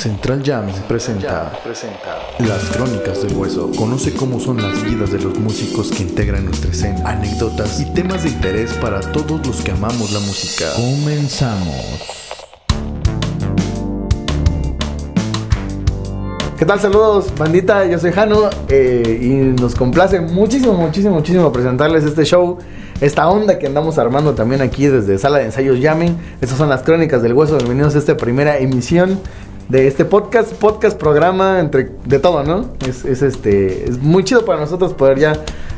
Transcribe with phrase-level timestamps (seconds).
[0.00, 1.52] Central Jams presenta,
[2.38, 3.70] Las Crónicas del Hueso.
[3.76, 8.22] Conoce cómo son las vidas de los músicos que integran nuestra escena, anécdotas y temas
[8.22, 10.72] de interés para todos los que amamos la música.
[10.74, 12.00] Comenzamos.
[16.58, 16.80] ¿Qué tal?
[16.80, 17.84] Saludos, bandita.
[17.84, 22.56] Yo soy Jano eh, y nos complace muchísimo, muchísimo, muchísimo presentarles este show,
[23.02, 26.16] esta onda que andamos armando también aquí desde Sala de Ensayos Yamen.
[26.40, 27.58] Estas son las crónicas del hueso.
[27.58, 29.20] Bienvenidos a esta primera emisión
[29.70, 32.70] de este podcast, podcast, programa, entre de todo, ¿no?
[32.86, 35.32] Es, es, este, es muy chido para nosotros poder ya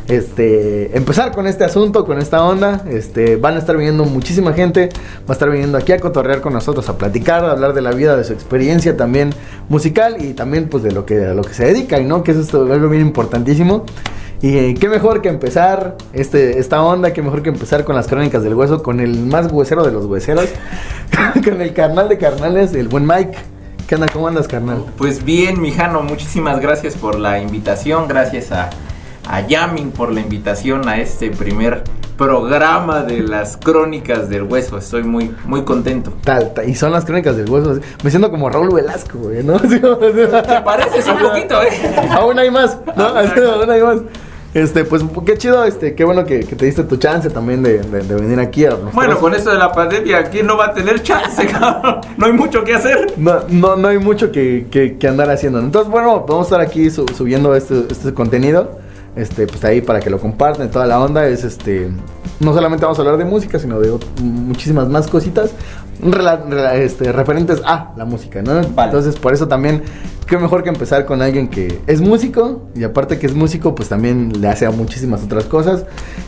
[0.09, 2.85] este, empezar con este asunto, con esta onda.
[2.89, 4.89] Este, van a estar viniendo muchísima gente,
[5.21, 7.93] va a estar viniendo aquí a cotorrear con nosotros, a platicar, a hablar de la
[7.93, 9.31] vida, de su experiencia también
[9.69, 12.23] musical y también pues de lo que, a lo que se dedica, ¿no?
[12.23, 13.85] Que eso es algo bien importantísimo.
[14.41, 18.09] Y eh, qué mejor que empezar este, esta onda, qué mejor que empezar con las
[18.09, 20.49] crónicas del hueso, con el más huesero de los hueseros,
[21.45, 23.52] con el carnal de carnales, el buen Mike.
[23.93, 24.09] ¿Qué onda?
[24.11, 24.87] ¿Cómo andas, carnal?
[24.97, 28.71] Pues bien, mijano, muchísimas gracias por la invitación, gracias a,
[29.29, 31.85] a Yamin por la invitación a este primer
[32.17, 34.79] programa de las crónicas del hueso.
[34.79, 36.11] Estoy muy, muy contento.
[36.25, 37.81] Tal, tal, y son las crónicas del hueso.
[38.03, 39.61] Me siento como Raúl Velasco, güey, ¿no?
[39.61, 39.79] Te
[40.65, 41.69] pareces un poquito, ¿eh?
[42.13, 43.09] Aún hay más, ¿no?
[43.09, 43.99] Aún hay más.
[44.55, 47.79] Este, pues qué chido, este, qué bueno que, que te diste tu chance también de,
[47.79, 50.75] de, de venir aquí a Bueno, con esto de la pandemia, ¿quién no va a
[50.75, 52.01] tener chance, cabrón?
[52.19, 53.15] No hay mucho que hacer.
[53.17, 55.59] No, no, no hay mucho que, que, que andar haciendo.
[55.59, 58.79] Entonces, bueno, vamos a estar aquí su, subiendo este, este contenido.
[59.15, 61.27] Este, pues ahí para que lo compartan, toda la onda.
[61.27, 61.91] Es este.
[62.41, 65.51] No solamente vamos a hablar de música, sino de muchísimas más cositas.
[66.01, 68.55] Rela, rela, este, referentes a la música, ¿no?
[68.55, 68.91] Vale.
[68.91, 69.83] Entonces, por eso también,
[70.27, 72.63] qué mejor que empezar con alguien que es músico.
[72.75, 75.85] Y aparte que es músico, pues también le hace a muchísimas otras cosas.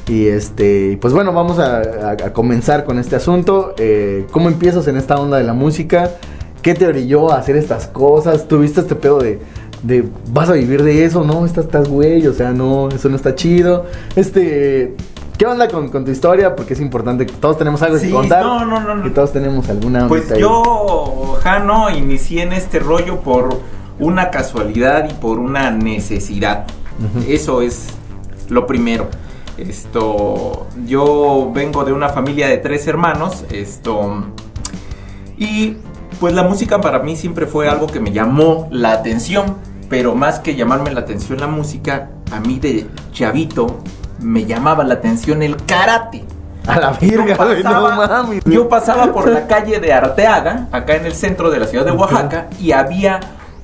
[0.07, 3.75] Y este, pues bueno, vamos a, a, a comenzar con este asunto.
[3.79, 6.11] Eh, ¿Cómo empiezas en esta onda de la música?
[6.63, 8.47] ¿Qué te orilló a hacer estas cosas?
[8.47, 9.39] ¿Tuviste este pedo de,
[9.85, 11.23] de vas a vivir de eso?
[11.25, 13.85] No, estás, estás güey, o sea, no, eso no está chido.
[14.17, 14.97] Este,
[15.39, 16.57] ¿qué onda con, con tu historia?
[16.57, 18.43] Porque es importante que todos tenemos algo Sí, que contar.
[18.45, 19.07] no, no, no, no.
[19.07, 23.51] Y todos tenemos alguna Pues yo, Jano, inicié en este rollo por
[23.99, 26.65] una casualidad y por una necesidad.
[27.29, 27.87] Eso es
[28.49, 29.09] lo primero.
[29.59, 34.25] Esto, yo vengo de una familia de tres hermanos, esto,
[35.37, 35.77] y
[36.21, 39.57] pues la música para mí siempre fue algo que me llamó la atención,
[39.95, 43.79] pero más que llamarme la atención la música, a mí de chavito
[44.21, 46.25] me llamaba la atención el karate.
[46.67, 48.43] A la virga, Yo güey, no pasaba- mames.
[48.45, 51.93] Yo pasaba por la calle de Arteaga, acá en el centro de la ciudad de
[51.93, 53.21] Oaxaca, y había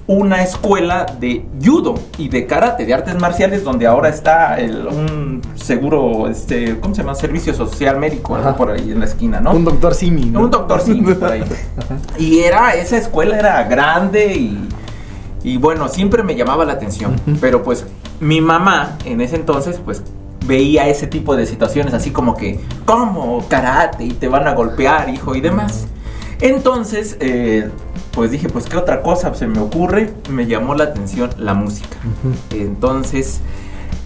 [0.07, 5.41] una escuela de judo y de karate, de artes marciales, donde ahora está el- un
[5.57, 7.15] seguro, este, ¿cómo se llama?
[7.17, 9.53] Servicio social médico, por ahí en la esquina, ¿no?
[9.53, 10.27] Un doctor Simi.
[10.27, 10.41] ¿no?
[10.43, 11.43] Un doctor Simi por ahí.
[12.19, 14.69] Y era, esa escuela era grande y,
[15.43, 17.17] y bueno, siempre me llamaba la atención.
[17.41, 17.87] Pero pues
[18.21, 20.03] mi mamá en ese entonces pues
[20.47, 23.45] veía ese tipo de situaciones así como que, ¿cómo?
[23.49, 25.87] Karate y te van a golpear, hijo y demás.
[26.41, 27.69] Entonces, eh,
[28.12, 31.97] pues dije, pues qué otra cosa se me ocurre, me llamó la atención la música.
[32.51, 33.41] Entonces,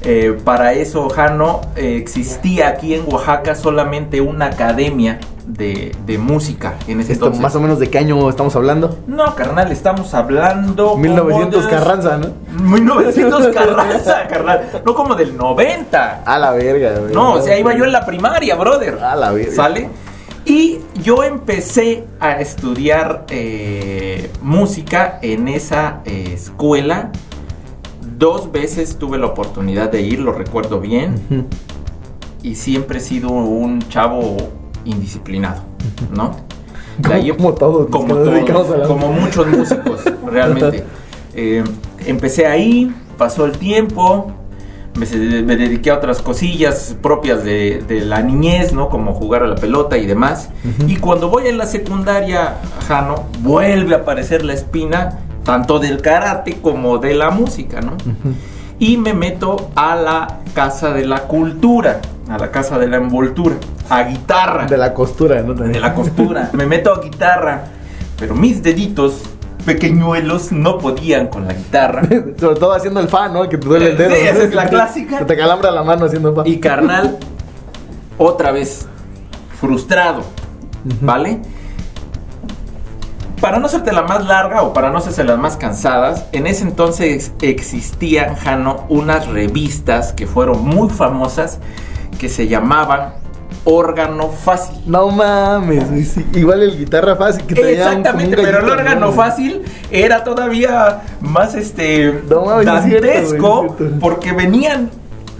[0.03, 6.75] eh, para eso, Jano, eh, existía aquí en Oaxaca solamente una academia de, de música
[6.89, 7.43] en ese Esto, entonces.
[7.43, 8.99] más o menos de qué año estamos hablando.
[9.07, 10.91] No, carnal, estamos hablando.
[10.91, 12.29] como 1900 de- Carranza, ¿no?
[12.63, 14.83] 1900 Carranza, carnal.
[14.85, 16.23] No como del 90.
[16.25, 17.13] A la verga, güey.
[17.15, 18.99] No, o sea, iba yo en la primaria, brother.
[19.03, 19.53] A la verga.
[19.55, 19.89] ¿Sale?
[20.47, 27.11] Y yo empecé a estudiar eh, música en esa eh, escuela.
[28.19, 31.47] Dos veces tuve la oportunidad de ir, lo recuerdo bien.
[32.43, 34.37] Y siempre he sido un chavo
[34.85, 35.63] indisciplinado,
[36.15, 36.33] ¿no?
[37.03, 40.01] Como- como todos, como, todos, a la como muchos músicos,
[40.31, 40.85] realmente.
[41.35, 41.65] Eh,
[42.07, 44.31] empecé ahí, pasó el tiempo,
[44.97, 45.07] me,
[45.43, 48.89] me dediqué a otras cosillas propias de, de la niñez, ¿no?
[48.91, 50.51] Como jugar a la pelota y demás.
[50.65, 50.89] Ujú.
[50.89, 56.59] Y cuando voy en la secundaria, Jano, vuelve a aparecer la espina, tanto del karate
[56.63, 57.95] como de la música, ¿no?
[57.95, 58.35] Ujú.
[58.79, 63.57] y me meto a la casa de la cultura, a la casa de la envoltura,
[63.89, 65.55] a guitarra, De la costura, ¿no?
[65.55, 66.51] de la costura.
[66.53, 67.65] me meto a guitarra,
[68.19, 69.23] pero mis deditos
[69.65, 72.03] pequeñuelos no podían con la guitarra.
[72.39, 73.49] Sobre todo haciendo el fan, ¿no?
[73.49, 74.15] Que te duele el dedo.
[74.15, 74.41] Sí, esa ¿no?
[74.45, 75.19] es la clásica.
[75.19, 76.47] Que te calambra la mano haciendo fan.
[76.47, 77.19] Y carnal,
[78.19, 78.87] otra vez,
[79.61, 80.23] frustrado,
[81.01, 81.41] ¿vale?
[83.41, 86.63] Para no hacerte la más larga o para no hacerse las más cansadas, en ese
[86.65, 91.59] entonces existían, Jano, unas revistas que fueron muy famosas
[92.15, 93.15] que se llamaban
[93.65, 94.77] órgano fácil.
[94.87, 96.25] No mames, sí.
[96.35, 99.13] Igual el guitarra fácil que Exactamente, pero el órgano ¿no?
[99.13, 103.99] fácil era todavía más este No mames, dantesco güey, es cierto.
[104.01, 104.91] porque venían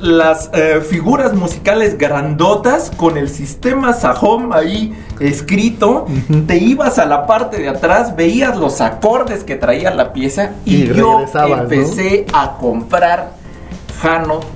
[0.01, 6.07] las eh, figuras musicales grandotas con el sistema Sahom ahí escrito,
[6.47, 10.83] te ibas a la parte de atrás, veías los acordes que traía la pieza y,
[10.83, 13.44] Y yo empecé a comprar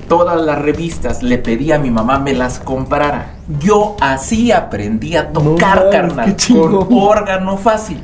[0.09, 3.37] Todas las revistas, le pedí a mi mamá me las comprara.
[3.59, 7.99] Yo así aprendí a tocar, carnal, con órgano fácil.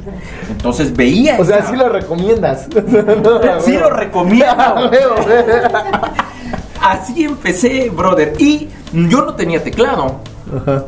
[0.48, 2.66] Entonces veía O sea, esa- sí lo recomiendas.
[3.64, 4.90] Sí lo recomiendo.
[6.80, 8.34] Así empecé, brother.
[8.38, 10.20] Y yo no tenía teclado.
[10.54, 10.84] Ajá.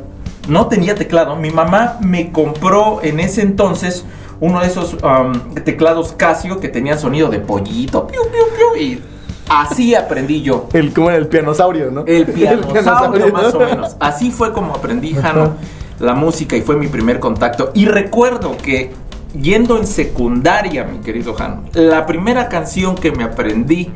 [0.49, 1.37] No tenía teclado.
[1.37, 4.05] Mi mamá me compró en ese entonces
[4.41, 8.06] uno de esos um, teclados Casio que tenían sonido de pollito.
[8.06, 9.03] piu, piu, piu, y
[9.48, 10.69] así aprendí yo.
[10.72, 12.04] El, como el pianosaurio, ¿no?
[12.06, 13.32] El pianosaurio pianosaurio.
[13.32, 13.96] más o menos.
[14.00, 15.54] Así fue como aprendí, Jano,
[16.00, 17.70] la música y fue mi primer contacto.
[17.75, 18.93] Y recuerdo que
[19.40, 23.90] yendo en secundaria, mi querido Jano, la primera canción que me aprendí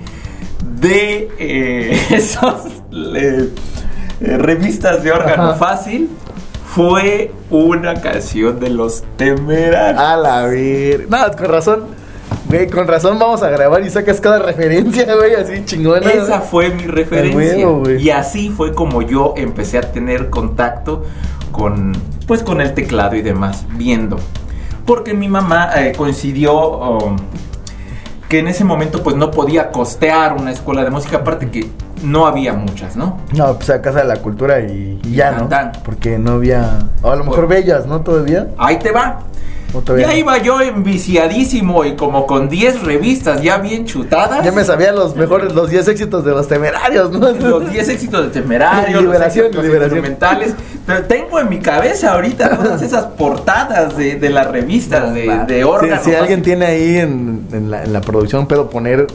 [0.80, 3.50] de eh, esas eh,
[4.20, 5.54] revistas de órgano Ajá.
[5.54, 6.10] fácil
[6.66, 10.00] fue una canción de los temerarios.
[10.00, 11.08] A la ver.
[11.10, 11.99] Nada, con razón.
[12.48, 16.10] Güey, con razón vamos a grabar y sacas cada referencia, güey, así chingona.
[16.10, 17.66] Esa fue mi referencia.
[17.98, 21.04] y así fue como yo empecé a tener contacto
[21.52, 21.92] con,
[22.26, 24.16] pues, con el teclado y demás, viendo.
[24.84, 27.16] Porque mi mamá eh, coincidió um,
[28.28, 31.68] que en ese momento pues no podía costear una escuela de música, aparte que
[32.02, 33.18] no había muchas, ¿no?
[33.32, 35.48] No, pues a Casa de la Cultura y, y ya, ¿no?
[35.84, 36.78] Porque no había.
[37.02, 38.00] O a lo mejor Por- bellas, ¿no?
[38.00, 38.48] Todavía.
[38.56, 39.20] Ahí te va.
[39.72, 40.18] ¿O todavía Ya no?
[40.18, 44.44] iba yo enviciadísimo y como con 10 revistas ya bien chutadas.
[44.44, 47.30] Ya me sabía los mejores, los 10 éxitos de los temerarios, ¿no?
[47.40, 49.98] los 10 éxitos de temerarios, Liberación, los liberación.
[49.98, 50.54] instrumentales.
[50.86, 55.58] Pero tengo en mi cabeza ahorita todas esas portadas de, de las revistas de, de
[55.58, 56.02] Si, órgano.
[56.04, 59.06] si alguien tiene ahí en, en la, en la producción, puedo poner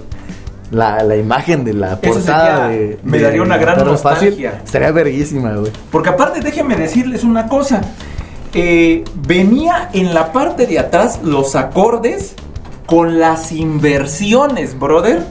[0.71, 2.99] la, la imagen de la Eso portada sería- de.
[3.03, 3.91] me de daría una gran Fácil.
[3.91, 4.61] nostalgia.
[4.63, 5.71] Estaría verguísima, güey.
[5.91, 7.81] Porque aparte, déjenme decirles una cosa.
[8.55, 12.35] Eh, venía en la parte de atrás los acordes
[12.85, 15.25] con las inversiones, brother,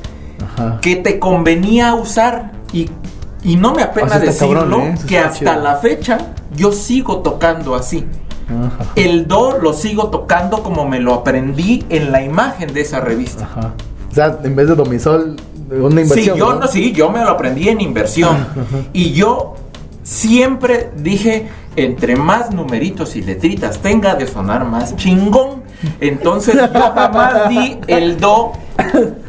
[0.44, 0.79] Ajá.
[0.82, 2.53] que te convenía usar.
[2.73, 2.91] Y,
[3.43, 4.99] y no me apena O sea, está decirlo, cabrón, ¿eh?
[5.06, 5.62] Que hasta chido.
[5.62, 6.19] la fecha
[6.55, 8.05] yo sigo tocando así.
[8.47, 8.91] Ajá.
[8.94, 13.44] El do lo sigo tocando como me lo aprendí en la imagen de esa revista.
[13.44, 13.73] Ajá.
[14.11, 15.37] O sea, en vez de domisol,
[15.70, 16.35] una inversión.
[16.35, 18.37] Sí, yo no, sí, yo me lo aprendí en inversión.
[18.93, 19.55] y yo
[20.03, 25.62] siempre dije, entre más numeritos y letritas tenga de sonar más chingón.
[26.00, 28.53] Entonces yo jamás di el do.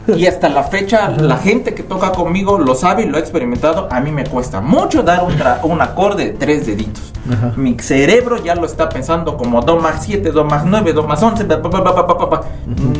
[0.08, 3.88] Y hasta la fecha, la gente que toca conmigo lo sabe y lo ha experimentado.
[3.92, 5.34] A mí me cuesta mucho dar un,
[5.72, 7.12] un acorde de tres deditos.
[7.32, 7.54] Ajá.
[7.56, 11.24] Mi cerebro ya lo está pensando como do más 7, do más 9, do más
[11.24, 12.42] 11, pa, pa, pa,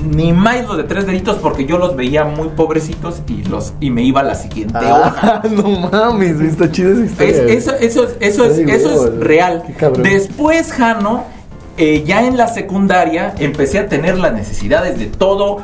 [0.10, 3.92] ni más los de tres deditos porque yo los veía muy pobrecitos y los y
[3.92, 5.14] me iba a la siguiente hoja.
[5.22, 7.44] Ah, no mames, está chida esa Es- historia.
[7.44, 7.56] güey.
[7.58, 9.64] eso, eso, es- eso, es, eso es real.
[10.02, 11.24] Después, Jano,
[11.78, 15.58] eh, ya en la secundaria empecé a tener las necesidades de todo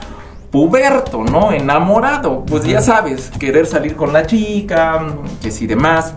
[0.51, 1.51] puberto, ¿no?
[1.51, 2.43] Enamorado.
[2.45, 5.05] Pues ya sabes, querer salir con la chica,
[5.41, 6.13] que si demás.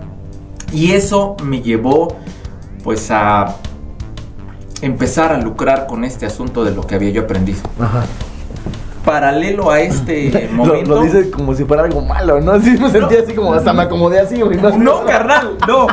[0.72, 2.16] Y eso me llevó,
[2.82, 3.54] pues, a
[4.82, 7.60] empezar a lucrar con este asunto de lo que había yo aprendido.
[7.80, 8.04] Ajá.
[9.04, 10.94] Paralelo a este Lo, momento.
[10.96, 12.52] lo dice como si fuera algo malo, ¿no?
[12.52, 14.58] Así me sentía así como hasta me acomodé así, güey.
[14.58, 15.86] No, carnal, no.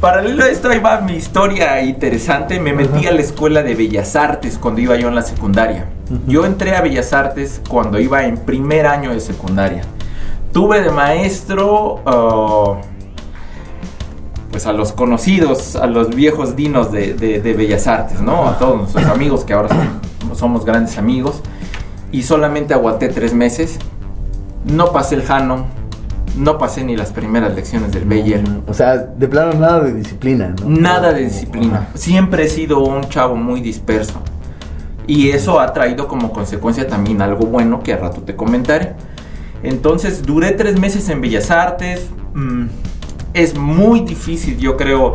[0.00, 2.58] Paralelo a esto, ahí va mi historia interesante.
[2.58, 5.86] Me metí a la escuela de Bellas Artes cuando iba yo en la secundaria.
[6.26, 9.82] Yo entré a Bellas Artes cuando iba en primer año de secundaria.
[10.52, 12.80] Tuve de maestro, ah,
[14.50, 18.46] pues a los conocidos, a los viejos dinos de, de- de Bellas Artes, ¿no?
[18.48, 21.40] A todos nuestros amigos que ahora son- somos grandes amigos.
[22.10, 23.78] Y solamente aguanté tres meses.
[24.66, 25.64] No pasé el Jano.
[26.36, 28.42] No pasé ni las primeras lecciones del Beyer.
[28.66, 30.68] O sea, de plano nada de disciplina, ¿no?
[30.68, 31.88] Nada de disciplina.
[31.94, 34.20] Siempre he sido un chavo muy disperso.
[35.06, 38.94] Y eso ha traído como consecuencia también algo bueno que a rato te comentaré.
[39.62, 42.08] Entonces duré tres meses en Bellas Artes.
[42.34, 42.66] Mm,
[43.34, 45.12] es muy difícil, yo creo,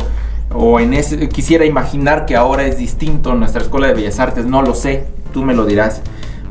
[0.54, 4.62] o en ese, quisiera imaginar que ahora es distinto nuestra escuela de Bellas Artes, no
[4.62, 6.02] lo sé, tú me lo dirás.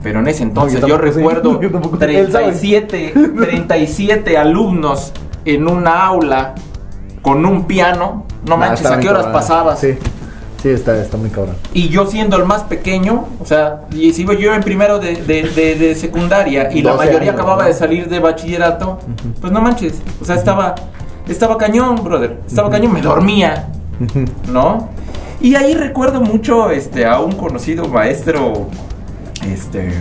[0.03, 2.19] Pero en ese entonces yo yo, recuerdo Yo sé.
[2.19, 2.51] Él sabe.
[2.51, 5.11] 37, 37 alumnos
[5.45, 6.55] en una aula
[7.21, 8.25] con un piano.
[8.47, 9.79] No manches, ¿a qué horas pasabas?
[9.79, 9.97] Sí,
[10.67, 11.55] sí, está, está muy cabrón.
[11.73, 15.43] Y yo siendo el más pequeño, o sea, y si yo en primero de, de-
[15.49, 17.67] de- de secundaria y la 12 mayoría años, acababa ¿no?
[17.69, 18.99] de salir de bachillerato,
[19.41, 20.75] pues no manches, o sea, estaba,
[21.27, 23.67] estaba cañón, brother, estaba cañón, me dormía,
[24.51, 24.89] ¿no?
[25.39, 28.67] Y ahí recuerdo mucho este, a un conocido maestro,
[29.47, 29.93] este,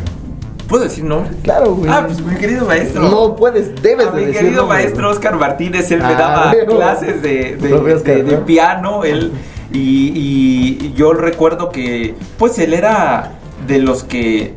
[0.68, 1.30] ¿puedo decir nombre?
[1.42, 1.90] Claro, güey.
[1.90, 3.02] Ah, pues mi querido maestro.
[3.02, 5.10] No puedes, debes A de mi querido maestro.
[5.10, 8.46] Oscar Martínez, él me Ah, daba clases de, de- Oscar, de- de ¿no?
[8.46, 9.32] piano, él,
[9.72, 13.32] y, y yo recuerdo que, pues él era
[13.66, 14.54] de los que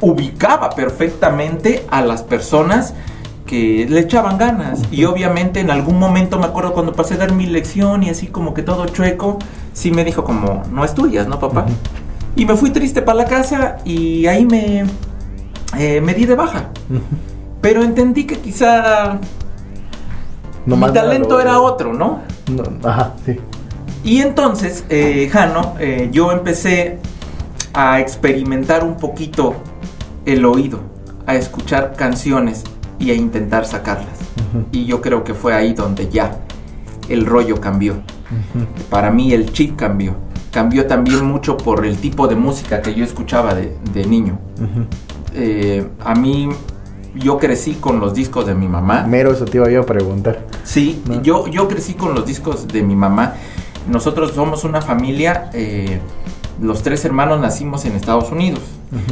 [0.00, 2.94] ubicaba perfectamente a las personas
[3.46, 4.82] que le echaban ganas.
[4.90, 8.26] Y obviamente en algún momento me acuerdo cuando pasé a dar mi lección y así
[8.26, 9.38] como que todo chueco,
[9.72, 11.66] sí me dijo como, no estudias, ¿no, papá?
[12.34, 14.84] Y me fui triste para la casa y ahí me,
[15.78, 16.70] eh, me di de baja.
[17.62, 19.18] Pero entendí que quizá
[20.66, 22.20] Nomás mi talento no, era otro, ¿no?
[22.50, 23.38] no, ajá, sí.
[24.06, 26.98] Y entonces, eh, Jano, eh, yo empecé
[27.74, 29.56] a experimentar un poquito
[30.24, 30.78] el oído,
[31.26, 32.62] a escuchar canciones
[33.00, 34.16] y a intentar sacarlas.
[34.70, 36.38] Y yo creo que fue ahí donde ya
[37.08, 37.96] el rollo cambió.
[38.90, 40.14] Para mí el chip cambió.
[40.52, 44.38] Cambió también mucho por el tipo de música que yo escuchaba de, de niño.
[45.34, 46.48] Eh, a mí,
[47.16, 49.04] yo crecí con los discos de mi mamá.
[49.04, 50.46] Mero eso te iba yo a preguntar.
[50.62, 51.20] Sí, ¿no?
[51.22, 53.34] yo, yo crecí con los discos de mi mamá.
[53.88, 56.00] Nosotros somos una familia, eh,
[56.60, 58.60] los tres hermanos nacimos en Estados Unidos.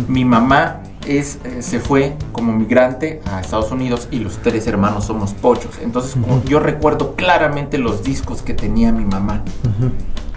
[0.09, 5.05] Mi mamá es, eh, se fue como migrante a Estados Unidos y los tres hermanos
[5.05, 5.79] somos pochos.
[5.83, 6.17] Entonces
[6.47, 9.43] yo recuerdo claramente los discos que tenía mi mamá.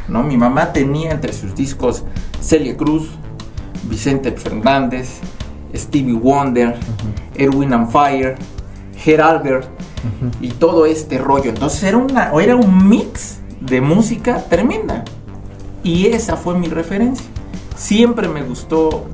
[0.08, 0.24] ¿no?
[0.24, 2.04] Mi mamá tenía entre sus discos
[2.42, 3.10] Celia Cruz,
[3.90, 5.20] Vicente Fernández,
[5.76, 6.76] Stevie Wonder,
[7.36, 8.36] Erwin and Fire,
[8.98, 9.68] Ger Albert
[10.42, 11.50] y todo este rollo.
[11.50, 15.04] Entonces era, una, era un mix de música tremenda.
[15.84, 17.26] Y esa fue mi referencia.
[17.76, 19.06] Siempre me gustó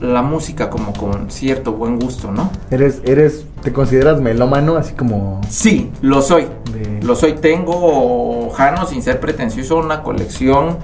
[0.00, 2.50] la música como con cierto buen gusto, ¿no?
[2.70, 6.46] Eres, eres, te consideras melómano, así como Sí, lo soy.
[6.72, 7.00] de...
[7.02, 7.34] Lo soy.
[7.34, 10.78] Tengo, Jano, sin ser pretencioso, una colección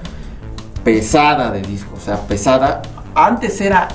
[0.83, 1.99] pesada de discos.
[1.99, 2.81] O sea, pesada.
[3.15, 3.87] Antes era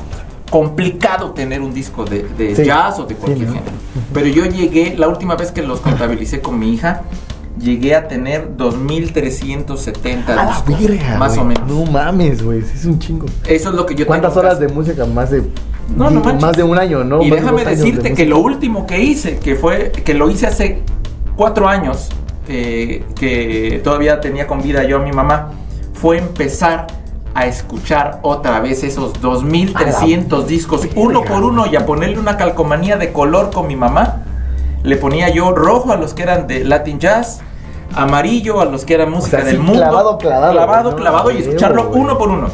[0.50, 2.64] complicado tener un disco de, de Sí.
[2.64, 3.54] jazz o de Sí, cualquier ¿no?
[3.54, 3.73] género.
[4.12, 7.02] Pero yo llegué, la última vez que los contabilicé con mi hija,
[7.64, 10.80] llegué a tener 2.370 A la discos.
[10.80, 11.68] verga, más o menos.
[11.68, 13.26] No mames, güey, es un chingo.
[13.47, 15.04] Eso es lo que yo ¿Cuántas tengo horas de música?
[15.06, 15.42] Más de
[15.97, 16.42] No, no manches.
[16.42, 17.23] más de un año, ¿no?
[17.23, 20.47] Y Más déjame de decirte que lo último que hice, que fue, que lo hice
[20.47, 20.83] hace
[21.37, 22.11] cuatro años,
[22.49, 25.50] eh, que todavía tenía con vida yo a mi mamá,
[25.94, 26.87] fue empezar
[27.35, 32.97] a escuchar otra vez esos 2300 discos, uno por uno, y a ponerle una calcomanía
[32.97, 34.23] de color con mi mamá.
[34.85, 37.40] Le ponía yo rojo a los que eran de Latin Jazz,
[37.97, 39.75] amarillo a los que eran música sea, del mundo.
[39.81, 40.97] clavado, clavado, Clavado, ¿no?
[40.97, 42.49] clavado, y escucharlo uno por uno.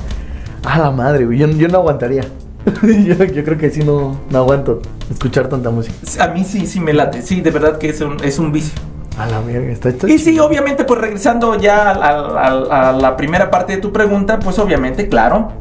[0.65, 2.23] A la madre, güey, yo, yo no aguantaría.
[2.83, 5.95] yo, yo creo que sí no, no aguanto escuchar tanta música.
[6.23, 8.79] A mí sí, sí me late, sí, de verdad que es un, es un vicio.
[9.19, 13.17] A la verga, está, está Y sí, obviamente, pues regresando ya a, a- a la
[13.17, 15.53] primera parte de tu pregunta, pues obviamente, claro,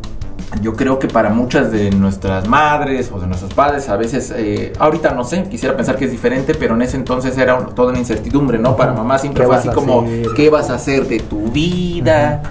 [0.61, 4.73] yo creo que para muchas de nuestras madres o de nuestros padres, a veces, eh,
[4.79, 7.89] ahorita no sé, quisiera pensar que es diferente, pero en ese entonces era un- toda
[7.91, 8.75] una incertidumbre, ¿no?
[8.75, 10.27] Para mamá siempre ¿Qué fue así como, hacer?
[10.35, 12.41] ¿qué vas a hacer de tu vida?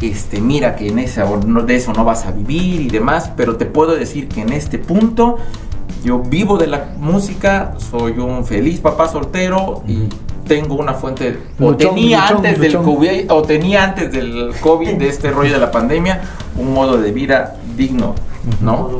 [0.00, 3.56] Este, mira que en o no- de eso no vas a vivir y demás, pero
[3.56, 5.38] te puedo decir que en este punto
[6.04, 10.00] yo vivo de la música, soy un feliz papá soltero y
[10.46, 12.76] tengo una fuente o Luchón, tenía luchón, antes del.
[12.82, 16.20] COVID o tenía antes del COVID de este rollo de la pandemia
[16.58, 18.14] un modo de vida digno,
[18.60, 18.98] ¿no?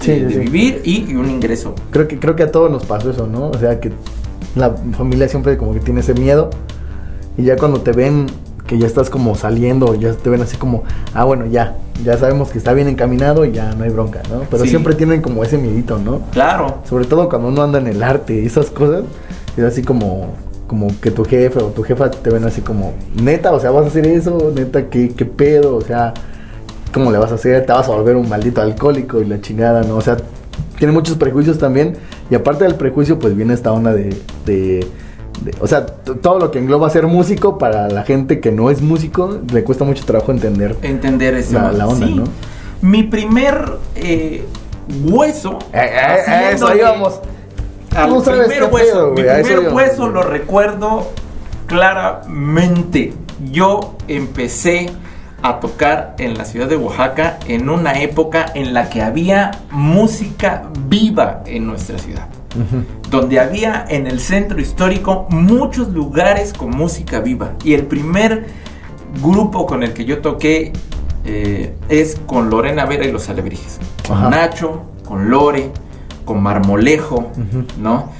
[0.00, 0.38] Sí, de, sí, de sí.
[0.40, 1.74] vivir y, y un ingreso.
[1.90, 3.50] Creo que, creo que a todos nos pasó eso, ¿no?
[3.50, 3.92] O sea, que
[4.54, 6.50] la familia siempre como que tiene ese miedo.
[7.36, 8.26] Y ya cuando te ven
[8.66, 12.50] que ya estás como saliendo, ya te ven así como, ah, bueno, ya, ya sabemos
[12.50, 14.42] que está bien encaminado y ya no hay bronca, ¿no?
[14.50, 14.70] Pero Sí.
[14.70, 16.20] siempre tienen como ese miedito, ¿no?
[16.32, 16.78] Claro.
[16.88, 19.02] Sobre todo cuando uno anda en el arte y esas cosas,
[19.56, 20.28] es así como,
[20.68, 23.84] como que tu jefe o tu jefa te ven así como, neta, o sea, vas
[23.84, 25.74] a hacer eso, neta, ¿qué, qué pedo?
[25.76, 26.14] O sea,
[26.92, 27.64] ¿cómo le vas a hacer?
[27.66, 29.96] Te vas a volver un maldito alcohólico y la chingada, ¿no?
[29.96, 30.16] O sea,
[30.78, 31.96] tiene muchos prejuicios también.
[32.30, 34.10] Y aparte del prejuicio, pues viene esta onda de.
[34.46, 34.86] de-
[35.42, 38.82] de- o sea, todo lo que engloba ser músico para la gente que no es
[38.82, 40.76] músico, le cuesta mucho trabajo entender.
[40.82, 42.24] Entender ese La- la onda, ¿no?
[42.82, 44.44] Mi primer eh,
[45.04, 45.58] hueso.
[45.72, 47.20] Eh, eh, eh, eso íbamos.
[47.96, 48.70] Al primer hueso.
[48.70, 51.08] pedo, mi eso primer hueso lo recuerdo
[51.66, 53.12] claramente.
[53.50, 54.90] Yo empecé
[55.42, 60.64] a tocar en la ciudad de Oaxaca en una época en la que había música
[60.86, 62.26] viva en nuestra ciudad.
[63.10, 67.52] donde había en el centro histórico muchos lugares con música viva.
[67.64, 68.46] Y el primer
[69.22, 70.72] grupo con el que yo toqué
[71.24, 73.78] eh, es con Lorena Vera y los Alebrijes.
[74.06, 74.30] Con Ajá.
[74.30, 75.70] Nacho, con Lore,
[76.24, 77.30] con Marmolejo.
[77.78, 78.10] ¿no?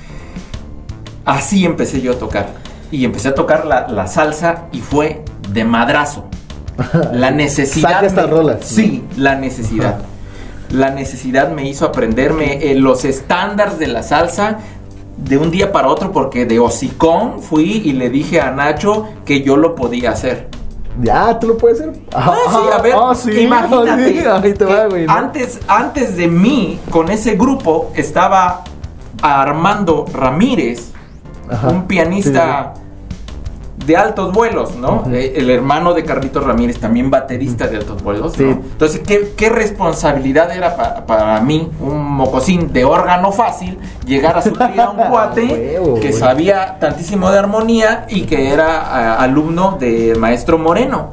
[1.24, 2.54] Así empecé yo a tocar.
[2.92, 6.29] Y empecé a tocar la, la salsa y fue de madrazo.
[7.12, 7.90] La necesidad.
[7.90, 8.66] Saca estas rolas, ¿no?
[8.66, 9.98] Sí, la necesidad.
[10.70, 14.58] La necesidad me hizo aprenderme eh, los estándares de la salsa
[15.16, 19.42] de un día para otro porque de hocicón fui y le dije a Nacho que
[19.42, 20.48] yo lo podía hacer.
[21.02, 22.00] Ya, tú lo puedes hacer.
[22.14, 24.12] Ah, sí, a ver, ah, sí, imagínate.
[24.20, 25.06] sí, ahí te va, que güey.
[25.06, 25.12] ¿no?
[25.12, 28.64] antes, antes de mí, con ese grupo, estaba
[29.22, 30.90] Armando Ramírez,
[31.48, 32.74] Ajá, un pianista
[33.86, 35.04] de altos vuelos, ¿no?
[35.12, 38.42] Eh, El hermano de Carlitos Ramírez, también baterista de altos vuelos, Sí.
[38.44, 38.50] ¿no?
[38.52, 44.42] Entonces, ¿qué, qué responsabilidad era pa- para mí, un mocosín de órgano fácil, llegar a
[44.42, 50.14] suplir a un cuate Huevo, que sabía tantísimo de armonía y que era alumno de
[50.18, 51.10] maestro Moreno?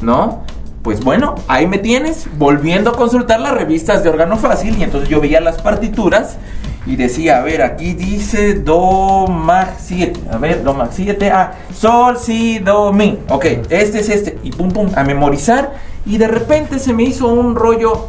[0.00, 0.40] ¿no?
[0.82, 5.08] Pues bueno, ahí me tienes, volviendo a consultar las revistas de órgano fácil y entonces
[5.08, 6.36] yo veía las partituras
[6.86, 11.52] y decía, a ver, aquí dice do, mag 7, a ver, do, mag 7, ah,
[11.72, 15.74] sol, si, do, mi, ok, este es este, y pum, pum, a memorizar
[16.04, 18.08] y de repente se me hizo un rollo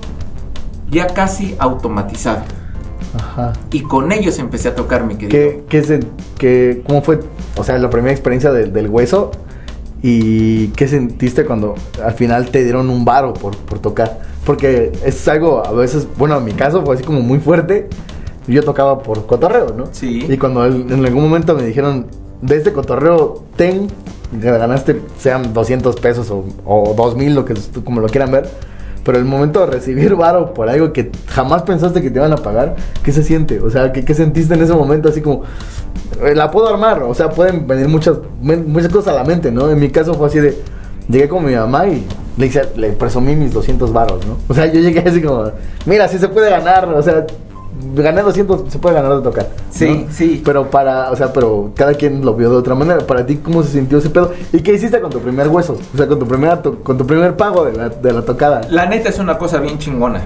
[0.89, 2.41] ya casi automatizado
[3.15, 3.53] Ajá.
[3.71, 5.29] y con ellos empecé a tocar, mi querido.
[5.29, 5.99] ¿Qué, qué se-
[6.39, 7.19] qué- ¿Cómo fue,
[7.55, 9.31] o sea, la primera experiencia del, del hueso?
[10.01, 14.19] ¿Y qué sentiste cuando al final te dieron un varo por, por tocar?
[14.45, 17.87] Porque es algo, a veces, bueno, en mi caso fue así como muy fuerte.
[18.47, 19.85] Yo tocaba por cotorreo, ¿no?
[19.91, 20.25] Sí.
[20.29, 22.07] Y cuando en algún momento me dijeron,
[22.41, 23.87] de este cotorreo, ten,
[24.33, 28.49] ganaste, sean 200 pesos o, o 2000, lo que, como lo quieran ver.
[29.05, 32.37] Pero el momento de recibir varo por algo que jamás pensaste que te iban a
[32.37, 33.59] pagar, ¿qué se siente?
[33.59, 35.09] O sea, ¿qué, qué sentiste en ese momento?
[35.09, 35.43] Así como,
[36.21, 39.69] eh, la puedo armar, o sea, pueden venir muchas, muchas cosas a la mente, ¿no?
[39.69, 40.57] En mi caso fue así de,
[41.09, 42.05] llegué con mi mamá y
[42.37, 44.37] le, hice- le presumí mis 200 varos, ¿no?
[44.47, 45.51] O sea, yo llegué así como,
[45.85, 47.25] mira, sí se puede ganar, o sea,
[47.95, 49.49] gané 200, se puede ganar de tocar.
[49.69, 50.13] Sí, ¿no?
[50.13, 50.41] sí.
[50.43, 52.99] Pero para, o sea, pero cada quien lo vio de otra manera.
[53.05, 54.33] Para ti, ¿cómo se sintió ese pedo?
[54.51, 55.77] ¿Y qué hiciste con tu primer hueso?
[55.93, 58.61] O sea, con tu primera, con tu primer pago de la, de la tocada.
[58.69, 60.21] La neta es una cosa bien chingona.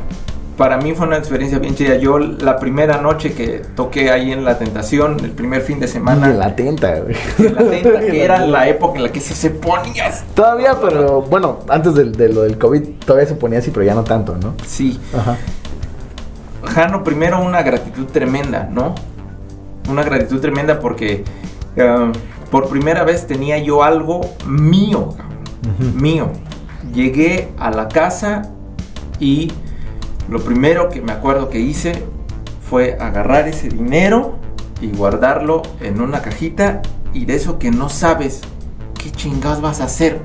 [0.57, 1.97] Para mí fue una experiencia bien chida.
[1.97, 6.29] Yo la primera noche que toqué ahí en La Tentación, el primer fin de semana,
[6.29, 7.15] la tenta, güey.
[7.37, 10.11] en La Tenta, que era la época en la que sí se ponía.
[10.33, 13.93] Todavía, pero bueno, antes de, de lo del COVID todavía se ponía así, pero ya
[13.93, 14.55] no tanto, ¿no?
[14.65, 14.99] Sí.
[15.15, 15.37] Ajá.
[16.63, 18.95] Jano, primero una gratitud tremenda, ¿no?
[19.89, 21.23] Una gratitud tremenda porque
[21.75, 22.11] eh,
[22.51, 25.15] por primera vez tenía yo algo mío,
[25.93, 26.29] mío.
[26.93, 28.51] Llegué a la casa
[29.19, 29.51] y
[30.29, 32.03] lo primero que me acuerdo que hice
[32.69, 34.37] fue agarrar ese dinero
[34.81, 36.81] y guardarlo en una cajita
[37.13, 38.41] y de eso que no sabes
[39.01, 40.19] qué chingados vas a hacer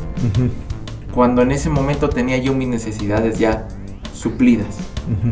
[1.15, 3.69] cuando en ese momento tenía yo mis necesidades ya
[4.15, 4.79] suplidas.
[5.07, 5.31] ujú.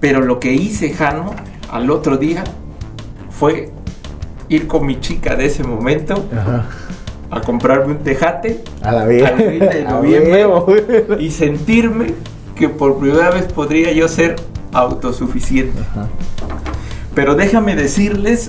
[0.00, 1.34] Pero lo que hice, Jano,
[1.70, 2.44] al otro día
[3.30, 3.72] fue
[4.48, 6.66] ir con mi chica de ese momento Ajá.
[7.30, 9.02] a comprarme un tejate A la.
[9.02, 10.46] Al fin de noviembre.
[11.18, 12.14] y sentirme
[12.54, 14.36] que por primera vez podría yo ser
[14.72, 15.80] autosuficiente.
[15.80, 16.08] Ajá.
[17.14, 18.48] Pero déjame decirles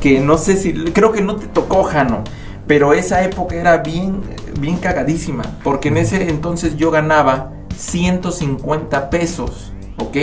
[0.00, 2.22] que no sé si, creo que no te tocó, Jano,
[2.66, 4.20] pero esa época era bien,
[4.60, 10.16] bien cagadísima, porque en ese entonces yo ganaba 150 pesos, ¿ok?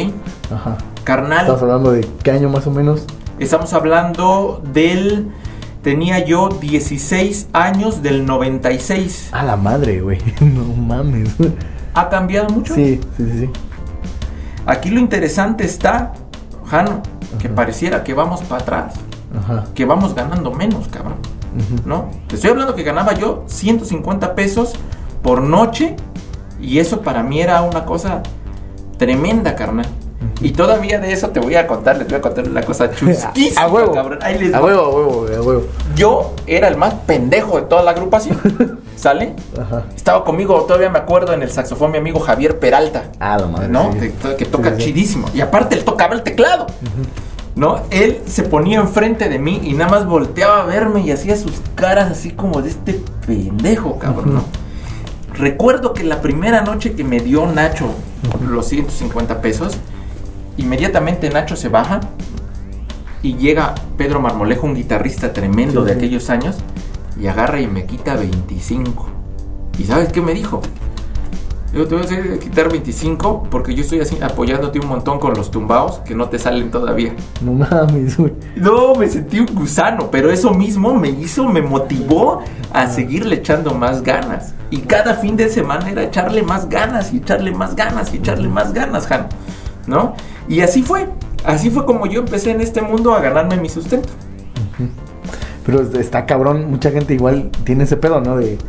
[0.54, 0.78] Ajá.
[1.04, 3.06] Carnal, Estamos hablando de qué año más o menos.
[3.40, 5.32] Estamos hablando del...
[5.82, 9.30] Tenía yo 16 años del 96.
[9.34, 10.18] A la madre, güey.
[10.42, 11.36] No mames.
[11.94, 12.74] ¿Ha cambiado mucho?
[12.74, 13.50] Sí, sí, sí.
[14.66, 16.14] Aquí lo interesante está,
[16.68, 17.02] Jano,
[17.40, 17.56] que Ajá.
[17.56, 18.94] pareciera que vamos para atrás,
[19.38, 19.66] Ajá.
[19.76, 21.16] que vamos ganando menos, cabrón.
[21.54, 21.88] Ujú.
[21.88, 22.10] ¿No?
[22.28, 24.74] Te estoy hablando que ganaba yo 150 pesos
[25.22, 25.98] por noche
[26.62, 28.24] y eso para mí era una cosa
[28.98, 29.86] tremenda, carnal.
[30.42, 33.62] Y todavía de eso te voy a contar, les voy a contar una cosa chusquísima,
[33.62, 33.94] A huevo.
[33.94, 34.20] cabrón.
[34.22, 35.64] Ahí les A huevo, a huevo, a huevo.
[35.96, 38.40] Yo era el más pendejo de toda la agrupación.
[38.96, 39.34] ¿Sale?
[39.60, 39.84] Ajá.
[39.96, 43.04] Estaba conmigo, todavía me acuerdo, en el saxofón mi amigo Javier Peralta.
[43.20, 43.68] Ah, la madre.
[43.68, 43.92] ¿No?
[43.94, 44.00] sí.
[44.00, 45.28] Que, to- que toca Sí, chidísimo.
[45.34, 46.68] Y aparte él tocaba el teclado.
[47.56, 47.82] ¿No?
[47.92, 51.54] Él se ponía enfrente de mí y nada más volteaba a verme y hacía sus
[51.76, 54.44] caras así como de este pendejo, cabrón, ¿no?
[55.34, 57.88] Recuerdo que la primera noche que me dio Nacho
[58.48, 59.78] los 150 pesos,
[60.58, 62.00] inmediatamente Nacho se baja
[63.22, 65.98] y llega Pedro Marmolejo, un guitarrista tremendo Sí, de sí.
[65.98, 66.58] aquellos años,
[67.20, 69.08] y agarra y me quita 25.
[69.80, 70.62] ¿Y sabes qué me dijo?
[71.74, 75.34] Yo te voy a hacer quitar 25 porque yo estoy así apoyándote un montón con
[75.34, 77.16] los tumbaos que no te salen todavía.
[77.42, 78.32] No mames, güey.
[78.56, 83.74] No, me sentí un gusano, pero eso mismo me hizo, me motivó a seguirle echando
[83.74, 84.54] más ganas.
[84.70, 88.50] Y cada fin de semana era echarle más ganas y echarle más ganas y echarle
[88.50, 89.30] más ganas, Han.
[89.88, 90.14] ¿No?
[90.48, 91.10] Y así fue.
[91.44, 94.10] Así fue como yo empecé en este mundo a ganarme mi sustento.
[95.66, 98.38] Pero está cabrón, mucha gente igual tiene ese pedo, ¿no?
[98.38, 98.60] De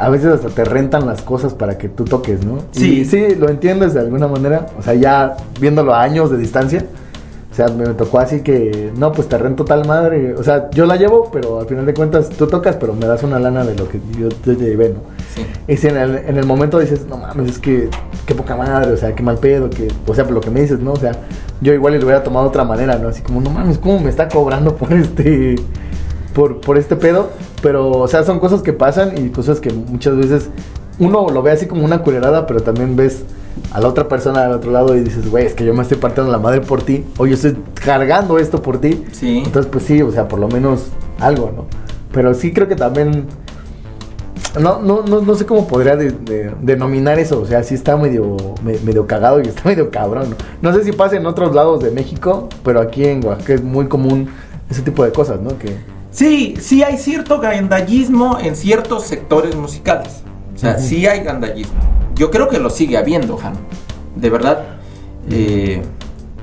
[0.00, 2.60] a veces hasta te rentan las cosas para que tú toques, ¿no?
[2.72, 3.00] Sí.
[3.00, 6.86] Y sí, lo entiendes de alguna manera, o sea, ya viéndolo a años de distancia.
[7.52, 10.34] O sea, me tocó así que, no, pues te rento tal madre.
[10.34, 13.22] O sea, yo la llevo, pero al final de cuentas tú tocas, pero me das
[13.24, 15.00] una lana de lo que yo te llevé, ¿no?
[15.34, 15.44] Sí.
[15.68, 17.90] Y si en el, en el momento dices, no mames, es que
[18.24, 20.62] qué poca madre, o sea, qué mal pedo, que, o sea, por lo que me
[20.62, 20.92] dices, ¿no?
[20.92, 21.12] O sea,
[21.60, 23.08] yo igual le hubiera tomado de otra manera, ¿no?
[23.08, 25.56] Así como, no mames, ¿cómo me está cobrando por este,
[26.34, 27.30] por, por este pedo?
[27.62, 30.50] Pero, o sea, son cosas que pasan y cosas que muchas veces
[30.98, 33.22] uno lo ve así como una culerada, pero también ves
[33.72, 35.98] a la otra persona del otro lado y dices, güey, es que yo me estoy
[35.98, 39.04] partiendo la madre por ti, o yo estoy cargando esto por ti.
[39.12, 39.42] Sí.
[39.44, 40.86] Entonces, pues sí, o sea, por lo menos
[41.18, 41.66] algo, ¿no?
[42.12, 43.26] Pero sí creo que también.
[44.60, 47.40] No, no, no, no sé cómo podría de- de- denominar eso.
[47.40, 50.30] O sea, sí está medio, me- medio cagado y está medio cabrón.
[50.60, 50.70] ¿no?
[50.72, 53.86] no sé si pasa en otros lados de México, pero aquí en Oaxaca es muy
[53.86, 54.28] común
[54.68, 55.56] ese tipo de cosas, ¿no?
[55.56, 55.76] Que,
[56.10, 60.22] Sí, sí hay cierto gandallismo en ciertos sectores musicales.
[60.54, 61.78] O sea, sí hay gandallismo.
[62.14, 63.54] Yo creo que lo sigue habiendo, Han.
[64.16, 64.64] De verdad.
[65.30, 65.82] eh,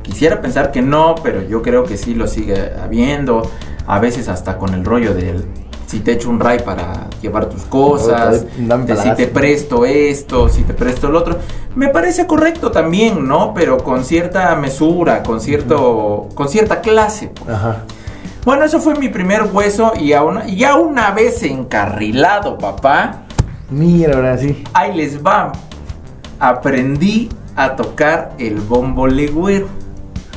[0.02, 3.50] quisiera pensar que no, pero yo creo que sí lo sigue habiendo.
[3.86, 5.46] A veces hasta con el rollo del
[5.86, 10.64] si te echo un ray para llevar tus cosas, de si te presto esto, si
[10.64, 11.38] te presto el otro.
[11.76, 13.54] Me parece correcto también, ¿no?
[13.54, 17.30] Pero con cierta mesura, con cierto, con cierta clase.
[17.30, 17.50] pues.
[17.50, 17.86] ajá.
[18.48, 23.24] Bueno, eso fue mi primer hueso y aún- ya una vez encarrilado, papá,
[23.70, 24.64] Mira, ahora sí.
[24.74, 25.52] ahí les va.
[26.40, 29.68] Aprendí a tocar el bombo legüero,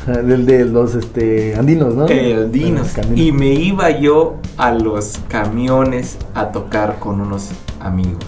[0.08, 2.06] Del de los este, andinos, ¿no?
[2.06, 8.24] el dinos, y me iba yo a los camiones a tocar con unos amigos.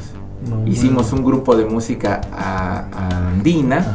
[0.48, 3.94] No, Hicimos un grupo de música a- a andina, Ajá.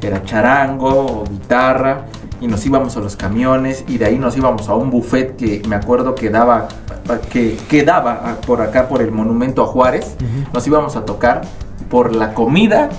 [0.00, 2.04] era charango o guitarra
[2.44, 5.62] y nos íbamos a los camiones y de ahí nos íbamos a un buffet que
[5.66, 6.68] me acuerdo que daba
[7.32, 10.14] que quedaba por acá por el monumento a Juárez
[10.52, 11.40] nos íbamos a tocar
[11.88, 12.90] por la comida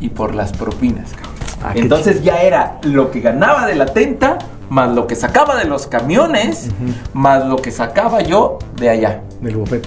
[0.00, 1.10] y por las propinas.
[1.62, 4.38] Ah, entonces ya era lo que ganaba de la tenta
[4.70, 6.70] más lo que sacaba de los camiones
[7.12, 9.86] más lo que sacaba yo de allá Del buffet.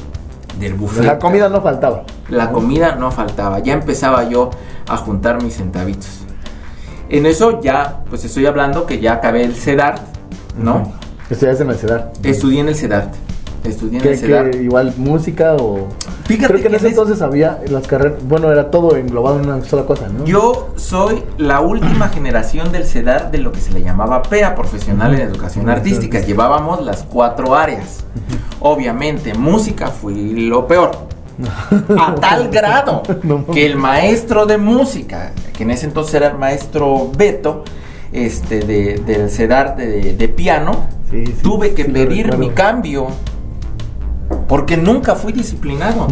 [0.60, 2.04] del buffet La comida no faltaba.
[2.30, 4.52] la comida no faltaba, ya empezaba yo
[4.88, 6.21] a juntar mis centavitos.
[7.12, 10.02] En eso ya, pues estoy hablando que ya acabé el CEDART,
[10.58, 10.94] ¿no?
[11.30, 12.12] Estudiaste en el CEDAR.
[12.24, 13.14] Estudié en el CEDART.
[13.64, 14.56] Estudié en el CEDART.
[14.56, 15.88] igual música o...
[16.26, 18.20] Fíjate Creo que en ese en es- entonces había las carreras...
[18.24, 20.24] Bueno, era todo englobado en una sola cosa, ¿no?
[20.26, 25.14] Yo soy la última generación del CEDAR de lo que se le llamaba PEA, Profesional
[25.14, 25.70] en Educación.
[25.70, 26.20] Artística.
[26.22, 28.06] Llevábamos las cuatro áreas.
[28.62, 30.92] Obviamente, música fue lo peor.
[32.00, 33.04] A tal grado
[33.54, 37.64] que el maestro de música, que en ese entonces era el maestro Beto,
[38.12, 43.10] este, de, del CEDAR de, de piano, Sí, sí, tuve que sí pedir mi cambio.
[44.48, 46.08] Porque nunca fui disciplinado.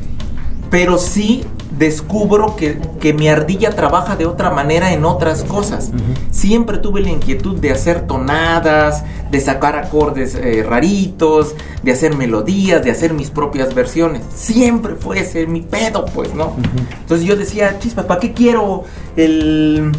[0.70, 1.44] Pero sí
[1.78, 5.90] descubro que, que mi ardilla trabaja de otra manera en otras cosas.
[6.30, 12.84] Siempre tuve la inquietud de hacer tonadas, de sacar acordes eh, raritos, de hacer melodías,
[12.84, 14.22] de hacer mis propias versiones.
[14.34, 16.54] Siempre fue ese mi pedo, pues, ¿no?
[17.00, 18.84] Entonces yo decía, chispa, ¿para qué quiero
[19.16, 19.92] el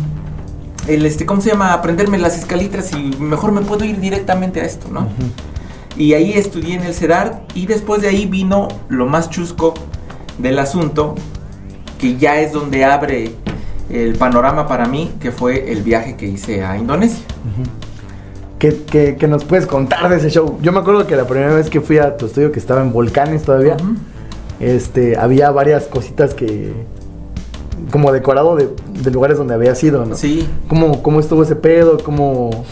[0.88, 1.74] el este, ¿cómo se llama?
[1.74, 5.08] Aprenderme las escalitas y mejor me puedo ir directamente a esto, ¿no?
[5.98, 9.74] Y ahí estudié en el CEDAR y después de ahí vino lo más chusco
[10.38, 11.16] del asunto,
[11.98, 13.32] que ya es donde abre
[13.90, 17.24] el panorama para mí, que fue el viaje que hice a Indonesia.
[18.60, 20.58] ¿Qué, qué, qué nos puedes contar de ese show?
[20.62, 22.92] Yo me acuerdo que la primera vez que fui a tu estudio, que estaba en
[22.92, 23.96] Volcanes todavía, Ujú.
[24.60, 26.74] este, había varias cositas que...
[27.92, 28.70] Como decorado de,
[29.04, 30.16] de lugares donde había sido, ¿no?
[30.16, 30.48] Sí.
[30.68, 31.98] ¿Cómo, ¿Cómo estuvo ese pedo?
[32.04, 32.66] ¿Cómo...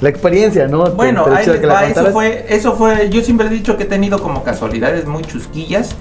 [0.00, 0.90] La experiencia, ¿no?
[0.92, 4.22] Bueno, ahí les va, eso fue, eso fue, yo siempre he dicho que he tenido
[4.22, 5.94] como casualidades muy chusquillas,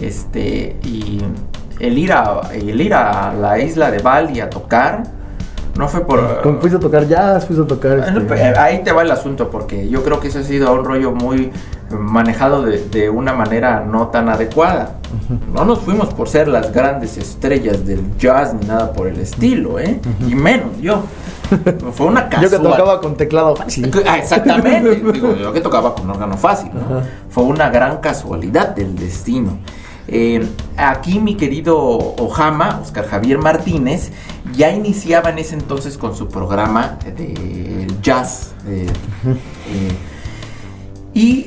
[0.00, 1.20] este, y
[1.82, 5.02] el ir a, el ir a la isla de Bali a tocar,
[5.76, 6.40] no fue por...
[6.40, 7.44] ¿Cómo fuiste a tocar jazz?
[7.44, 7.98] ¿Fuiste a tocar...?
[7.98, 10.72] Bueno, este, pues, Ahí te va el asunto, porque yo creo que eso ha sido
[10.72, 11.50] un rollo muy
[11.90, 14.94] manejado de, de una manera no tan adecuada.
[15.52, 19.78] No nos fuimos por ser las grandes estrellas del jazz ni nada por el estilo,
[19.80, 20.00] ¿eh?
[20.26, 21.02] Y menos yo.
[21.92, 23.90] Fue una Yo que tocaba con teclado fácil.
[24.06, 24.94] Ah, exactamente.
[25.12, 26.70] Digo, yo que tocaba con órgano fácil.
[26.72, 27.02] ¿no?
[27.28, 29.58] Fue una gran casualidad del destino.
[30.14, 30.46] Eh,
[30.76, 34.10] aquí mi querido Ojama, Oscar Javier Martínez,
[34.54, 38.52] ya iniciaba en ese entonces con su programa de jazz.
[38.68, 38.86] eh,
[39.24, 39.92] eh,
[41.14, 41.46] y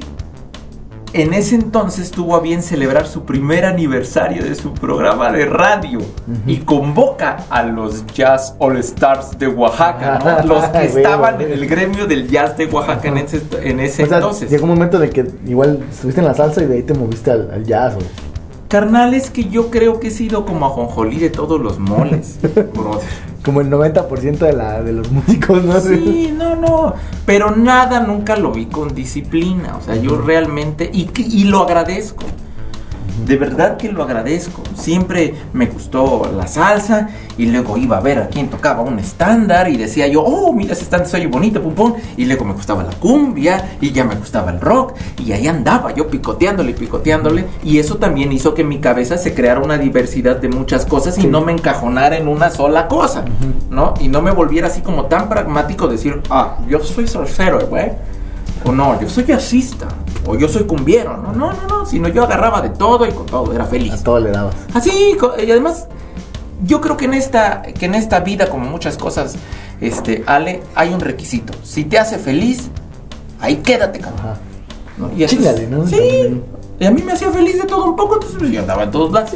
[1.14, 6.00] en ese entonces tuvo a bien celebrar su primer aniversario de su programa de radio
[6.46, 10.48] y convoca a los Jazz All Stars de Oaxaca, ¿no?
[10.56, 14.08] los que estaban en el gremio del jazz de Oaxaca en ese, en ese O
[14.08, 14.50] sea, entonces.
[14.50, 16.94] llegó un momento en el que igual estuviste en la salsa y de ahí te
[16.94, 17.96] moviste al, al jazz.
[17.96, 18.08] güey.
[18.68, 22.40] Carnal, es que yo creo que he sido como ajonjolí de todos los moles,
[22.74, 23.08] brother.
[23.44, 25.80] Como el 90% de, la, de los músicos, ¿no?
[25.80, 26.96] Sí, no, no.
[27.28, 29.78] Pero nada nunca lo vi con disciplina.
[29.78, 30.90] O sea, yo realmente.
[30.92, 32.24] Y lo agradezco.
[33.26, 34.62] De verdad que lo agradezco.
[34.76, 39.70] Siempre me gustó la salsa y luego iba a ver a quién tocaba un estándar
[39.70, 41.94] y decía yo, oh, mira ese estándar se oye bonito, pum pum.
[42.18, 45.94] Y luego me gustaba la cumbia y ya me gustaba el rock y ahí andaba
[45.94, 47.46] yo picoteándole y picoteándole.
[47.64, 51.18] Y eso también hizo que en mi cabeza se creara una diversidad de muchas cosas
[51.18, 51.28] y Sí.
[51.28, 53.24] no me encajonara en una sola cosa,
[53.70, 53.94] ¿no?
[54.02, 57.92] Y no me volviera así como tan pragmático decir, ah, yo soy salsero, güey.
[58.66, 59.88] O no, yo soy jazzista.
[60.28, 61.18] O yo soy cumbiero.
[61.18, 61.86] No, no, no, no.
[61.86, 64.04] Sino yo agarraba de todo y con todo era A feliz.
[64.04, 64.56] todo le dabas.
[64.74, 65.88] Así, y además,
[66.64, 69.36] yo creo que en esta, que en esta vida, como muchas cosas,
[69.82, 71.54] este, Ale, hay un requisito.
[71.64, 72.70] Si te hace feliz,
[73.40, 74.38] ahí quédate, cabrón.
[74.98, 75.12] ¿no?
[75.16, 75.86] Y Chíngale, ¿no?
[75.86, 76.42] Sí.
[76.80, 78.92] Y a mí me hacía feliz de todo un poco, entonces pues, yo andaba en
[78.92, 79.32] todos lados.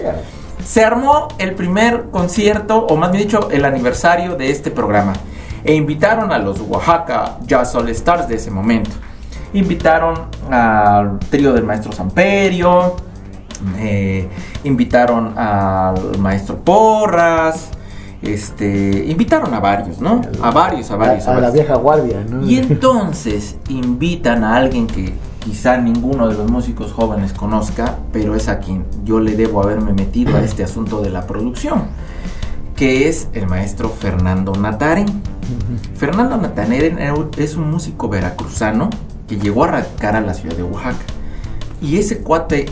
[0.66, 5.14] Se armó el primer concierto, o más bien dicho, el aniversario de este programa.
[5.64, 8.92] E invitaron a los Oaxaca Jazz All Stars de ese momento.
[9.54, 10.16] Invitaron
[10.52, 12.96] al trío del maestro Samperio.
[13.78, 14.28] eh,
[14.64, 17.70] invitaron al maestro Porras.
[18.22, 20.22] Este, invitaron a varios, ¿no?
[20.42, 21.26] A varios, a varios.
[21.28, 21.54] A, a la varios.
[21.54, 22.46] vieja guardia, ¿no?
[22.46, 28.50] Y entonces invitan a alguien que quizá ninguno de los músicos jóvenes conozca, pero es
[28.50, 31.84] a quien yo le debo haberme metido a este asunto de la producción,
[32.76, 35.06] que es el maestro Fernando Nataren.
[35.96, 37.00] Fernando Nataren
[37.38, 38.90] es un músico veracruzano
[39.30, 40.98] que llegó a radicar a la ciudad de Oaxaca.
[41.82, 42.66] Y ese cuate,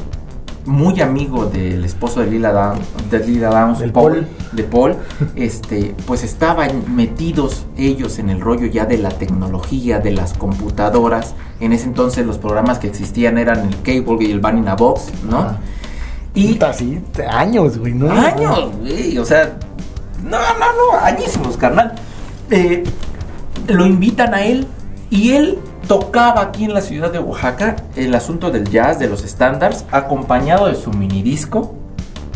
[0.66, 4.28] muy amigo del esposo de Lila, Down- de Lila Downs, Del Paul, Paul.
[4.52, 4.96] de Paul,
[5.36, 11.36] este, pues estaban metidos ellos en el rollo ya de la tecnología, de las computadoras.
[11.62, 15.38] En ese entonces los programas que existían eran el Cable y el Vanilla Box, ¿no?
[15.40, 15.60] Ajá.
[16.34, 18.12] Y Puta, sí, años, güey, ¿no?
[18.12, 19.58] años, güey, o sea,
[20.24, 20.40] no, no,
[20.92, 21.94] no, añísimos, carnal.
[22.52, 22.84] Eh,
[23.68, 24.68] lo invitan a él
[25.10, 29.24] y él tocaba aquí en la ciudad de Oaxaca el asunto del jazz, de los
[29.24, 31.74] estándares, acompañado de su minidisco.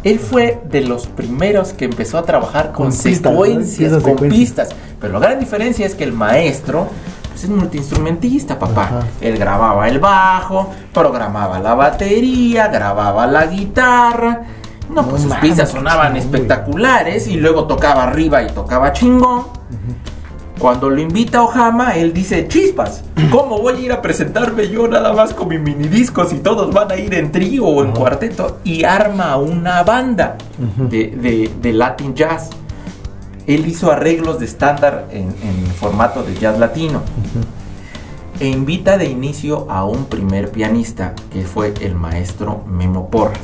[0.04, 3.44] Él fue de los primeros que empezó a trabajar con, Con pistas, ¿no?
[3.44, 4.40] secuencias, Piezas con secuencias.
[4.40, 4.70] pistas.
[5.00, 6.88] Pero la gran diferencia es que el maestro
[7.30, 8.84] pues, es multiinstrumentista, papá.
[8.86, 9.00] Ajá.
[9.22, 14.42] Él grababa el bajo, programaba la batería, grababa la guitarra.
[14.90, 19.46] No, pues No sus mames, pistas sonaban espectaculares y luego tocaba arriba y tocaba chingón.
[20.62, 24.88] Cuando lo invita a Ojama, él dice, chispas, ¿cómo voy a ir a presentarme yo
[24.88, 27.98] nada más con mi minidisco si todos van a ir en trío o en Ajá.
[28.00, 28.60] cuarteto?
[28.64, 30.38] Y arma una banda
[30.78, 32.52] de, de- de Latin Jazz.
[33.48, 37.02] Él hizo arreglos de estándar en, en formato de jazz latino.
[38.40, 43.40] E invita de inicio a un primer pianista, que fue el maestro Memo Porras.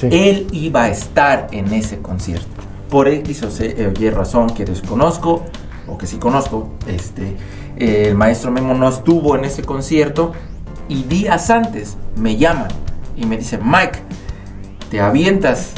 [0.00, 0.08] Sí.
[0.10, 2.48] Él iba a estar en ese concierto.
[2.88, 5.44] Por X o C- eh, razón que desconozco,
[5.88, 7.36] o que sí conozco, este,
[7.76, 10.32] eh, el maestro Memo no estuvo en ese concierto
[10.88, 12.68] y días antes me llaman
[13.16, 13.98] y me dicen, Mike,
[14.90, 15.72] ¿te avientas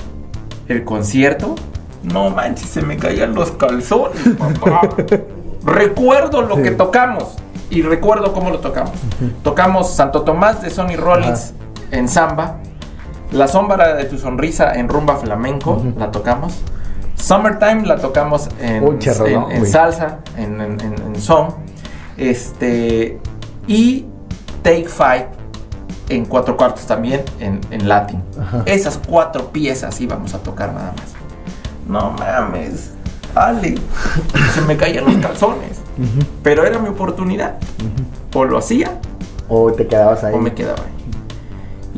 [0.69, 1.55] el concierto?
[2.03, 4.81] No manches, se me caían los calzones, papá.
[5.65, 7.37] recuerdo lo que tocamos
[7.71, 8.95] y recuerdo cómo lo tocamos.
[9.43, 11.55] Tocamos Santo Tomás de Sonny Rollins
[11.91, 12.59] en samba.
[13.31, 16.55] La sombra de tu sonrisa en rumba flamenco la tocamos.
[17.21, 21.49] Summertime la tocamos en, Uy, salsa, en, en, en- en son.
[22.17, 23.19] Este.
[23.67, 24.07] Y
[24.63, 25.29] Take Five
[26.09, 27.61] en cuatro cuartos también en.
[28.41, 28.63] Ajá.
[28.67, 31.13] Esas cuatro piezas íbamos a tocar nada más.
[31.89, 32.93] No mames.
[33.35, 33.75] Ale.
[34.55, 35.79] Se me caían los calzones.
[36.43, 37.57] Pero era mi oportunidad.
[38.35, 38.93] O lo hacía
[39.49, 40.35] O te quedabas ahí.
[40.35, 40.98] o me quedaba ahí.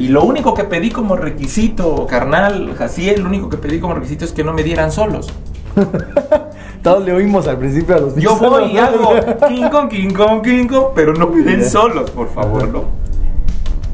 [0.01, 4.25] Y lo único que pedí como requisito, carnal, Jaciel, lo único que pedí como requisito
[4.25, 5.31] es que no me dieran solos.
[6.83, 9.13] Todos le oímos al principio a los Yo voy y hago
[9.49, 12.85] King Kong, King Kong, King Kong, pero no me den solos, por favor, ¿no?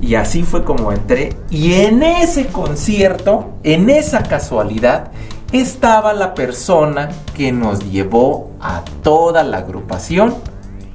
[0.00, 1.30] Y así fue como entré.
[1.50, 5.10] Y en ese concierto, en esa casualidad,
[5.50, 10.36] estaba la persona que nos llevó a toda la agrupación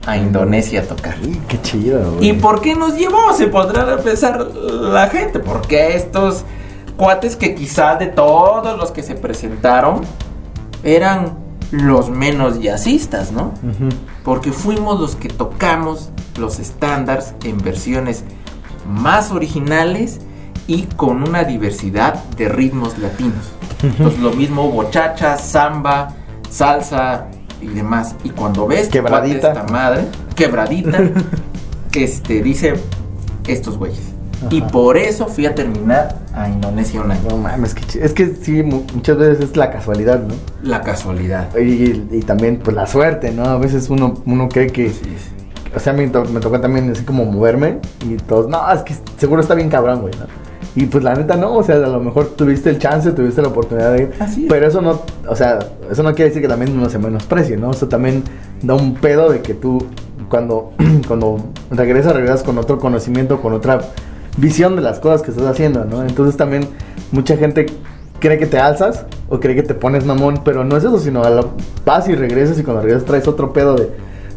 [0.06, 1.16] a Indonesia a tocar.
[1.24, 2.30] Uy, qué chido, güey.
[2.30, 3.34] ¿Y por qué nos llevó?
[3.34, 5.40] Se podrá pensar la gente.
[5.40, 6.44] Porque estos
[6.98, 10.02] cuates que quizá de todos los que se presentaron
[10.84, 11.38] eran
[11.72, 13.54] los menos jazzistas, ¿no?
[14.24, 18.24] Porque fuimos los que tocamos los estándares en versiones
[18.88, 20.20] más originales
[20.68, 23.52] y con una diversidad de ritmos latinos.
[23.84, 26.14] Entonces lo mismo hubo chacha, samba,
[26.50, 27.28] salsa
[27.62, 28.16] y demás.
[28.24, 29.50] Y cuando ves Quebradita.
[29.54, 31.00] esta madre, quebradita,
[31.94, 32.74] este dice
[33.48, 34.02] estos güeyes.
[34.50, 37.14] Y por eso fui a terminar a Indonesia año.
[37.30, 40.34] No mames, que ch- es que sí, mu- muchas veces es la casualidad, ¿no?
[40.64, 41.56] La casualidad.
[41.58, 43.44] Y, y también, pues la suerte, ¿no?
[43.46, 44.90] A veces uno, uno cree que.
[44.90, 45.46] Sí, sí.
[45.76, 48.96] O sea, mí to- me tocó también así como moverme y todos, no, es que
[49.18, 50.26] seguro está bien cabrón, güey, ¿no?
[50.76, 53.50] Y pues la neta no, o sea, a lo mejor tuviste el chance, tuviste la
[53.50, 54.12] oportunidad de ir.
[54.20, 54.50] Así es.
[54.50, 55.60] Pero eso no, o sea,
[55.92, 57.72] eso no quiere decir que también uno se menosprecie, ¿no?
[57.72, 58.24] Eso también
[58.62, 59.86] da un pedo de que tú,
[60.30, 60.72] cuando,
[61.08, 61.38] cuando
[61.72, 63.82] regresas, regresas con otro conocimiento, con otra
[64.38, 66.04] visión de las cosas que estás haciendo, ¿no?
[66.04, 66.68] Entonces también
[67.12, 67.66] mucha gente
[68.20, 71.24] cree que te alzas o cree que te pones mamón, pero no es eso, sino
[71.24, 71.50] a lo,
[71.86, 73.90] vas y regresas y cuando regresas traes otro pedo de,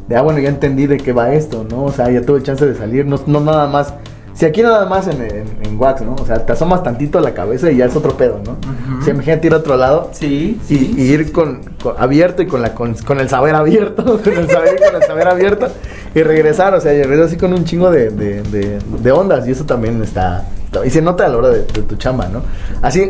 [0.08, 1.84] de, ah, bueno, ya entendí de qué va esto, ¿no?
[1.84, 3.94] O sea, ya tuve chance de salir, no, no nada más.
[4.34, 6.16] Si aquí nada más en, en, en Wax, ¿no?
[6.20, 8.56] O sea, te asomas tantito a la cabeza y ya es otro pedo, ¿no?
[9.04, 12.46] Sea, imagínate ir a otro lado Sí, y, sí, y ir con, con- abierto y
[12.46, 15.68] con la con, con el saber abierto, con el saber, con el saber abierto
[16.14, 19.46] y regresar, o sea, y regresar así con un chingo de, de, de- de ondas
[19.46, 22.26] y eso también está, está- y se nota a la hora de, de tu chamba,
[22.28, 22.42] ¿no?
[22.82, 23.08] Así,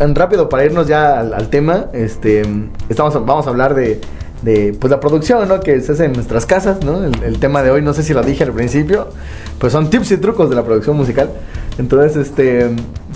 [0.00, 2.42] en rápido para irnos ya al, al tema, este,
[2.88, 4.00] estamos, vamos a hablar de,
[4.44, 5.60] de, pues la producción, ¿no?
[5.60, 7.02] Que se hace en nuestras casas, ¿no?
[7.04, 9.08] El, tema de hoy, no sé si lo dije al principio,
[9.58, 11.30] pues son tips y trucos de la producción musical.
[11.78, 12.70] Entonces, este,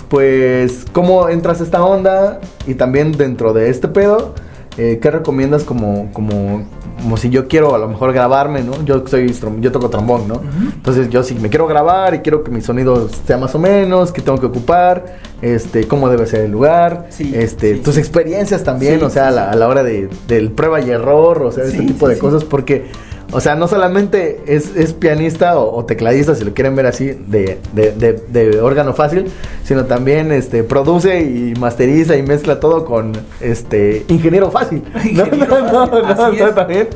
[0.09, 2.41] pues, ¿cómo entras a esta onda?
[2.65, 4.33] Y también dentro de este pedo,
[4.77, 6.65] eh, ¿qué recomiendas como, como,
[7.01, 8.83] como si yo quiero a lo mejor grabarme, ¿no?
[8.85, 10.41] Yo soy yo toco trombón, ¿no?
[10.73, 14.11] Entonces yo si me quiero grabar y quiero que mi sonido sea más o menos,
[14.11, 17.99] que tengo que ocupar, este, cómo debe ser el lugar, Sí, este, sí, tus sí.
[17.99, 21.51] experiencias también, o sea, a la, a la hora de, del prueba y error, o
[21.51, 22.85] sea, este tipo de cosas, porque,
[23.31, 27.05] o sea, no solamente es, es pianista o, o tecladista, si lo quieren ver así,
[27.27, 29.31] de, de, de, de órgano fácil,
[29.63, 34.83] sino también este, produce y masteriza y mezcla todo con este ingeniero fácil.
[35.13, 36.55] No, Ingeniero no, no, fácil, no, así no, es.
[36.55, 36.87] también.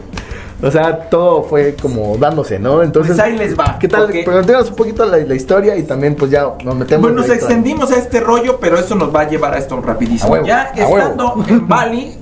[0.62, 2.82] O sea, todo fue como dándose, ¿no?
[2.84, 4.08] Entonces, Pues ahí les va, ¿Qué tal?
[4.24, 7.02] Planteanos un poquito la, la historia y también, pues ya nos metemos.
[7.02, 10.30] Bueno, nos extendimos a este rollo, pero eso nos va a llevar a esto rapidísimo.
[10.30, 10.98] A huevo, ya huevo.
[10.98, 12.18] estando en Bali,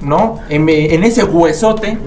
[0.00, 0.40] ¿no?
[0.48, 1.98] En ese huesote,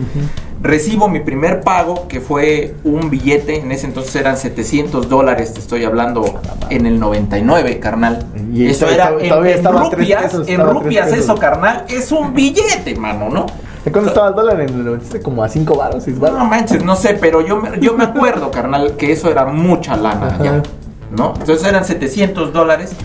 [0.62, 3.60] recibo mi primer pago, que fue un billete.
[3.60, 8.26] En ese entonces eran 700 dólares, te estoy hablando en el 99, carnal.
[8.54, 13.30] Y eso era en, en rupias, pesos, en rupias eso, carnal, es un billete, mano,
[13.30, 13.45] ¿no?
[13.91, 14.62] ¿Cuándo estaba el dólar?
[14.62, 16.38] En el 97, como a 5 baros, 6 baros.
[16.38, 19.97] No manches, no sé, pero yo me, yo me acuerdo, carnal, que eso era mucha
[19.97, 20.62] lana ya,
[21.10, 21.34] ¿no?
[21.39, 22.95] Entonces eran 700 dólares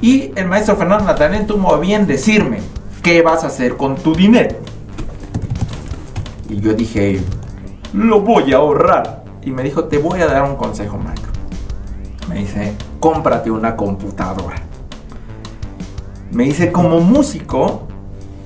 [0.00, 2.60] y el maestro Fernando Natalén tuvo a bien decirme,
[3.02, 4.56] ¿qué vas a hacer con tu dinero?
[6.50, 7.20] Y yo dije,
[7.92, 9.24] lo voy a ahorrar.
[9.42, 11.28] Y me dijo, te voy a dar un consejo, Marco.
[12.28, 14.56] Me dice, cómprate una computadora.
[16.32, 17.86] Me dice, como músico,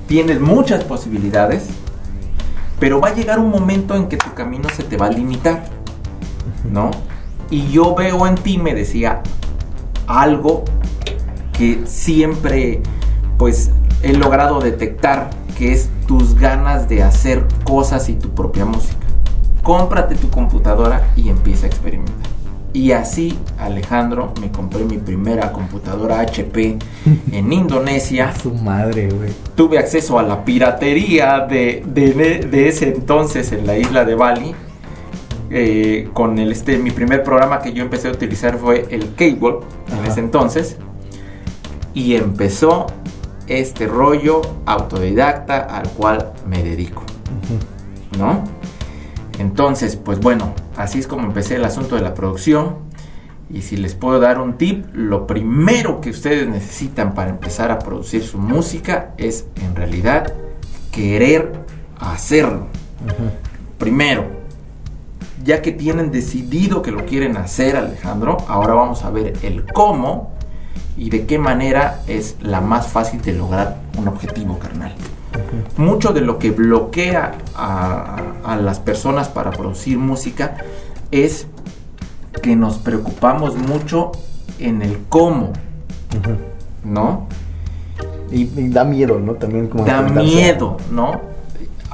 [0.07, 1.69] tienes muchas posibilidades,
[2.79, 5.65] pero va a llegar un momento en que tu camino se te va a limitar,
[6.71, 6.91] ¿no?
[7.51, 9.23] Y yo veo en ti, me decía,
[10.07, 10.65] algo
[11.57, 12.83] que siempre,
[13.39, 13.71] pues,
[14.03, 18.99] he logrado detectar, que es tus ganas de hacer cosas y tu propia música.
[19.63, 22.15] Cómprate tu computadora y empieza a experimentar.
[22.73, 26.77] Y así, Alejandro, me compré mi primera computadora HP
[27.33, 29.31] en Indonesia Su madre, güey.
[29.55, 34.55] tuve acceso a la piratería de, de- de ese entonces en la isla de Bali.
[35.51, 39.59] Eh, con el este mi primer programa que yo empecé a utilizar fue el Cable
[39.89, 40.09] en Ajá.
[40.09, 40.79] ese entonces
[41.93, 42.87] y empezó
[43.47, 47.05] este rollo autodidacta al cual me dedico
[48.19, 48.45] ¿no?
[49.39, 52.77] Entonces, pues bueno, así es como empecé el asunto de la producción.
[53.51, 57.79] Y si les puedo dar un tip, lo primero que ustedes necesitan para empezar a
[57.79, 60.33] producir su música es en realidad
[60.91, 61.53] querer
[61.99, 62.67] hacerlo.
[63.79, 64.27] Primero,
[65.45, 70.34] ya que tienen decidido que lo quieren hacer, Alejandro, ahora vamos a ver el cómo
[70.97, 74.95] y de qué manera es la más fácil de lograr un objetivo, carnal
[75.77, 80.57] mucho de lo que bloquea a, a las personas para producir música
[81.11, 81.49] es
[82.41, 84.13] que nos preocupamos mucho
[84.61, 85.53] en el cómo,
[86.85, 87.27] ¿no?
[88.31, 89.35] Y, y da miedo, ¿no?
[89.35, 91.21] También como Da miedo, ¿no?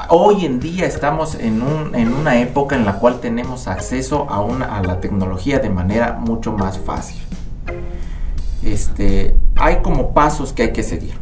[0.09, 4.41] Hoy en día estamos en, un- en una época en la cual tenemos acceso a,
[4.41, 7.21] una, a la tecnología de manera mucho más fácil.
[8.63, 11.15] Este, hay como pasos que hay que seguir.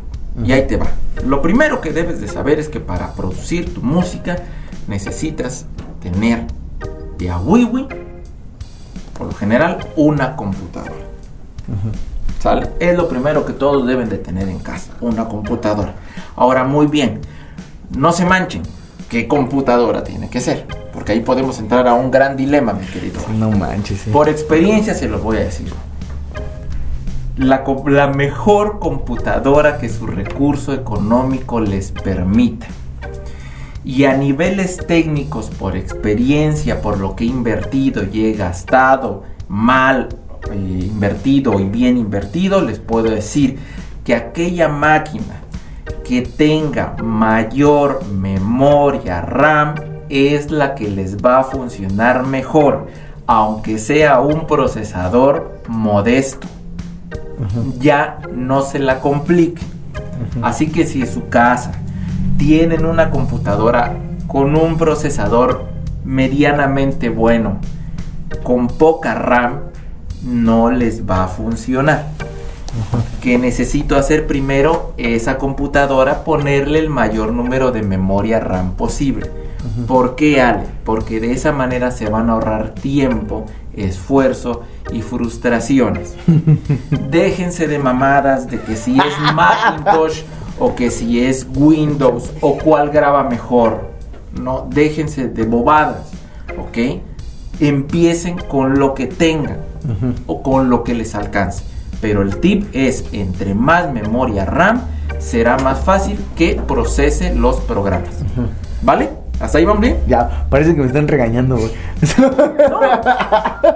[0.45, 0.87] Y ahí te va.
[1.25, 4.37] Lo primero que debes de saber es que para producir tu música
[4.87, 5.67] necesitas
[6.01, 6.47] tener
[7.19, 7.89] de a wiwi
[9.19, 10.95] por lo general, una computadora.
[12.39, 12.71] ¿Sale?
[12.79, 15.95] Es lo primero que todos deben de tener en casa, una computadora.
[16.37, 17.21] Ahora, muy bien,
[17.91, 18.63] no se manchen.
[19.11, 20.67] ¿Qué computadora tiene que ser?
[20.93, 23.21] Porque ahí podemos entrar a un gran dilema, mi querido.
[23.37, 24.03] No manches.
[24.13, 25.73] Por experiencia se los voy a decir.
[27.39, 27.63] La,
[28.09, 32.67] mejor computadora que su recurso económico les permita.
[33.85, 40.09] Y a niveles técnicos, por experiencia, por lo que he invertido y he gastado mal
[40.51, 43.57] eh, invertido y bien invertido, les puedo decir
[44.05, 45.41] que aquella máquina
[46.05, 49.77] que tenga mayor memoria RAM
[50.09, 52.89] es la que les va a funcionar mejor,
[53.29, 56.58] aunque sea un procesador modesto.
[57.79, 59.63] Ya no se la complique.
[60.43, 61.73] Así que si en su casa
[62.37, 65.67] tienen una computadora con un procesador
[66.05, 67.59] medianamente bueno,
[68.43, 69.61] con poca RAM,
[70.23, 72.07] no les va a funcionar.
[73.21, 79.31] Que necesito hacer primero esa computadora, ponerle el mayor número de memoria RAM posible.
[79.87, 80.65] ¿Por qué, Ale?
[80.85, 84.63] Porque de esa manera se van a ahorrar tiempo, esfuerzo
[84.93, 86.15] y frustraciones.
[87.11, 90.23] Déjense de mamadas de que si es Macintosh
[90.59, 93.89] o que si es Windows o cuál graba mejor.
[94.41, 96.11] No, déjense de bobadas,
[96.59, 97.01] ¿ok?
[97.61, 99.59] Empiecen con lo que tengan
[100.27, 101.65] o con lo que les alcance.
[102.01, 104.83] Pero el tip es, entre más memoria RAM,
[105.19, 108.11] será más fácil que procese los programas.
[108.83, 109.11] ¿Vale?
[109.41, 109.99] ¿Hasta ahí vamos bien?
[110.09, 111.71] Ya, parece que me están regañando, güey.
[112.19, 112.83] No,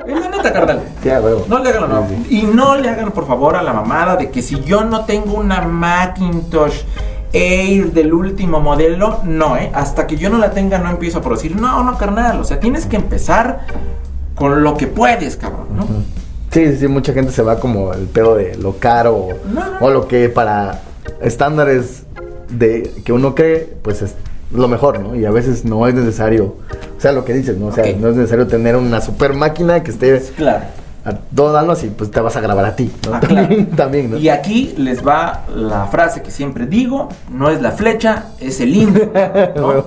[0.07, 0.83] es la neta, carnal.
[1.05, 1.45] ya, huevo.
[1.49, 2.07] No le hagan no.
[2.09, 5.05] Sí, Y no le hagan, por favor, a la mamada de que si yo no
[5.05, 6.83] tengo una Macintosh
[7.33, 9.71] Air del último modelo, no, ¿eh?
[9.75, 11.57] Hasta que yo no la tenga, no empiezo a producir.
[11.57, 12.41] No, no, carnal.
[12.41, 13.61] O sea, tienes que empezar
[14.35, 15.87] con lo que puedes, cabrón, ¿no?
[16.51, 19.63] Sí, sí, sí, mucha gente se va como el pedo de lo caro no.
[19.81, 20.83] o lo que para
[21.23, 22.03] estándares
[22.51, 24.15] de que uno cree, pues es
[24.53, 25.15] lo mejor, ¿no?
[25.15, 26.57] Y a veces no es necesario,
[26.97, 27.67] o sea, lo que dices, ¿no?
[27.67, 30.65] O sea, no es necesario tener una super máquina que esté Claro.
[31.05, 33.15] a dos años y pues te vas a grabar a ti, ¿no?
[33.15, 33.49] Ah, claro.
[33.77, 34.17] también, ¿no?
[34.19, 38.77] Y aquí les va la frase que siempre digo, no es la flecha, es el
[38.77, 39.11] indio.
[39.57, 39.85] ¿no?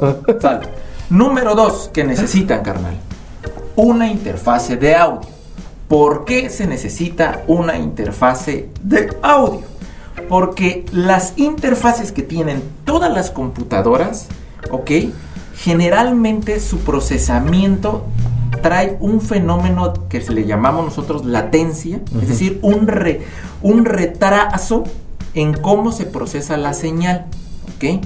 [1.09, 2.95] Número dos que necesitan, carnal.
[3.75, 5.29] Una interfase de audio.
[5.87, 9.61] ¿Por qué se necesita una interfase de audio?
[10.27, 14.25] Porque las interfaces que tienen todas las computadoras,
[14.71, 14.91] ¿ok?
[15.55, 18.05] Generalmente su procesamiento
[18.61, 23.21] trae un fenómeno que se le llamamos nosotros latencia, es decir, un, re-
[23.61, 24.83] un retraso
[25.33, 27.25] en cómo se procesa la señal,
[27.75, 28.03] ¿ok?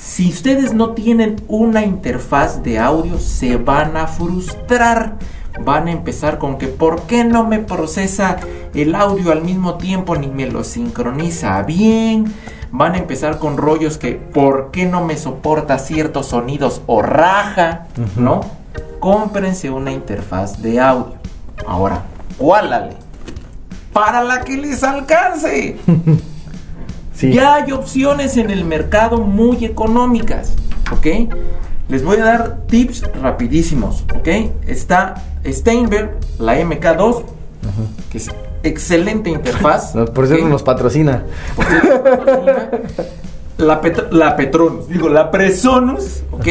[0.00, 5.16] Si ustedes no tienen una interfaz de audio, se van a frustrar.
[5.64, 8.36] Van a empezar con que ¿por qué no me procesa
[8.74, 12.32] el audio al mismo tiempo ni me lo sincroniza bien?
[12.70, 17.86] Van a empezar con rollos que ¿por qué no me soporta ciertos sonidos o raja?
[18.16, 18.40] ¿No?
[19.00, 21.14] Cómprense una interfaz de audio.
[21.66, 22.02] Ahora,
[22.36, 22.96] ¿cuál Ale?
[23.92, 25.76] Para la que les alcance.
[27.14, 27.32] Sí.
[27.32, 30.54] Ya hay opciones en el mercado muy económicas,
[30.92, 31.34] ¿ok?
[31.88, 34.28] Les voy a dar tips rapidísimos, ¿ok?
[34.68, 35.14] Está
[35.44, 37.24] Steinberg, la MK2,
[38.08, 38.30] que es
[38.62, 39.92] excelente interfaz.
[39.92, 40.50] Por cierto, ¿ok?
[40.50, 41.24] nos patrocina.
[41.56, 42.68] Por cierto, patrocina.
[43.58, 46.46] La, Pet- la Petronus, digo, la Presonus, ¿ok?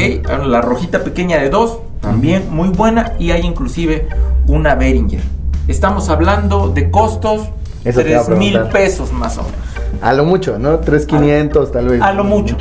[0.46, 3.14] La rojita pequeña de 2, también muy buena.
[3.18, 4.08] Y hay inclusive
[4.46, 5.22] una Behringer.
[5.68, 7.48] Estamos hablando de costos
[7.84, 9.58] Eso te iba a 3 mil pesos más o menos.
[10.02, 10.78] A lo mucho, ¿no?
[10.80, 12.02] 3500 tal vez.
[12.02, 12.56] A lo mucho.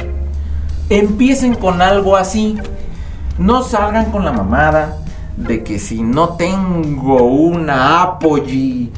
[0.89, 2.57] Empiecen con algo así.
[3.37, 4.97] No salgan con la mamada
[5.35, 8.91] de que si no tengo una Apogee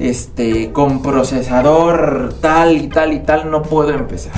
[0.00, 4.32] este con procesador tal y tal y tal no puedo empezar.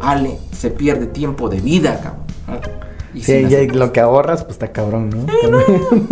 [0.00, 2.26] Ale, se pierde tiempo de vida, cabrón.
[3.14, 5.26] Y Sí, lo que ahorras, pues está cabrón, ¿no?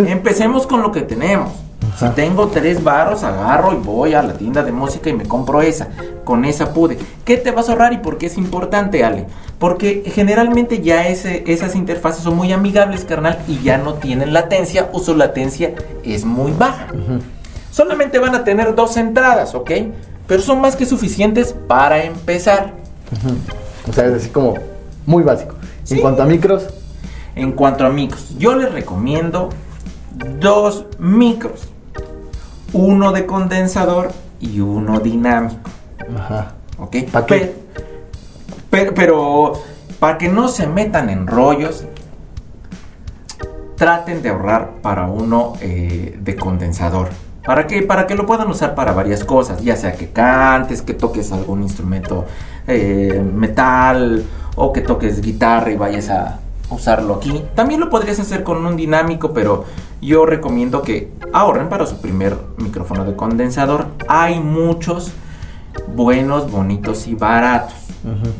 [0.07, 1.53] Empecemos con lo que tenemos.
[1.99, 5.63] Si tengo tres varos, agarro y voy a la tienda de música y me compro
[5.63, 5.89] esa.
[6.25, 6.99] Con esa pude.
[7.25, 9.27] ¿Qué te vas a ahorrar y por qué es importante, Ale?
[9.59, 14.89] Porque generalmente ya ese- esas interfaces son muy amigables, carnal, y ya no tienen latencia
[14.93, 16.89] o su latencia es muy baja.
[17.75, 19.69] Solamente van a tener dos entradas, ¿ok?
[20.29, 22.73] Pero son más que suficientes para empezar.
[23.89, 24.55] O sea, es así como
[25.07, 25.57] muy básico.
[25.83, 25.95] Sí.
[25.97, 26.69] En cuanto a micros,
[27.35, 29.49] En cuanto a micros, yo les recomiendo
[30.39, 31.69] dos micros.
[32.73, 35.69] Uno de condensador y uno dinámico.
[36.17, 36.53] ajá.
[36.79, 36.97] ¿Ok?
[37.11, 37.57] ¿Pa qué?
[38.71, 39.53] Pero, pero,
[39.99, 41.85] para que no se metan en rollos,
[43.75, 47.09] traten de ahorrar para uno eh, de condensador.
[47.45, 47.83] ¿Para qué?
[47.83, 51.63] Para que lo puedan usar para varias cosas, ya sea que cantes, que toques algún
[51.63, 52.25] instrumento
[52.67, 54.25] eh, metal
[54.57, 56.41] o que toques guitarra y vayas a
[56.71, 57.45] usarlo aquí.
[57.55, 59.65] También lo podrías hacer con un dinámico, pero
[60.01, 63.89] yo recomiendo que ahorren para su primer micrófono de condensador.
[64.09, 65.13] Hay muchos
[65.95, 67.75] buenos, bonitos y baratos,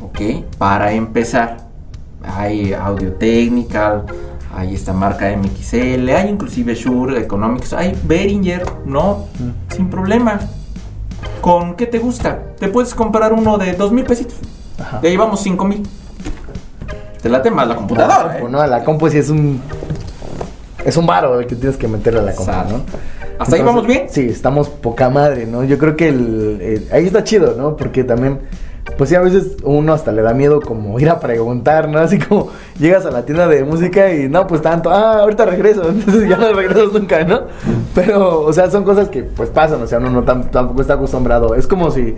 [0.03, 0.45] ¿ok?
[0.59, 1.59] Para empezar.
[2.27, 4.07] Hay Audio Technical,
[4.57, 9.27] hay esta marca MXL, hay inclusive Shure Economics, hay Behringer, ¿no?
[9.75, 10.41] Sin problema.
[11.41, 12.39] ¿Con qué te gusta?
[12.59, 14.37] Te puedes comprar uno de dos mil pesitos.
[15.03, 15.83] De ahí vamos cinco mil.
[17.23, 18.39] Te late más la computadora.
[18.41, 19.61] No, no, la compu sí es un.
[20.85, 22.53] Es un varo el que tienes que meterle a la compu.
[22.53, 22.81] ¿no?
[23.39, 24.07] ¿Hasta ahí vamos bien?
[24.11, 25.65] Sí, estamos poca madre, ¿no?
[25.65, 27.77] Yo creo que el, el- ahí está chido, ¿no?
[27.77, 28.41] Porque también,
[28.97, 31.99] pues sí, a veces uno hasta le da miedo como ir a preguntar, ¿no?
[31.99, 35.83] Así como llegas a la tienda de música y no, pues tanto, ah, ahorita regreso,
[35.89, 37.43] entonces ya no regresas nunca, ¿no?
[37.95, 40.95] Pero, o sea, son cosas que pues pasan, o sea, uno no tam- tampoco está
[40.95, 41.55] acostumbrado.
[41.55, 42.15] Es como si,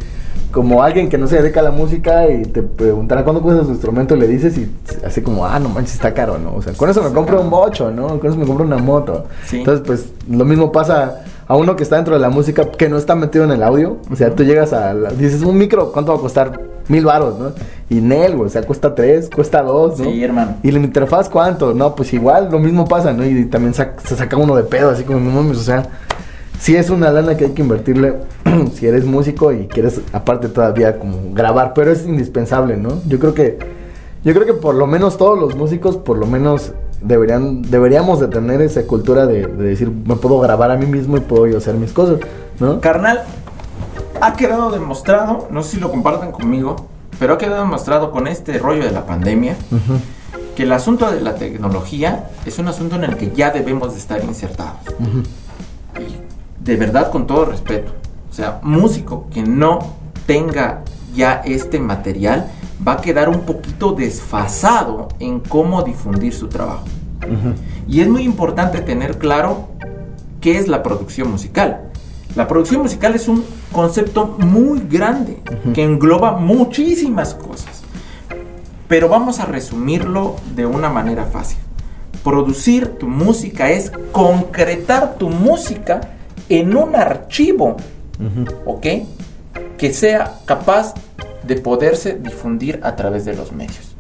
[0.51, 3.71] como alguien que no se dedica a la música y te preguntara cuánto cuesta su
[3.71, 4.71] instrumento, le dices y
[5.05, 6.55] así como, ah, no manches, está caro, ¿no?
[6.55, 8.19] O sea, con eso me compro un bocho, ¿no?
[8.19, 9.25] Con eso me compro una moto.
[9.47, 9.59] Sí.
[9.59, 12.97] Entonces, pues lo mismo pasa a uno que está dentro de la música que no
[12.97, 13.99] está metido en el audio.
[14.11, 14.95] O sea, tú llegas a.
[14.95, 16.61] la- dices, un micro, ¿cuánto va a costar?
[16.89, 17.51] Mil baros, ¿no?
[17.91, 20.05] Y Nel, güey, o sea, cuesta tres, cuesta dos, ¿no?
[20.11, 20.55] Sí, hermano.
[20.63, 21.75] Y la interfaz, ¿cuánto?
[21.75, 23.25] No, pues igual, lo mismo pasa, ¿no?
[23.27, 25.85] Y también sac- se saca uno de pedo, así como, no mames, o sea.
[26.59, 28.17] Sí es una lana que hay que invertirle
[28.75, 33.01] si eres músico y quieres aparte todavía como grabar, pero es indispensable, ¿no?
[33.07, 33.59] Yo creo que
[34.25, 38.29] yo creo que por lo menos todos los músicos por lo menos deberían deberíamos de
[38.29, 41.59] tener esa cultura de, de decir, me puedo grabar a mí mismo y puedo yo
[41.59, 42.19] hacer mis cosas,
[42.59, 42.81] ¿no?
[42.81, 43.23] Carnal,
[44.21, 46.89] ha quedado demostrado, no sé si lo comparten conmigo,
[47.19, 50.01] pero ha quedado demostrado con este rollo de la pandemia Ujú,
[50.57, 53.99] que el asunto de la tecnología es un asunto en el que ya debemos de
[53.99, 54.81] estar insertados.
[55.99, 56.26] Y
[56.67, 57.93] de verdad, con todo respeto.
[58.29, 59.79] O sea, músico que no
[60.27, 60.83] tenga
[61.15, 62.51] ya este material
[62.87, 66.85] va a quedar un poquito desfasado en cómo difundir su trabajo.
[67.89, 69.69] Y es muy importante tener claro
[70.41, 71.83] qué es la producción musical.
[72.35, 75.43] La producción musical es un concepto muy grande
[75.73, 77.83] que engloba muchísimas cosas.
[78.89, 81.59] Pero vamos a resumirlo de una manera fácil.
[82.23, 86.16] Producir tu música es concretar tu música
[86.49, 87.77] en un archivo,
[88.65, 88.87] ¿ok?
[89.79, 90.95] Que sea capaz
[91.43, 93.97] de poderse difundir a través de los medios.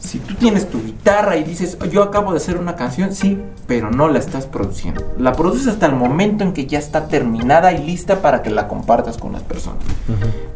[0.00, 3.90] Si tú tienes tu guitarra y dices, yo acabo de hacer una canción, sí, pero
[3.90, 5.02] no la estás produciendo.
[5.18, 8.68] La produces hasta el momento en que ya está terminada y lista para que la
[8.68, 9.78] compartas con las personas.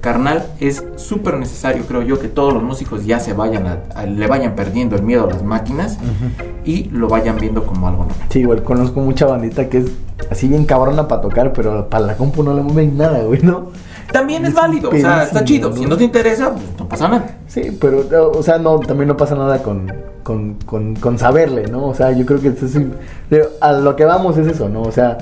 [0.01, 4.07] Carnal, es súper necesario, creo yo, que todos los músicos ya se vayan, a- a-
[4.07, 5.99] le vayan perdiendo el miedo a las máquinas
[6.65, 8.27] y lo vayan viendo como algo normal.
[8.31, 9.87] Sí, igual conozco mucha bandita que es
[10.31, 13.69] así bien cabrona para tocar, pero para la compu no le mueven nada, güey, ¿no?
[14.13, 15.75] También es Es válido, o sea, está chido.
[15.75, 17.39] Si no te interesa, pues no pasa nada.
[17.47, 19.93] Sí, pero, o sea, no, también no pasa nada con,
[20.23, 21.87] con, con, con saberle, ¿no?
[21.87, 22.79] O sea, yo creo que es,
[23.61, 24.83] a lo que vamos es eso, ¿no?
[24.83, 25.19] O sea,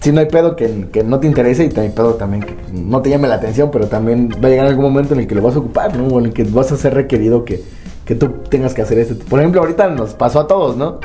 [0.00, 2.72] si no hay pedo que, que no te interese y hay pedo también que pues,
[2.72, 5.34] no te llame la atención, pero también va a llegar algún momento en el que
[5.34, 6.06] lo vas a ocupar, ¿no?
[6.08, 7.62] O en el que vas a ser requerido que,
[8.04, 9.14] que tú tengas que hacer este.
[9.14, 11.00] Por ejemplo, ahorita nos pasó a todos, ¿no?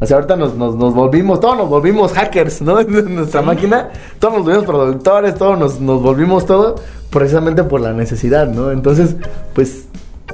[0.00, 2.80] O sea, ahorita nos, nos, nos volvimos, todos nos volvimos hackers, ¿no?
[2.80, 6.76] En nuestra máquina, todos nos volvimos productores, todos nos, nos volvimos todo,
[7.10, 8.70] precisamente por la necesidad, ¿no?
[8.70, 9.16] Entonces,
[9.54, 9.84] pues,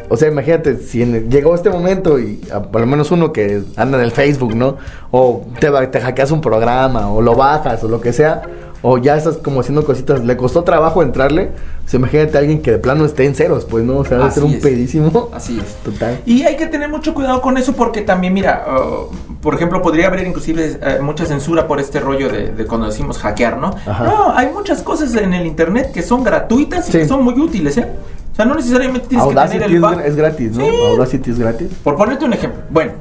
[0.09, 3.63] o sea, imagínate, si en- llegó este momento y a- por lo menos uno que
[3.77, 4.77] anda en el Facebook, ¿no?
[5.11, 8.43] O te, te hackeas un programa, o lo bajas, o lo que sea,
[8.83, 11.51] o ya estás como haciendo cositas, le costó trabajo entrarle,
[11.85, 13.99] o sea, imagínate a alguien que de plano esté en ceros, pues, ¿no?
[13.99, 14.63] O sea, debe ser Así un es.
[14.63, 15.29] pedísimo.
[15.33, 15.75] Así es.
[15.85, 16.21] Total.
[16.27, 20.09] Y hay que tener mucho cuidado con eso porque también, mira, uh, por ejemplo, podría
[20.09, 23.75] haber inclusive eh, mucha censura por este rollo de, de cuando decimos hackear, ¿no?
[23.87, 24.05] Ajá.
[24.05, 26.99] No, hay muchas cosas en el Internet que son gratuitas y Sí.
[26.99, 27.87] que son muy útiles, ¿eh?
[28.33, 30.05] O sea, no necesariamente tienes que tener el es, pack.
[30.07, 30.65] es gratis, ¿no?
[30.65, 30.71] Sí.
[30.91, 31.69] Audacity es gratis.
[31.83, 32.61] Por ponerte un ejemplo.
[32.69, 32.93] Bueno,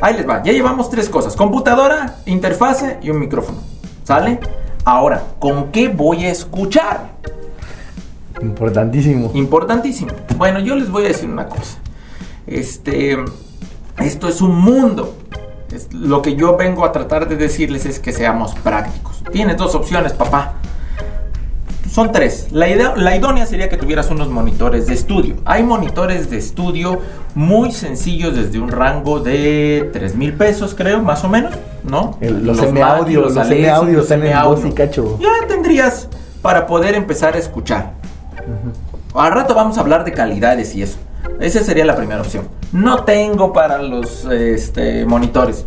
[0.00, 0.42] ahí les va.
[0.42, 1.34] Ya llevamos tres cosas.
[1.36, 3.58] Computadora, interfase y un micrófono.
[4.02, 4.38] ¿Sale?
[4.84, 7.10] Ahora, ¿con qué voy a escuchar?
[8.42, 9.30] Importantísimo.
[9.34, 10.12] Importantísimo.
[10.36, 11.78] Bueno, yo les voy a decir una cosa.
[12.46, 13.16] Este,
[13.98, 15.16] esto es un mundo.
[15.72, 19.22] Es- lo que yo vengo a tratar de decirles es que seamos prácticos.
[19.32, 20.54] Tienes dos opciones, papá.
[21.94, 22.48] Son tres.
[22.50, 25.36] La, idea, la idónea sería que tuvieras unos monitores de estudio.
[25.44, 26.98] Hay monitores de estudio
[27.36, 31.52] muy sencillos desde un rango de 3 mil pesos, creo, más o menos,
[31.84, 32.18] ¿no?
[32.20, 34.48] El- los los Alessi, M-Audio los M-Audio.
[34.48, 35.18] voz y cacho.
[35.20, 36.08] Ya tendrías
[36.42, 37.92] para poder empezar a escuchar.
[39.14, 40.98] Al rato vamos a hablar de calidades y eso.
[41.38, 42.48] Esa sería la primera opción.
[42.72, 45.64] No tengo para los este, monitores.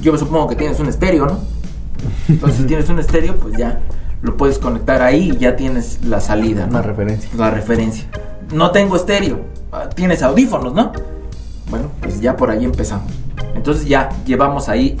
[0.00, 1.40] yo supongo que tienes un estéreo, ¿no?
[2.28, 3.80] Entonces, si tienes un estéreo, pues ya
[4.22, 6.70] lo puedes conectar ahí y ya tienes la salida, ¿no?
[6.70, 7.30] Una referencia.
[7.36, 8.04] La referencia.
[8.52, 9.40] No tengo estéreo,
[9.72, 10.92] ah, tienes audífonos, ¿no?
[11.68, 13.12] Bueno, pues ya por ahí empezamos.
[13.54, 14.96] Entonces ya llevamos ahí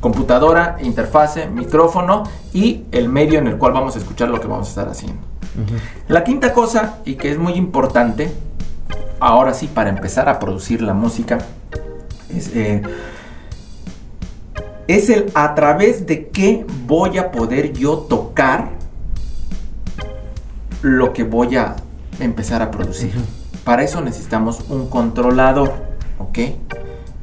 [0.00, 4.66] computadora, interfase, micrófono y el medio en el cual vamos a escuchar lo que vamos
[4.66, 5.22] a estar haciendo.
[6.08, 8.32] La quinta cosa, y que es muy importante,
[9.20, 11.38] ahora sí para empezar a producir la música,
[12.34, 12.82] es, eh,
[14.88, 18.70] es el a través de qué voy a poder yo tocar
[20.82, 21.76] lo que voy a
[22.20, 23.12] empezar a producir.
[23.64, 25.72] Para eso necesitamos un controlador,
[26.18, 26.38] ¿ok?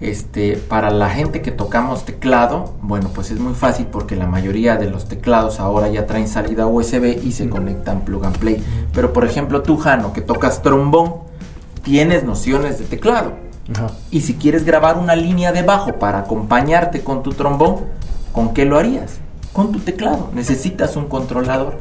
[0.01, 4.77] Este, para la gente que tocamos teclado, bueno, pues es muy fácil porque la mayoría
[4.77, 8.63] de los teclados ahora ya traen salida USB y se conectan plug and play.
[8.93, 11.15] Pero por ejemplo, tú, Jano, que tocas trombón,
[11.83, 13.48] tienes nociones de teclado.
[14.11, 17.77] Y si quieres grabar una línea de bajo para acompañarte con tu trombón,
[18.31, 19.19] ¿con qué lo harías?
[19.53, 20.29] Con tu teclado.
[20.33, 21.77] Necesitas un controlador.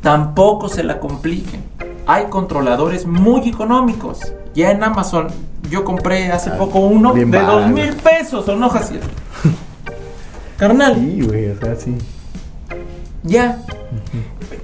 [0.00, 1.62] Tampoco se la compliquen.
[2.06, 4.20] Hay controladores muy económicos.
[4.54, 5.28] Ya en Amazon
[5.70, 9.00] yo compré hace Ah, poco uno de dos mil pesos, ¿o no, Jaciel?
[10.56, 11.96] Carnal, Sí, güey, o sea, sí.
[13.22, 13.58] Ya.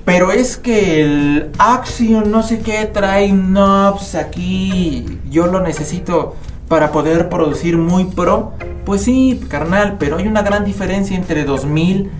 [0.04, 5.18] Pero es que el Axion no sé qué trae knobs aquí.
[5.30, 6.34] Yo lo necesito
[6.68, 8.52] para poder producir muy pro.
[8.84, 12.10] Pues sí, carnal, pero hay una gran diferencia entre 2000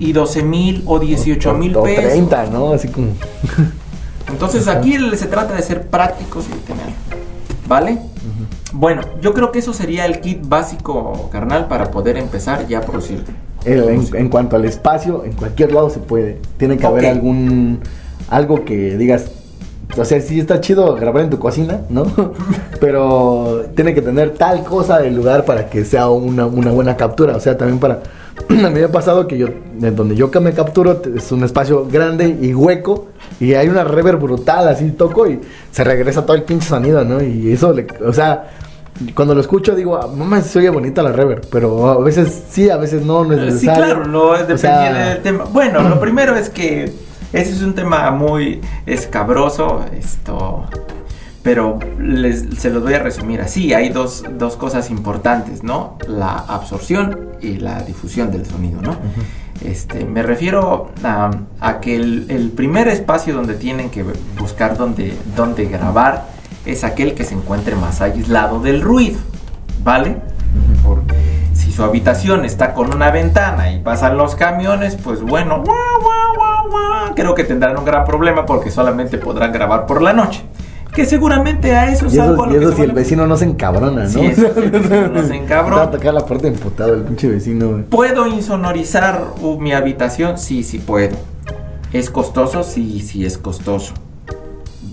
[0.00, 2.02] y 12 o 18 mil O- o pesos.
[2.04, 2.72] 30, ¿no?
[2.72, 3.08] Así como.
[4.28, 6.86] Entonces aquí se trata de ser prácticos y de tener.
[7.68, 7.98] ¿Vale?
[8.72, 12.80] Bueno, yo creo que eso sería el kit básico, carnal, para poder empezar ya a
[12.80, 13.24] producir.
[13.64, 16.38] El- en, en cuanto al espacio, en cualquier lado se puede.
[16.56, 17.80] Tiene que haber algún.
[18.30, 19.26] Algo que digas.
[19.96, 22.04] O sea, sí está chido grabar en tu cocina, ¿no?
[22.80, 27.36] Pero tiene que tener tal cosa del lugar para que sea una, una buena captura.
[27.36, 28.00] O sea, también para.
[28.48, 29.46] A mí me ha pasado que yo,
[29.94, 33.06] donde yo que me capturo, es un espacio grande y hueco.
[33.40, 35.40] Y hay una reverb brutal, así toco y
[35.70, 37.22] se regresa todo el pinche sonido, ¿no?
[37.22, 38.50] Y eso, le, o sea,
[39.14, 41.46] cuando lo escucho digo, "Ah, mamá, se oye bonita la reverb.
[41.50, 43.84] Pero a veces sí, a veces no, no es Eh, Sí, necesario.
[43.94, 45.44] claro, no depende O sea, del tema.
[45.44, 46.84] Bueno, lo primero es que
[47.32, 50.64] ese es un tema muy escabroso, esto,
[51.42, 53.74] pero les- se los voy a resumir así.
[53.74, 55.98] Hay dos, dos cosas importantes, ¿no?
[56.08, 58.96] La absorción y la difusión del sonido, ¿no?
[59.64, 61.30] Este, me refiero a,
[61.60, 64.04] a que el, el primer espacio donde tienen que
[64.38, 66.26] buscar donde, donde grabar
[66.66, 69.18] es aquel que se encuentre más aislado del ruido,
[69.82, 70.16] ¿vale?
[70.82, 71.02] Por-
[71.52, 75.62] si su habitación está con una ventana y pasan los camiones, pues bueno,
[77.14, 80.42] creo que tendrán un gran problema porque solamente podrán grabar por la noche.
[80.92, 83.46] Que seguramente a eso es algo a lo y eso si el vecino no se
[83.46, 84.08] encabrona, ¿no?
[84.08, 85.76] Sí, eso si el vecino no se encabrona.
[85.76, 87.82] Va a tocar la puerta emputado el pinche vecino.
[87.90, 90.38] ¿Puedo insonorizar uh, mi habitación?
[90.38, 91.16] Sí, sí puedo.
[91.92, 92.62] ¿Es costoso?
[92.62, 93.92] Sí, sí es costoso.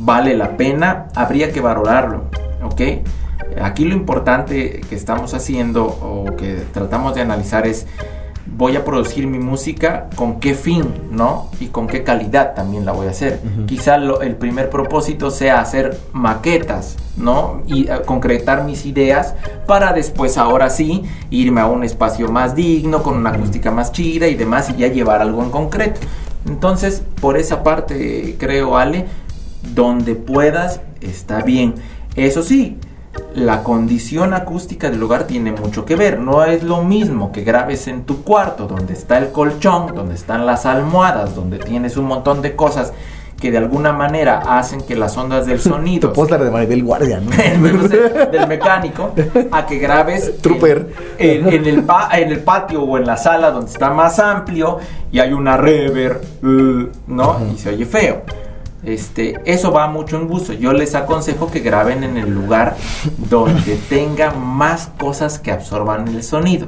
[0.03, 1.07] ¿Vale la pena?
[1.15, 2.23] Habría que valorarlo,
[2.63, 2.81] ¿ok?
[3.61, 7.85] Aquí lo importante que estamos haciendo o que tratamos de analizar es
[8.57, 11.49] voy a producir mi música con qué fin, ¿no?
[11.59, 13.41] Y con qué calidad también la voy a hacer.
[13.43, 13.65] Ujú.
[13.67, 17.61] Quizá lo- el primer propósito sea hacer maquetas, ¿no?
[17.67, 19.35] Y eh, concretar mis ideas
[19.67, 24.27] para después, ahora sí, irme a un espacio más digno, con una acústica más chida
[24.27, 25.99] y demás, y ya llevar algo en concreto.
[26.47, 29.05] Entonces, por esa parte, creo, Ale,
[29.61, 31.75] donde puedas, está bien.
[32.15, 32.77] Eso sí,
[33.35, 36.19] la condición acústica del lugar tiene mucho que ver.
[36.19, 40.45] No es lo mismo que grabes en tu cuarto, donde está el colchón, donde están
[40.45, 42.93] las almohadas, donde tienes un montón de cosas
[43.39, 47.19] que de alguna manera hacen que las ondas del sonido Tu póster de Maribel Guardia,
[47.19, 47.31] ¿no?
[47.73, 47.97] no sé,
[48.31, 49.13] del mecánico
[49.51, 50.93] a que grabes Trooper.
[51.17, 54.19] en, en- en el pa- en el patio o en la sala donde está más
[54.19, 54.77] amplio
[55.11, 57.37] y hay una reverb, uh, ¿no?
[57.51, 58.21] Y se oye feo.
[58.83, 60.53] Este, eso va mucho en gusto.
[60.53, 62.75] Yo les aconsejo que graben en el lugar
[63.29, 66.67] donde tenga más cosas que absorban el sonido.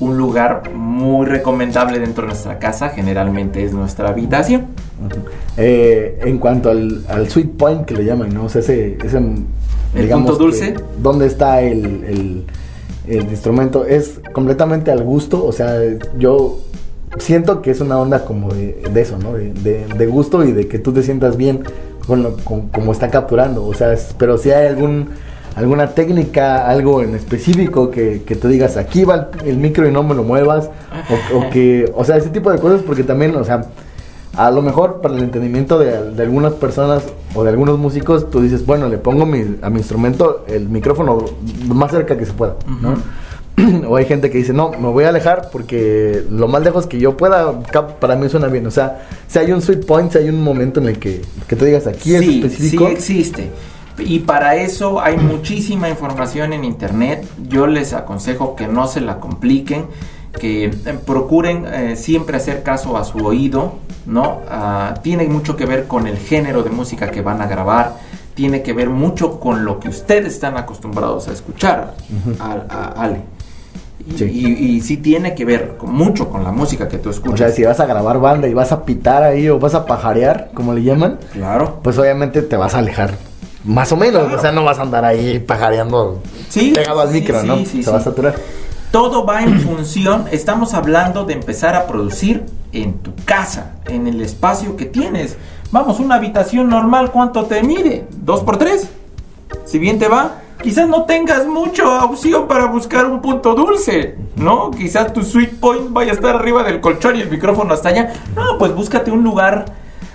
[0.00, 4.66] Un lugar muy recomendable dentro de nuestra casa generalmente es nuestra habitación.
[5.56, 8.44] Eh, en cuanto al, al sweet point que le llaman, ¿no?
[8.44, 8.98] O sea, ese...
[9.02, 9.20] ese
[9.94, 10.74] ¿El punto dulce?
[10.74, 12.46] que ¿Dónde está el, el,
[13.06, 13.84] el instrumento?
[13.84, 15.76] Es completamente al gusto, o sea,
[16.18, 16.58] yo
[17.18, 19.34] siento que es una onda como de, de eso, ¿no?
[19.34, 21.60] De, de- de gusto y de que tú te sientas bien
[22.06, 25.08] con lo con, como está capturando, o sea, es- pero si hay algún
[25.54, 29.92] alguna técnica, algo en específico que, que tú digas, aquí va el, el micro y
[29.92, 30.70] no me lo muevas,
[31.32, 33.66] o, o que, o sea, ese tipo de cosas, porque también, o sea,
[34.34, 37.02] a lo mejor para el entendimiento de, de algunas personas
[37.34, 41.22] o de algunos músicos, tú dices, bueno, le pongo mi- a mi instrumento el micrófono
[41.68, 42.94] más cerca que se pueda, ¿no?
[43.88, 46.98] o hay gente que dice, no, me voy a alejar porque lo más lejos que
[46.98, 47.60] yo pueda,
[48.00, 48.66] para mí suena bien.
[48.66, 51.56] O sea, si hay un sweet point, si hay un momento en el que, que
[51.56, 52.86] te digas aquí es específico.
[52.86, 53.50] Sí, existe.
[53.98, 57.26] Y para eso hay muchísima información en internet.
[57.48, 59.86] Yo les aconsejo que no se la compliquen,
[60.38, 60.72] que eh,
[61.06, 63.74] procuren eh, siempre hacer caso a su oído,
[64.06, 64.40] ¿no?
[64.48, 67.96] Ah, tiene mucho que ver con el género de música que van a grabar,
[68.34, 71.94] tiene que ver mucho con lo que ustedes están acostumbrados a escuchar,
[72.96, 73.20] Ale.
[74.18, 77.34] Y, y, sí tiene que ver mucho con la música que tú escuchas.
[77.34, 79.86] O sea, si vas a grabar banda y vas a pitar ahí o vas a
[79.86, 81.80] pajarear, como le llaman, claro.
[81.82, 83.14] pues obviamente te vas a alejar
[83.64, 87.42] más o menos, o sea, no vas a andar ahí pajareando sí, pegado al micro,
[87.42, 87.64] ¿no?
[87.64, 88.34] Se va a saturar.
[88.90, 94.20] Todo va en función, estamos hablando de empezar a producir en tu casa, en el
[94.20, 95.36] espacio que tienes.
[95.70, 98.06] Vamos, una habitación normal, ¿cuánto te mide?
[98.10, 98.88] ¿Dos por tres?
[99.64, 104.70] Si bien te va, quizás no tengas mucha opción para buscar un punto dulce, ¿no?
[104.70, 108.12] Quizás tu sweet point vaya a estar arriba del colchón y el micrófono hasta allá.
[108.34, 109.66] No, pues búscate un lugar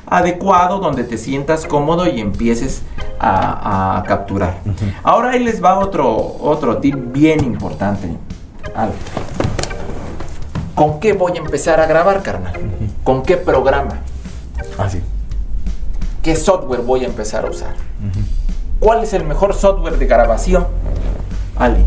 [0.08, 2.82] adecuado donde te sientas cómodo y empieces
[3.20, 4.60] a, capturar.
[5.04, 8.16] Ahora ahí les va otro, otro tip bien importante.
[10.76, 12.54] ¿Con qué voy a empezar a grabar, carnal?
[13.04, 14.00] ¿Con qué programa?
[14.78, 15.00] Así.
[15.02, 15.18] Ah,
[16.22, 17.74] ¿Qué software voy a empezar a usar?
[18.80, 20.68] ¿Cuál es el mejor software de grabación?
[21.56, 21.86] Ali.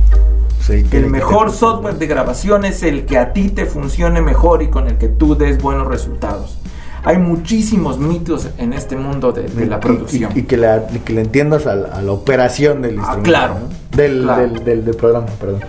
[0.93, 4.89] el mejor software de grabación es el que a ti te funcione mejor y con
[4.89, 6.61] el que tú des buenos resultados
[7.05, 10.33] hay muchísimos mitos en este mundo de, la producción.
[10.35, 13.57] Y, que, le entiendas a la, operación del ah, claro,
[13.93, 14.27] del,
[14.65, 15.61] Del, del, programa, perdón.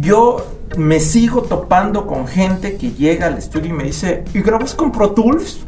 [0.00, 0.44] Yo
[0.76, 4.90] me sigo topando con gente que llega al estudio y me dice, ¿y grabas con
[4.90, 5.60] Pro Tools?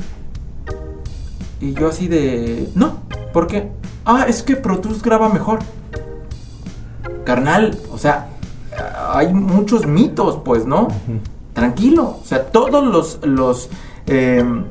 [1.60, 3.02] Y yo así de, no,
[3.32, 3.68] ¿por qué?
[4.06, 5.58] Ah, es que Pro Tools graba mejor.
[7.24, 8.28] Carnal, o sea,
[9.12, 10.88] hay muchos mitos, pues, ¿no?
[11.52, 13.68] Tranquilo, o sea, todos los, los
[14.06, 14.64] Em,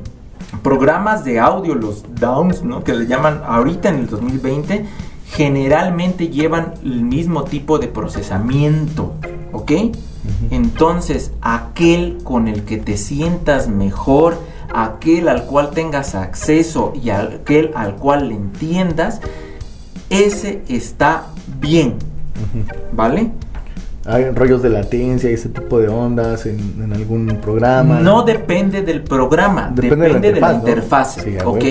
[0.62, 2.84] programas de audio, los DAWs, ¿no?
[2.84, 4.86] que le llaman ahorita en el 2020,
[5.26, 9.12] generalmente llevan el mismo tipo de procesamiento,
[9.52, 9.72] ¿ok?
[10.50, 14.38] Entonces, aquel con el que te sientas mejor,
[14.84, 19.20] aquel al cual tengas acceso y aquel al cual le entiendas,
[20.10, 21.26] ese está
[21.60, 21.96] bien,
[22.92, 23.32] ¿vale?
[24.08, 28.00] hay rollos de latencia y ese tipo de ondas en, algún programa.
[28.00, 31.64] No depende del programa, depende, de la, interfase, ¿ok?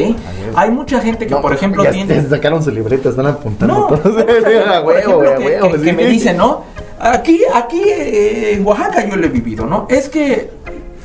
[0.56, 2.22] hay mucha gente que, por ejemplo, tiene...
[2.30, 4.16] sacaron su libreta, están apuntando no,
[5.82, 6.64] que, me dicen, ¿no?
[7.00, 9.88] Aquí, aquí eh, en Oaxaca yo lo he vivido, ¿no?
[9.90, 10.50] Es que,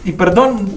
[0.05, 0.69] y perdón,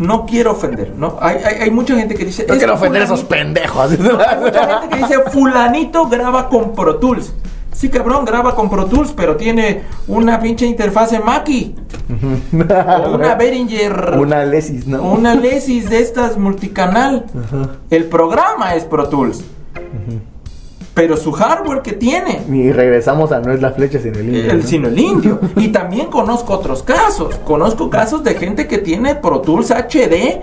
[0.00, 1.18] no quiero ofender, ¿no?
[1.20, 2.46] Hay, hay, mucha gente que dice...
[2.48, 3.90] No quiero ofender a esos pendejos.
[3.92, 7.34] Hay mucha gente que dice, fulanito graba con Pro Tools.
[7.72, 11.76] Sí, cabrón, graba con Pro Tools, pero tiene una pinche interfase Mackie.
[12.10, 14.14] o una Behringer.
[14.18, 15.02] Una Lesis, ¿no?
[15.02, 17.26] Una Lesis de estas multicanal.
[17.90, 19.44] El programa es Pro Tools.
[21.00, 22.42] Pero su hardware que tiene.
[22.52, 24.52] Y regresamos a no es la flecha sino el indio.
[24.52, 25.40] El, Sino el indio.
[25.56, 27.36] y también conozco otros casos.
[27.36, 30.42] Conozco casos de gente que tiene Pro Tools HD.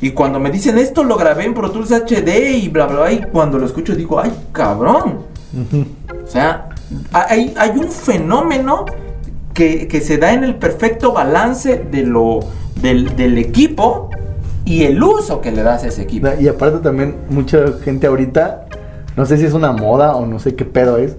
[0.00, 3.12] Y cuando me dicen esto lo grabé en Pro Tools HD y bla bla, bla
[3.12, 5.24] y cuando lo escucho digo, ay cabrón.
[6.24, 6.68] O sea,
[7.12, 8.84] hay, hay un fenómeno
[9.54, 12.40] que, se da en el perfecto balance de lo,
[12.80, 14.10] del, equipo
[14.64, 16.28] y el uso que le das a ese equipo.
[16.38, 18.66] Y aparte también mucha gente ahorita,
[19.16, 21.16] no sé si es una moda o no sé qué pedo es,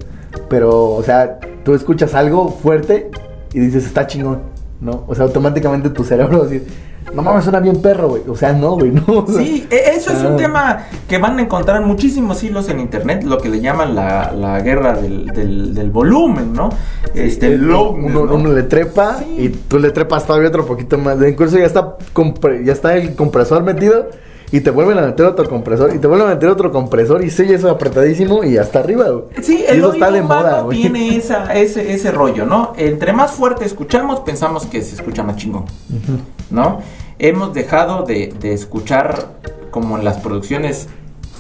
[0.49, 3.09] pero o sea, tú escuchas algo fuerte
[3.53, 4.41] y dices, está chingón,
[4.81, 5.03] ¿no?
[5.07, 6.67] O sea, automáticamente tu cerebro dice
[7.13, 8.23] no mames, suena bien perro, güey.
[8.27, 9.25] O sea, no, güey, no.
[9.27, 10.37] sí, e, eso es un ah.
[10.37, 14.59] tema que van a encontrar muchísimos hilos en internet, lo que le llaman la, la
[14.61, 15.27] guerra del,
[15.73, 16.69] del, volumen, ¿no?
[17.13, 21.17] Este, uno, uno, le trepa y tú le trepas todavía otro poquito más.
[21.25, 21.97] Incluso ya está,
[22.63, 24.09] ya está el compresor metido
[24.51, 27.29] y te vuelven a meter otro compresor y te vuelven a meter otro compresor y
[27.29, 29.25] sigue eso apretadísimo y hasta arriba, güey.
[29.41, 30.81] Sí, el eso está de moda, güey.
[30.81, 32.73] tiene esa, ese, ese rollo, ¿no?
[32.77, 35.65] Entre más fuerte escuchamos, pensamos que se escucha más chingón,
[36.49, 36.79] ¿no?
[37.19, 39.33] Hemos dejado de, de escuchar
[39.71, 40.87] como en las producciones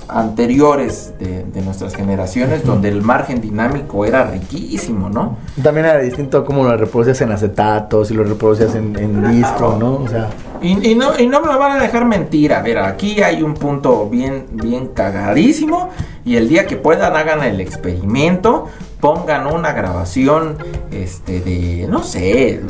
[0.09, 5.37] anteriores de, nuestras generaciones, donde el margen dinámico era riquísimo, ¿no?
[5.61, 8.93] También era distinto cómo lo reproducías en acetatos y lo reproducías en,
[9.31, 9.95] disco, ¿no?
[9.95, 10.29] O sea...
[10.61, 14.09] Y, no, y no me van a dejar mentir, a ver, aquí hay un punto
[14.09, 15.89] bien, bien cagadísimo
[16.25, 18.67] y el día que puedan hagan el experimento,
[18.99, 20.57] pongan una grabación,
[20.91, 22.63] este, de, no sé,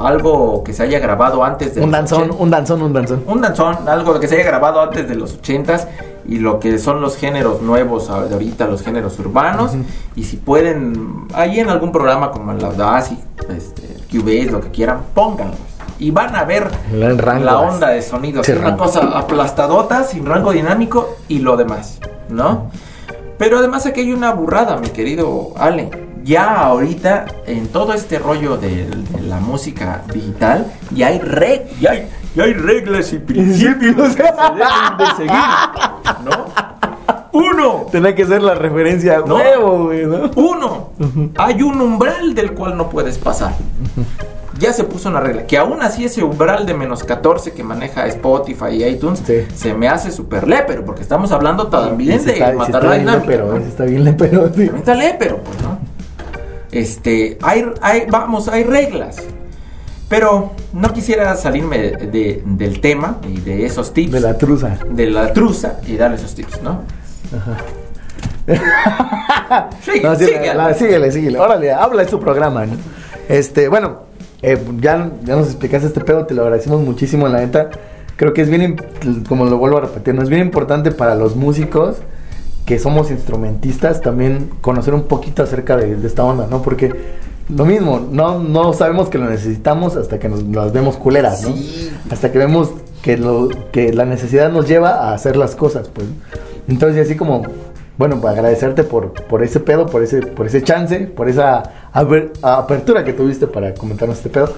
[0.00, 3.24] algo que se haya grabado antes de un danzón, un danzón, un danzón.
[3.26, 5.86] Un danzón, algo que se haya grabado antes de los ochentas
[6.28, 9.72] y lo que son los géneros nuevos ahorita, los géneros urbanos.
[10.14, 15.00] Y si pueden, ahí en algún programa como el Audacity, este, Cubase, lo que quieran,
[15.14, 15.58] pónganlos.
[15.98, 16.70] Y van a ver
[17.16, 18.44] rango, la onda de sonido.
[18.44, 21.98] Sí, una cosa aplastadota, sin rango dinámico y lo demás,
[22.28, 22.70] ¿no?
[23.38, 25.90] Pero además aquí hay una burrada, mi querido Ale.
[26.24, 31.92] Ya ahorita, en todo este rollo de, de la música digital, ya hay, reg ya
[31.92, 32.08] hay,
[32.38, 35.32] ya hay reglas y principios que se deben de seguir,
[36.24, 36.78] ¿no?
[37.32, 39.36] Uno, Tenía que ser la referencia No.
[39.36, 40.30] huevo, güey, ¿no?
[40.36, 40.90] uno,
[41.36, 43.54] hay un umbral del cual no puedes pasar.
[44.58, 45.46] Ya se puso una regla.
[45.46, 49.46] Que aún así ese umbral de menos 14 que maneja Spotify y iTunes Sí.
[49.54, 50.84] se me hace súper lépero.
[50.84, 53.56] Porque estamos hablando también de está, matar está la bien dinámica.
[53.58, 54.62] ese está bien lepero, sí.
[54.76, 55.78] Está lépero, pues, ¿no?
[56.72, 59.22] Este, hay, hay, vamos, hay reglas.
[60.08, 64.12] Pero no quisiera salirme de- de- del tema y de esos tips.
[64.12, 64.78] De la truza.
[64.90, 66.82] de la truza y darle esos tips, ¿no?
[70.02, 70.74] No, sí, la- Ale.
[70.74, 71.38] síguele, síguele.
[71.38, 72.72] Órale, habla de tu programa, ¿no?
[73.28, 73.98] Este, bueno,
[74.42, 77.68] eh, ya, ya nos explicaste este pedo, te lo agradecemos muchísimo, la neta.
[78.16, 78.76] Creo que es bien,
[79.28, 81.96] como lo vuelvo a repetir, no es bien importante para los músicos
[82.64, 86.60] que somos instrumentistas también conocer un poquito acerca de, de esta onda, ¿no?
[86.62, 86.92] Porque
[87.48, 91.56] lo mismo, no, no sabemos que lo necesitamos hasta que nos las vemos culeras, ¿no?
[91.56, 91.90] Sí.
[92.10, 92.70] Hasta que vemos
[93.02, 96.06] que, lo, que la necesidad nos lleva a hacer las cosas, pues.
[96.68, 97.42] Entonces, así como,
[97.96, 103.02] bueno, pues agradecerte por, por ese pedo, por ese, por ese chance, por esa apertura
[103.04, 104.52] que tuviste para comentarnos este pedo.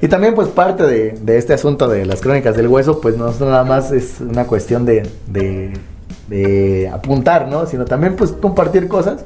[0.00, 3.30] Y también, pues, parte de, de este asunto de las crónicas del hueso, pues no
[3.30, 5.74] nada más es una cuestión de, de,
[6.26, 7.66] de apuntar, ¿no?
[7.66, 9.24] Sino también, pues, compartir cosas.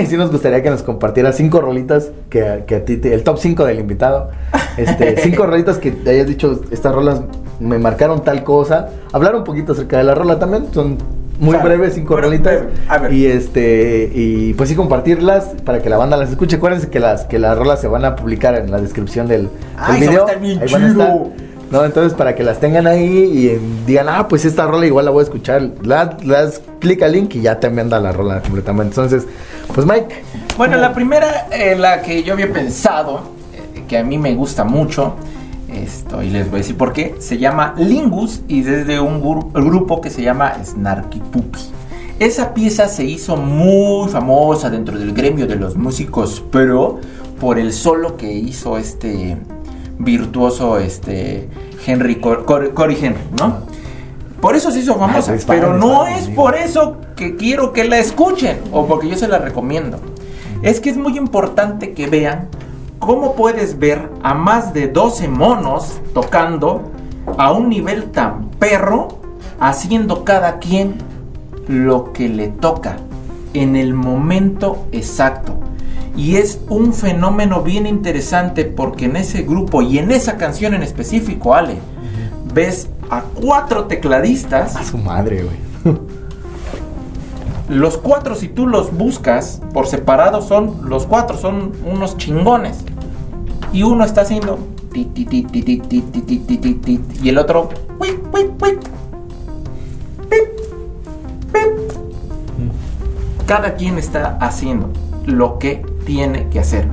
[0.00, 3.22] Y sí nos gustaría que nos compartieras cinco rolitas que, que a ti, te- el
[3.22, 4.30] top 5 del invitado.
[4.76, 7.22] Este, cinco rolitas que te hayas dicho, estas rolas
[7.58, 8.88] me marcaron tal cosa.
[9.12, 10.96] Hablar un poquito acerca de la rola también, son
[11.40, 12.52] muy breves, cinco Pero, rolitas.
[12.60, 13.12] breve, a ver.
[13.14, 16.56] Y este, y pues sí compartirlas para que la banda las escuche.
[16.56, 20.00] Acuérdense que las, que las rolas se van a publicar en la descripción del, Ay,
[20.00, 20.26] video.
[20.40, 21.06] bien Ahí van a estar.
[21.12, 21.28] chido.
[21.70, 25.04] No, entonces para que las tengan ahí y eh, digan, ah, pues esta rola igual
[25.04, 25.62] la voy a escuchar.
[25.82, 25.94] Le
[26.26, 28.88] das clic al link y ya te anda la rola completamente.
[29.00, 29.28] Entonces,
[29.74, 30.22] pues Mike.
[30.56, 33.20] Bueno, ¿cómo- la primera, eh, la que yo había pensado,
[33.54, 35.14] eh, que a mí me gusta mucho,
[35.72, 39.52] esto, y les voy a decir por qué, se llama Lingus y desde un gru-
[39.52, 41.60] grupo que se llama Snarky Puppy.
[42.18, 46.98] Esa pieza se hizo muy famosa dentro del gremio de los músicos pro
[47.40, 49.38] por el solo que hizo este
[49.98, 51.48] virtuoso este
[51.86, 53.58] Henry Cor- Cor- Cory Henry, ¿no?
[54.40, 57.98] Por eso se hizo famosa, fan, pero no es por eso que quiero que la
[57.98, 59.98] escuchen o porque yo se la recomiendo.
[60.62, 62.48] Es que es muy importante que vean
[62.98, 66.90] cómo puedes ver a más de 12 monos tocando
[67.38, 69.08] a un nivel tan perro,
[69.58, 70.94] haciendo cada quien
[71.66, 72.96] lo que le toca
[73.54, 75.58] en el momento exacto.
[76.16, 80.82] Y es un fenómeno bien interesante porque en ese grupo y en esa canción en
[80.82, 81.76] específico, Ale,
[82.52, 84.76] ves a cuatro tecladistas.
[84.76, 85.98] A su madre, güey.
[87.68, 92.78] los cuatro, si tú los buscas por separado, son los cuatro, son unos chingones.
[93.72, 94.58] Y uno está haciendo.
[94.94, 97.68] Y el otro.
[103.46, 104.90] Cada quien está haciendo
[105.26, 106.86] lo que tiene que hacer.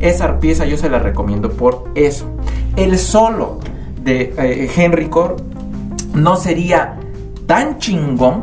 [0.00, 2.26] Esa pieza yo se la recomiendo por eso.
[2.76, 3.58] El solo
[4.02, 5.36] de Henry Core
[6.14, 6.96] no sería
[7.46, 8.40] tan chingón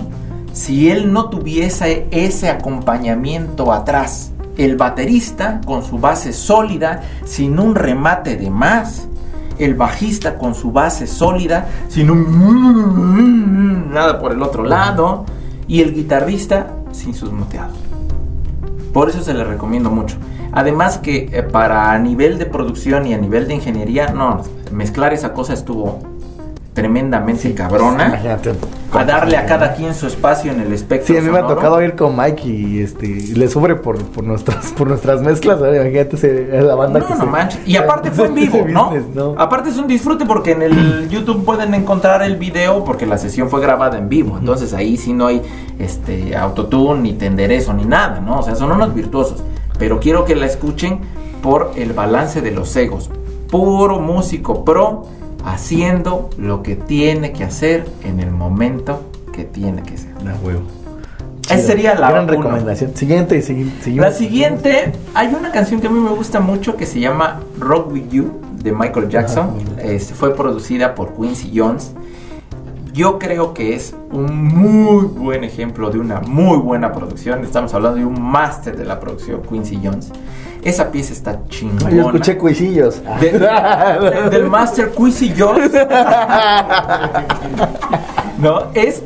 [0.53, 4.31] si él no tuviese ese acompañamiento atrás.
[4.57, 9.07] El baterista con su base sólida, sin un remate de más.
[9.57, 15.25] El bajista con su base sólida, sin un nada por el otro lado.
[15.67, 17.77] Y el guitarrista sin sus moteados.
[18.93, 20.17] Por eso se le recomiendo mucho.
[20.51, 24.41] Además que eh, para nivel de producción y a nivel de ingeniería, no,
[24.71, 25.99] mezclar esa cosa estuvo
[26.73, 28.07] tremendamente cabrona.
[28.07, 28.53] Imagínate.
[28.93, 31.13] A darle a cada quien su espacio en el espectro.
[31.13, 34.01] Sí, a mí me ha tocado ir con Mike y este y le sufre por,
[34.03, 35.73] por nuestras por nuestras mezclas, ¿no?
[35.73, 37.61] imagínate ese- la banda No, que no se- manches.
[37.67, 38.85] Y aparte fue en vivo, ese ¿no?
[38.89, 39.35] business, ¿no?
[39.37, 43.49] Aparte es un disfrute porque en el YouTube pueden encontrar el video porque la sesión
[43.49, 44.37] fue grabada en vivo.
[44.37, 45.41] Entonces ahí sí no hay
[45.79, 48.39] este autotune ni tenderezo ni nada, ¿no?
[48.39, 49.41] O sea, son unos virtuosos.
[49.79, 50.99] Pero quiero que la escuchen
[51.41, 53.09] por el balance de los egos.
[53.49, 55.05] Puro músico pro
[55.45, 60.13] haciendo lo que tiene que hacer en el momento que tiene que ser.
[60.25, 60.61] Ah, huevo.
[61.45, 62.33] Esa sería la gran uno.
[62.33, 62.95] recomendación.
[62.95, 63.73] Siguiente y seguimos.
[63.95, 67.91] La siguiente, hay una canción que a mí me gusta mucho que se llama Rock
[67.91, 68.31] With You
[68.63, 69.57] de Michael Jackson.
[69.81, 71.93] Este, fue producida por Quincy Jones.
[72.93, 77.43] Yo creo que es un muy buen ejemplo de una muy buena producción.
[77.43, 80.11] Estamos hablando de un máster de la producción, Quincy Jones.
[80.63, 81.89] Esa pieza está chingona.
[81.89, 83.01] Yo escuché cuisillos.
[83.19, 85.71] De- de- del Master Jones.
[88.39, 89.01] no, es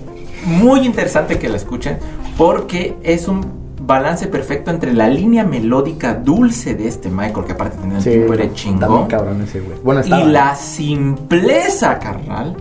[0.46, 1.98] muy interesante que la escuchen
[2.38, 7.78] porque es un balance perfecto entre la línea melódica dulce de este Michael, que aparte
[7.78, 9.78] tenía un Sí, timbre está muy chingón, cabrón ese güey.
[9.84, 10.22] Bueno, estaba.
[10.24, 12.56] y la simpleza, carnal.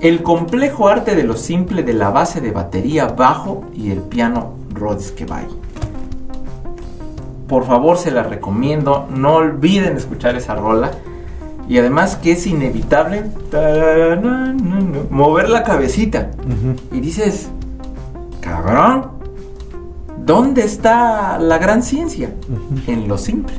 [0.00, 4.54] El complejo arte de lo simple de la base de batería, bajo y el piano
[4.74, 5.48] Rhodes que va ahí.
[7.48, 9.06] Por favor, se la recomiendo.
[9.14, 10.90] No olviden escuchar esa rola.
[11.68, 13.24] Y además que es inevitable
[15.10, 16.30] mover la cabecita.
[16.92, 17.48] Y dices,
[18.40, 19.06] cabrón,
[20.24, 22.30] ¿dónde está la gran ciencia?
[22.86, 23.54] En lo simple.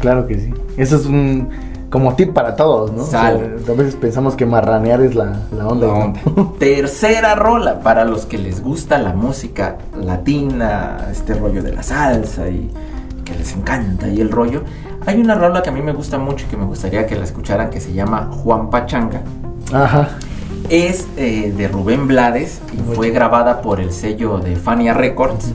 [0.00, 0.54] Claro que sí.
[0.76, 1.48] Eso es un
[1.90, 3.18] como tip para todos, ¿no?
[3.18, 5.88] A veces pensamos que marranear es la, onda.
[5.88, 6.54] ¿no?
[6.58, 12.48] Tercera rola para los que les gusta la música latina, este rollo de la salsa
[12.48, 12.70] y
[13.30, 14.62] que les encanta y el rollo.
[15.06, 17.24] Hay una rola que a mí me gusta mucho y que me gustaría que la
[17.24, 19.22] escucharan que se llama Juan Pachanga.
[19.72, 20.08] Ajá.
[20.68, 25.52] Es eh, de Rubén Blades y Muy fue grabada por el sello de Fania Records.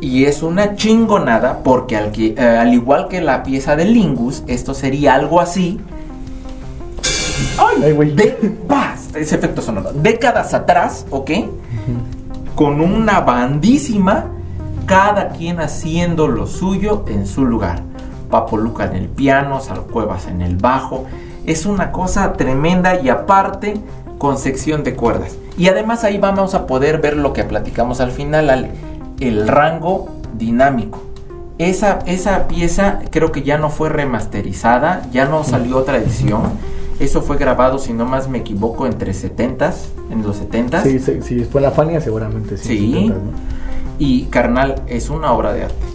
[0.00, 4.42] Y es una chingonada porque al, que- eh, al igual que la pieza de Lingus,
[4.46, 5.80] esto sería algo así.
[7.58, 8.14] Ay, güey.
[8.14, 8.26] De
[8.68, 9.92] paz, ese efecto sonoro.
[9.92, 11.30] Décadas atrás, ¿ok?
[12.54, 14.26] Con una bandísima,
[14.92, 17.80] cada quien haciendo lo suyo en su lugar.
[18.28, 21.06] Papo Luca en el piano, Sal Cuevas en el bajo.
[21.46, 23.80] Es una cosa tremenda y aparte
[24.18, 25.34] con sección de cuerdas.
[25.56, 28.70] Y además ahí vamos a poder ver lo que platicamos al final, Ale,
[29.18, 31.02] el rango dinámico.
[31.56, 36.42] Esa, esa pieza creo que ya no fue remasterizada, ya no salió otra edición.
[37.00, 39.72] Eso fue grabado, si no más me equivoco, entre 70s,
[40.10, 40.82] en los 70s.
[40.82, 42.58] Sí, sí, sí, fue la Fania seguramente.
[42.58, 42.76] Sí.
[42.76, 42.92] Sí.
[42.92, 43.62] 70, ¿no?
[44.04, 45.86] Y carnal, es una obra de arte.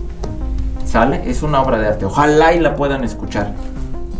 [0.85, 1.29] ¿Sale?
[1.29, 2.05] Es una obra de arte.
[2.05, 3.51] Ojalá y la puedan escuchar.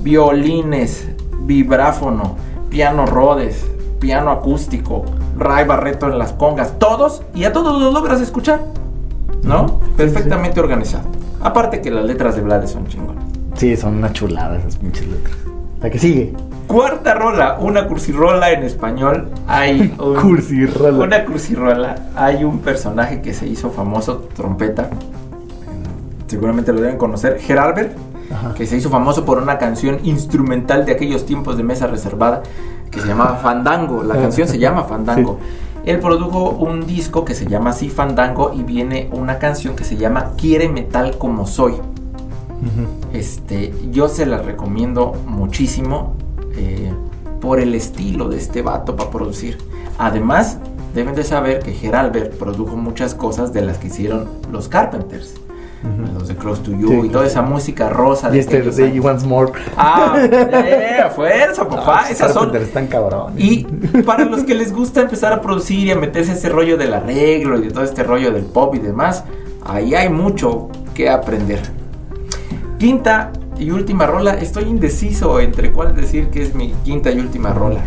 [0.02, 1.08] Violines,
[1.44, 2.36] vibráfono,
[2.70, 3.66] piano Rhodes,
[4.02, 5.06] piano acústico,
[5.38, 8.60] Ray Barreto en las congas, todos y a todos los logras escuchar.
[9.44, 9.80] ¿No?
[9.96, 11.06] Perfectamente organizado.
[11.42, 13.24] Aparte que las letras de Blades son chingonas.
[13.56, 15.38] Sí, son una chulada esas pinches letras.
[15.80, 16.34] La que sigue.
[16.68, 19.30] Cuarta rola, una cursirola en español.
[19.48, 20.92] Hay un- Cursirola.
[21.06, 21.96] Una.
[22.16, 24.90] Hay un personaje que se hizo famoso, trompeta.
[26.28, 27.40] Seguramente lo deben conocer.
[27.40, 27.96] Gerarbert,
[28.34, 28.54] Ajá.
[28.54, 32.44] que se hizo famoso por una canción instrumental de aquellos tiempos de mesa reservada
[32.92, 34.04] que se llamaba Fandango.
[34.04, 35.40] La canción se llama Fandango.
[35.86, 39.96] Él produjo un disco que se llama así Fandango y viene una canción que se
[39.96, 41.76] llama Quiere metal como soy.
[43.14, 46.16] Este, yo se la recomiendo muchísimo
[46.58, 46.92] eh,
[47.40, 49.58] por el estilo de este vato para producir.
[49.98, 50.58] Además,
[50.94, 55.36] deben de saber que Geralbert produjo muchas cosas de las que hicieron los Carpenters.
[55.84, 56.20] Ujú.
[56.20, 59.06] Los de Close to You Sí, y toda esa música rosa Y este de años.
[59.06, 59.52] Once More.
[59.78, 62.02] Ah, yeah, fuerza, papá.
[62.06, 62.56] Ah, Esas son.
[62.56, 63.36] Están cabrones.
[63.38, 63.64] Y
[64.06, 67.60] para los que les gusta empezar a producir y a meterse ese rollo del arreglo
[67.60, 69.24] y de todo este rollo del pop y demás,
[69.64, 71.62] ahí hay mucho que aprender.
[72.80, 77.54] Quinta y última rola, estoy indeciso entre cuál decir que es mi quinta y última
[77.54, 77.82] rola.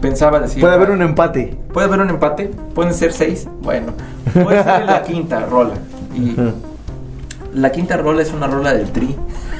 [0.00, 0.60] Pensaba decir.
[0.60, 1.56] Puede haber un empate.
[1.72, 2.50] ¿Puede haber un empate?
[2.74, 3.48] ¿Pueden ser seis?
[3.60, 3.92] Bueno,
[4.32, 5.74] puede ser la quinta rola.
[6.14, 6.36] Y
[7.54, 9.16] la quinta rola es una rola del Tri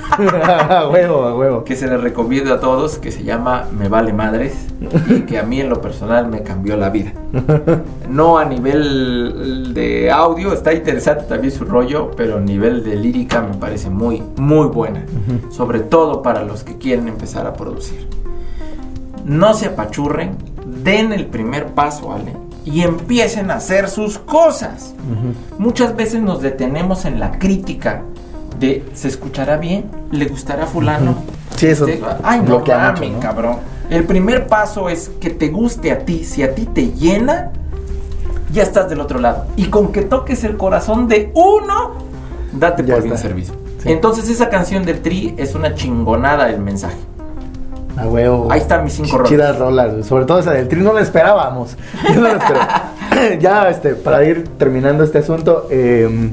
[0.18, 1.64] a huevo, a huevo.
[1.64, 4.54] que se le recomiendo a todos, que se llama Me Vale Madres,
[5.08, 7.12] y que a mí en lo personal me cambió la vida.
[8.08, 13.42] No a nivel de audio, está interesante también su rollo, pero a nivel de lírica
[13.42, 15.04] me parece muy, muy buena.
[15.50, 18.08] Sobre todo para los que quieren empezar a producir.
[19.24, 20.36] No se apachurren,
[20.82, 22.34] den el primer paso, Ale,
[22.64, 24.94] y empiecen a hacer sus cosas.
[25.58, 28.02] Muchas veces nos detenemos en la crítica
[28.58, 29.90] de ¿se escuchará bien?
[30.10, 31.16] ¿Le gustará a fulano?
[31.56, 33.20] Sí, eso Este, Ay, no mames, ¿no?
[33.20, 33.56] cabrón.
[33.90, 36.24] El primer paso es que te guste a ti.
[36.24, 37.52] Si a ti te llena,
[38.52, 39.46] ya estás del otro lado.
[39.56, 41.94] Y con que toques el corazón de uno,
[42.52, 43.54] date Ya por bien servicio.
[43.82, 43.90] Sí.
[43.90, 46.98] Entonces esa canción del Tri es una chingonada del mensaje.
[47.98, 48.48] A huevo.
[48.50, 49.30] Ahí están mis cinco rolas.
[49.30, 50.06] Chidas rolas.
[50.06, 51.76] Sobre todo esa del tri, no la esperábamos.
[52.14, 52.92] Yo no la esperaba.
[53.40, 56.30] ya, este, para ir terminando este asunto, eh,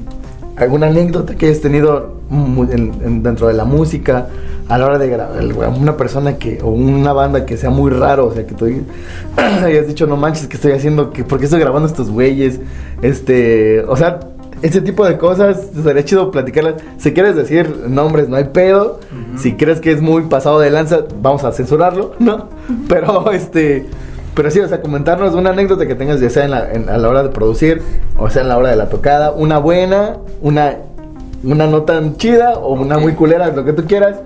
[0.58, 4.28] ¿alguna anécdota que hayas tenido mu- en- en- dentro de la música
[4.68, 5.44] a la hora de grabar?
[5.80, 8.66] Una persona que, o una banda que sea muy raro, o sea, que tú
[9.38, 11.12] hayas dicho, no manches, que estoy haciendo?
[11.12, 12.60] que ¿Por qué estoy grabando estos güeyes?
[13.02, 14.20] Este, o sea,
[14.62, 16.76] ese tipo de cosas sería chido platicarlas.
[16.98, 19.00] Si quieres decir nombres, no hay pedo.
[19.38, 22.48] Si crees que es muy pasado de lanza, vamos a censurarlo, ¿no?
[22.88, 23.86] Pero este.
[24.36, 26.98] Pero sí, o sea, comentarnos una anécdota que tengas, ya sea en la, en- a
[26.98, 27.82] la hora de producir,
[28.18, 30.76] o sea, en la hora de la tocada, una buena, una,
[31.44, 34.18] una no tan chida, o una muy culera, lo que tú quieras,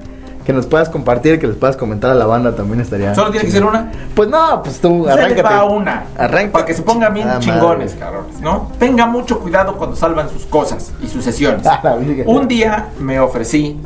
[0.46, 3.14] que nos puedas compartir, que les puedas comentar a la banda también estaría.
[3.14, 3.92] ¿Solo tiene que ser una?
[4.16, 5.44] Pues no, pues tú, les arráncate.
[5.44, 6.06] va una.
[6.18, 6.50] Arráncate.
[6.54, 8.72] Para que se pongan bien Ah, chingones, cabrones, ¿no?
[8.80, 11.68] Tenga mucho cuidado cuando salvan sus cosas y sus sesiones.
[12.26, 13.80] Un día me ofrecí,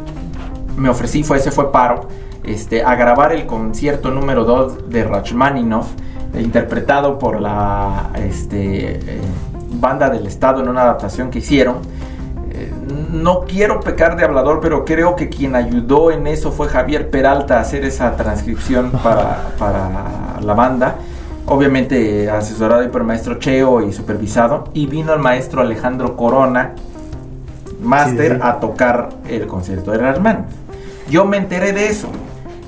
[0.77, 2.07] me ofrecí, fue, ese fue paro,
[2.45, 5.87] este, a grabar el concierto número 2 de Rachmaninoff,
[6.39, 9.21] interpretado por la este, eh,
[9.71, 11.77] banda del Estado en una adaptación que hicieron.
[12.51, 12.71] Eh,
[13.11, 17.57] No quiero pecar de hablador, pero creo que quien ayudó en eso fue Javier Peralta
[17.57, 20.95] a hacer esa transcripción para, para la banda.
[21.45, 24.69] Obviamente asesorado por el maestro Cheo y supervisado.
[24.73, 26.73] Y vino el maestro Alejandro Corona,
[27.81, 28.41] máster, Sí, sí.
[28.41, 30.45] a tocar el concierto de Rachmaninoff.
[31.09, 32.07] Yo me enteré de eso.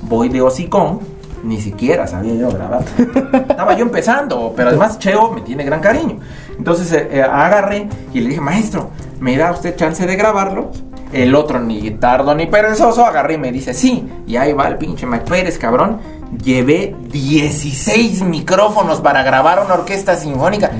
[0.02, 1.00] Voy de hocicón,
[1.46, 2.82] ni siquiera sabía yo grabar.
[3.48, 6.18] Estaba yo empezando, pero además Cheo me tiene gran cariño.
[6.58, 8.90] Entonces eh, eh, agarré y le dije, maestro,
[9.20, 10.70] ¿me da usted chance de grabarlo?
[11.12, 14.08] El otro ni tardo ni perezoso agarré y me dice, sí.
[14.26, 16.00] Y ahí va el pinche Mike Pérez, cabrón.
[16.42, 20.72] Llevé 16 micrófonos para grabar una orquesta sinfónica.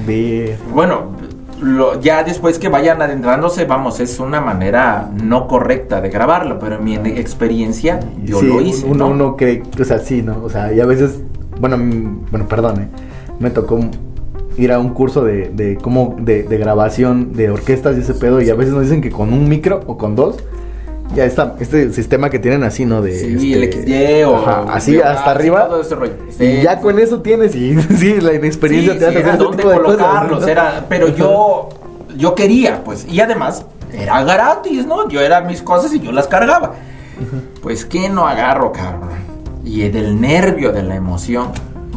[0.75, 1.13] Bueno,
[1.61, 6.77] lo- ya después que vayan adentrándose, vamos, es una manera no correcta de grabarlo, pero
[6.77, 8.87] en mi experiencia yo Sí, lo hice.
[8.87, 9.15] Uno, ¿no?
[9.15, 10.43] uno cree, o sea, sí, ¿no?
[10.45, 11.21] O sea, y a veces,
[11.61, 11.77] bueno,
[12.31, 12.89] bueno, perdone,
[13.41, 13.79] me tocó
[14.59, 18.41] ir a un curso de, de cómo, de, de grabación de orquestas y ese pedo,
[18.41, 20.37] y a veces nos dicen que con un micro o con dos,
[21.15, 23.01] ya está, este sistema que tienen así, ¿no?
[23.03, 25.69] De, Sí, este, el XY o ajá, así hasta arriba.
[25.69, 26.13] todo ese rollo.
[26.29, 26.63] Y Sí.
[26.63, 29.71] ya con eso tienes, y sí, la inexperiencia Sí, te sí, hace hacer dónde tipo
[29.71, 30.49] de cosas, colocarlos, ¿no?
[30.49, 31.69] era, pero yo,
[32.17, 35.09] yo quería, pues, y además era gratis, ¿no?
[35.09, 36.75] Yo era mis cosas y yo las cargaba.
[37.63, 39.09] Pues que no agarro, cabrón.
[39.65, 41.49] Y del nervio, de la emoción,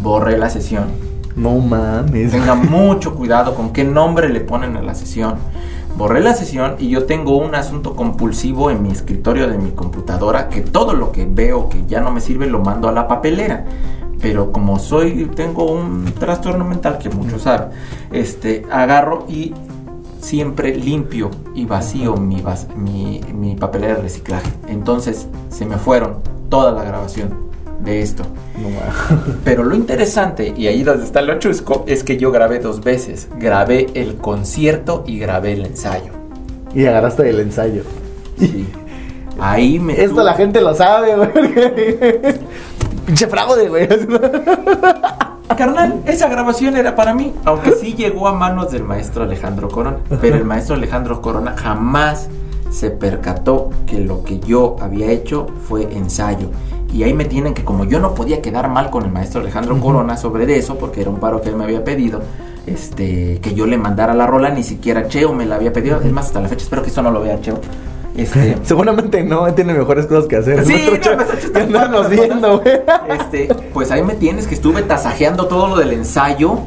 [0.01, 0.85] borré la sesión.
[1.35, 2.31] No mames.
[2.31, 5.35] Tenga mucho cuidado con qué nombre le ponen a la sesión.
[5.99, 10.47] Borré la sesión y yo tengo un asunto compulsivo en mi escritorio de mi computadora
[10.47, 13.65] que todo lo que veo que ya no me sirve lo mando a la papelera.
[14.21, 17.71] Pero como soy, tengo un trastorno mental que muchos saben,
[18.13, 19.53] este, agarro y
[20.21, 22.41] siempre limpio y vacío mi,
[23.33, 24.49] mi papelera de reciclaje.
[24.69, 27.48] Entonces se me fueron toda la grabación
[27.79, 28.23] de esto.
[28.57, 28.69] No.
[29.43, 33.27] Pero lo interesante, y ahí donde está lo chusco, es que yo grabé dos veces.
[33.37, 36.11] Grabé el concierto y grabé el ensayo.
[36.73, 37.83] Y agarraste el ensayo.
[38.37, 38.67] Sí.
[39.39, 40.01] Ahí me...
[40.01, 41.29] Esto la gente lo sabe, güey.
[43.05, 43.87] Pinche fraude, güey.
[45.57, 49.97] Carnal, esa grabación era para mí, aunque sí llegó a manos del maestro Alejandro Corona.
[50.21, 52.29] Pero el maestro Alejandro Corona jamás
[52.69, 56.51] se percató que lo que yo había hecho fue ensayo.
[56.93, 59.79] Y ahí me tienen que, como yo no podía quedar mal con el maestro Alejandro
[59.79, 62.21] Corona sobre eso, porque era un paro que él me había pedido,
[62.65, 66.01] este, que yo le mandara la rola, ni siquiera Cheo me la había pedido.
[66.01, 67.59] Es más, hasta la fecha espero que eso no lo vea Cheo.
[68.17, 70.65] Este, Seguramente no, él tiene mejores cosas que hacer.
[70.65, 70.91] Sí,
[71.53, 72.81] no, andarnos viendo, güey.
[73.09, 76.57] este, pues ahí me tienes que estuve tasajeando todo lo del ensayo.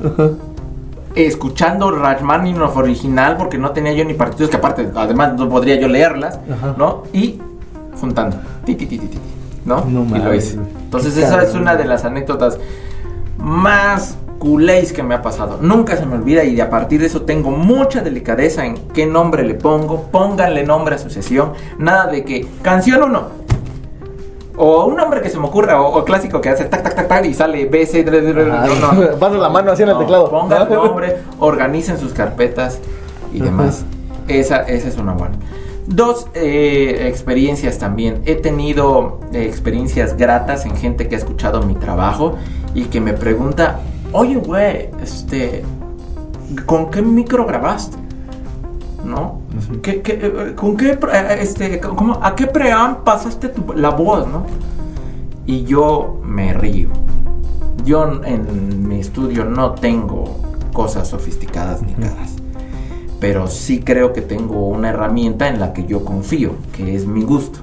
[1.14, 5.88] Escuchando Rachmaninoff original porque no tenía yo ni partidos que aparte además no podría yo
[5.88, 6.38] leerlas.
[6.78, 7.02] ¿no?
[7.12, 7.38] Y
[8.00, 8.98] juntando, ti, ti, ti,
[9.64, 9.84] ¿no?
[9.84, 10.54] No y lo hice.
[10.54, 12.58] Entonces esa es una de las anécdotas
[13.38, 15.58] más culés que me ha pasado.
[15.60, 19.44] Nunca se me olvida y a partir de eso tengo mucha delicadeza en qué nombre
[19.44, 20.08] le pongo.
[20.10, 21.52] Pónganle nombre a su sesión.
[21.78, 23.42] Nada de que canción 1.
[24.56, 27.08] O un nombre que se me ocurra, o, o clásico que hace tac, tac, tac,
[27.08, 29.18] tac y sale B, C, D, D, no.
[29.18, 30.28] Paso la mano así en el teclado.
[30.28, 32.78] Pongan nombre, organicen sus carpetas
[33.32, 33.84] y demás.
[34.28, 35.36] Esa, esa es una buena.
[35.86, 38.22] Dos eh, experiencias también.
[38.24, 42.36] He tenido eh, experiencias gratas en gente que ha escuchado mi trabajo
[42.74, 43.80] y que me pregunta,
[44.12, 45.64] oye, güey, este,
[46.66, 47.96] ¿con qué micro grabaste?
[49.04, 49.40] ¿No?
[49.82, 50.96] ¿Qué- qué, eh, ¿Con qué,
[51.40, 54.46] este, cómo- a qué preamp pasaste tu- la voz, no?
[55.44, 56.88] Y yo me río.
[57.84, 60.36] Yo en mi estudio no tengo
[60.72, 62.36] cosas sofisticadas ni caras.
[63.22, 67.22] Pero sí creo que tengo una herramienta en la que yo confío, que es mi
[67.22, 67.60] gusto.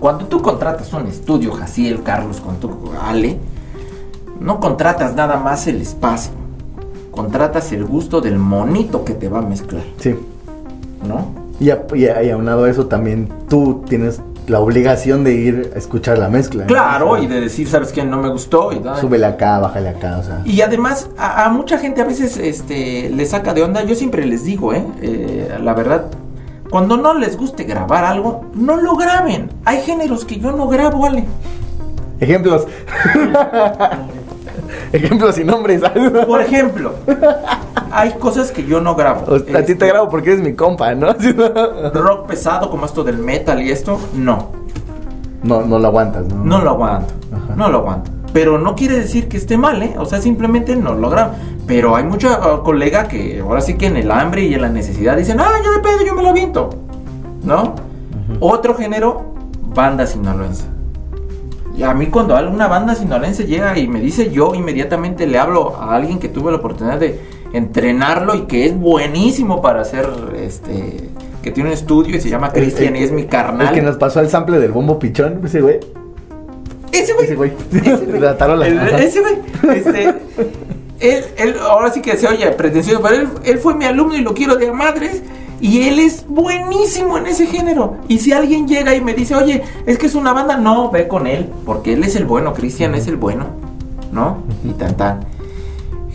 [0.00, 2.70] Cuando tú contratas un estudio, Jaciel, Carlos, con tu
[3.02, 3.38] Ale,
[4.40, 6.32] no contratas nada más el espacio.
[7.12, 10.16] Contratas el gusto del monito que te va a mezclar, Sí.
[11.06, 11.26] ¿no?
[11.60, 14.20] Y, a- y, a- y aunado a eso también tú tienes
[14.50, 16.66] la obligación de ir a escuchar la mezcla.
[16.66, 18.04] Claro, y de decir, ¿sabes qué?
[18.04, 18.72] No me gustó.
[18.72, 18.82] Y.
[19.00, 20.42] Súbele acá, bájale acá, o sea.
[20.44, 23.84] Y además, a, a mucha gente a veces este, le saca de onda.
[23.84, 24.84] Yo siempre les digo, ¿eh?
[25.00, 26.06] Eh, la verdad,
[26.68, 29.50] cuando no les guste grabar algo, no lo graben.
[29.64, 31.24] Hay géneros que yo no grabo, Ale.
[32.18, 32.66] Ejemplos.
[34.92, 35.82] Ejemplos y nombres.
[36.26, 36.92] Por ejemplo,
[37.90, 39.24] hay cosas que yo no grabo.
[39.32, 41.12] O- a ti Este, te grabo porque eres mi compa, ¿no?
[41.94, 44.48] Rock pesado como esto del metal y esto, no.
[45.42, 46.44] No, no lo aguantas, ¿no?
[46.44, 47.14] No lo aguanto.
[47.32, 47.54] Ajá.
[47.56, 48.10] No lo aguanto.
[48.32, 49.94] Pero no quiere decir que esté mal, ¿eh?
[49.98, 51.32] O sea, simplemente no lo grabo.
[51.66, 54.68] Pero hay mucha uh, colega que ahora sí que en el hambre y en la
[54.68, 56.70] necesidad dicen, ah, yo de pedo, yo me lo aviento.
[57.42, 57.74] ¿No?
[58.38, 59.34] Otro género,
[59.74, 60.64] banda sinaloense.
[61.76, 65.76] Y a mí cuando alguna banda sinaloense llega y me dice, yo inmediatamente le hablo
[65.76, 67.18] a alguien que tuve la oportunidad de
[67.52, 71.08] entrenarlo y que es buenísimo para hacer, este,
[71.42, 73.68] que tiene un estudio y se llama Cristian y es mi carnal.
[73.68, 75.78] El que nos pasó el sample del bombo pichón, ese güey.
[76.92, 77.24] Ese güey.
[77.26, 77.52] Ese güey.
[77.72, 78.20] Ese güey.
[78.20, 78.66] La tarola.
[78.66, 79.34] El- ese güey.
[79.76, 80.14] Este,
[81.00, 84.22] él, él, ahora sí que se oye pretencioso, pero él, él fue mi alumno y
[84.22, 85.22] lo quiero de madres.
[85.60, 87.96] Y él es buenísimo en ese género.
[88.08, 91.06] Y si alguien llega y me dice, oye, es que es una banda, no, ve
[91.06, 91.50] con él.
[91.66, 93.44] Porque él es el bueno, Cristian es el bueno.
[94.12, 94.38] ¿No?
[94.64, 95.20] Y tan tan.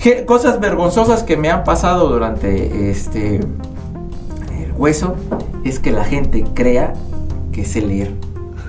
[0.01, 3.35] Je- Cosas vergonzosas que me han pasado durante este.
[3.37, 5.15] El hueso
[5.63, 6.93] es que la gente crea
[7.51, 8.11] que sé leer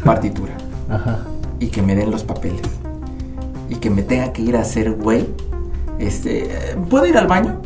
[0.04, 0.52] partitura
[0.88, 1.24] Ajá.
[1.58, 2.60] y que me den los papeles
[3.68, 5.26] y que me tenga que ir a hacer güey.
[5.98, 7.60] Este, eh, puedo ir al baño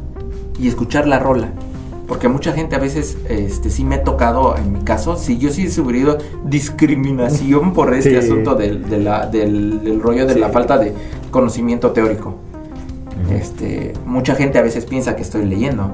[0.58, 1.48] y escuchar la rola.
[2.10, 5.50] Porque mucha gente a veces, este, sí me ha tocado, en mi caso, sí, yo
[5.50, 8.26] sí he sufrido discriminación por este Sí.
[8.26, 10.40] asunto del, de la- del, del rollo de Sí.
[10.40, 10.92] la falta de
[11.30, 12.34] conocimiento teórico.
[13.32, 15.88] Este, mucha gente a veces piensa que estoy leyendo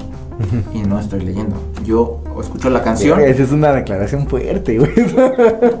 [0.73, 1.55] y no estoy leyendo.
[1.85, 3.19] Yo escucho la canción.
[3.19, 4.91] Esa es una declaración fuerte, güey.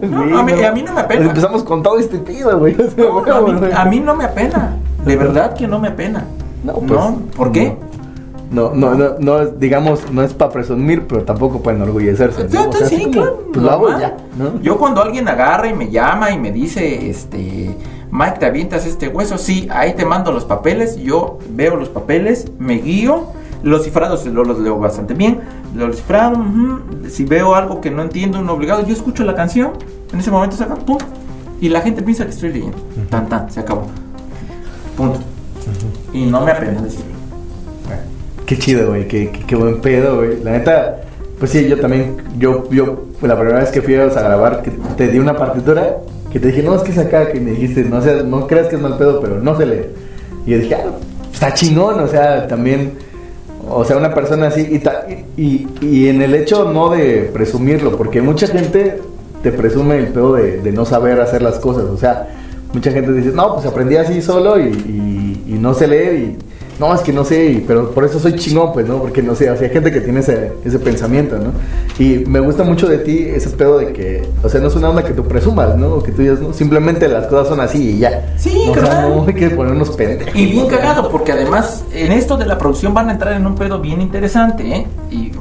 [0.03, 1.25] No, a mí- a mí no me apena.
[1.25, 2.75] Empezamos con todo este pido, güey.
[2.95, 4.75] No, a, mí, a mí no me apena.
[5.03, 6.25] De verdad que no me apena.
[6.63, 7.75] No, pues, No, ¿por qué?
[8.51, 12.45] No, no, no, no, digamos, no es para presumir, pero tampoco para enorgullecerse.
[12.45, 12.49] ¿no?
[12.49, 14.01] Sí, O sea, sí, así como, claro, Pues lo hago normal.
[14.37, 14.61] ya, ¿no?
[14.61, 17.75] Yo cuando alguien agarra y me llama y me dice, este,
[18.09, 19.37] Mike, ¿te avientas este hueso?
[19.37, 23.23] Sí, ahí te mando los papeles, yo veo los papeles, me guío,
[23.63, 25.41] los cifrados lo- los leo bastante bien,
[25.75, 26.37] los cifrados,
[27.09, 29.71] si veo algo que no entiendo, un obligado, yo escucho la canción,
[30.13, 30.97] en ese momento saca, pum,
[31.59, 32.77] y la gente piensa que estoy leyendo,
[33.09, 33.87] tan tan, se acabó,
[34.95, 35.19] punto.
[36.13, 37.16] Y no me apena decirlo.
[38.47, 40.41] Qué chido, güey, qué, buen pedo, güey.
[40.41, 41.01] La neta,
[41.37, 44.63] pues sí, yo también, yo, yo, la primera vez que fui a grabar,
[44.95, 45.97] te di una partitura,
[46.31, 48.67] que te dije, no, es que es acá, que me dijiste, no sé, no creas
[48.67, 49.81] que es mal pedo, pero no se lee.
[50.45, 50.91] Y yo dije, ah,
[51.33, 52.93] está chingón, o sea, también,
[53.69, 54.81] o sea, una persona así,
[55.35, 59.01] y, y, en el hecho no de presumirlo, porque mucha gente
[59.43, 62.29] te presume el pedo de, no saber hacer las cosas, o sea,
[62.73, 66.37] mucha gente dice, no, pues aprendí así solo y, no sé leer y
[66.79, 68.97] no, es que no sé, pero por eso soy chingón, pues, ¿no?
[68.99, 71.51] Porque no sé, o sea, hay gente que tiene ese, ese pensamiento, ¿no?
[71.97, 74.89] Y me gusta mucho de ti ese pedo de que, o sea, no es una
[74.89, 75.95] onda que tú presumas, ¿no?
[75.95, 78.33] O que tú digas, no, simplemente las cosas son así y ya.
[78.37, 80.35] Sí, No, o sea, no hay que ponernos pendejos.
[80.35, 83.55] Y bien cagado, porque además en esto de la producción van a entrar en un
[83.55, 84.87] pedo bien interesante, ¿eh?
[85.09, 85.31] Y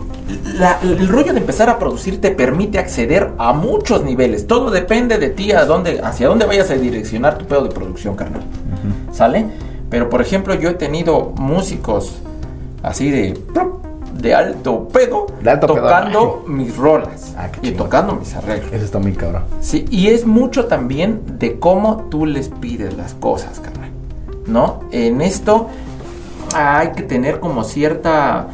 [0.58, 4.46] la- el rollo de empezar a producir te permite acceder a muchos niveles.
[4.46, 8.16] Todo depende de ti, a dónde, hacia dónde vayas a direccionar tu pedo de producción,
[8.16, 8.42] carnal.
[9.12, 9.46] ¿Sale?
[9.90, 12.20] Pero por ejemplo, yo he tenido músicos
[12.82, 13.40] así de
[14.16, 16.44] de alto pedo De alto tocando pedo.
[16.46, 18.72] mis rolas Ah, y tocando mis arreglos.
[18.72, 19.42] Eso está muy cabrón.
[19.60, 23.90] Sí, y es mucho también de cómo tú les pides las cosas, carnal.
[24.46, 24.80] ¿No?
[24.90, 25.68] En esto
[26.54, 28.46] hay que tener como cierta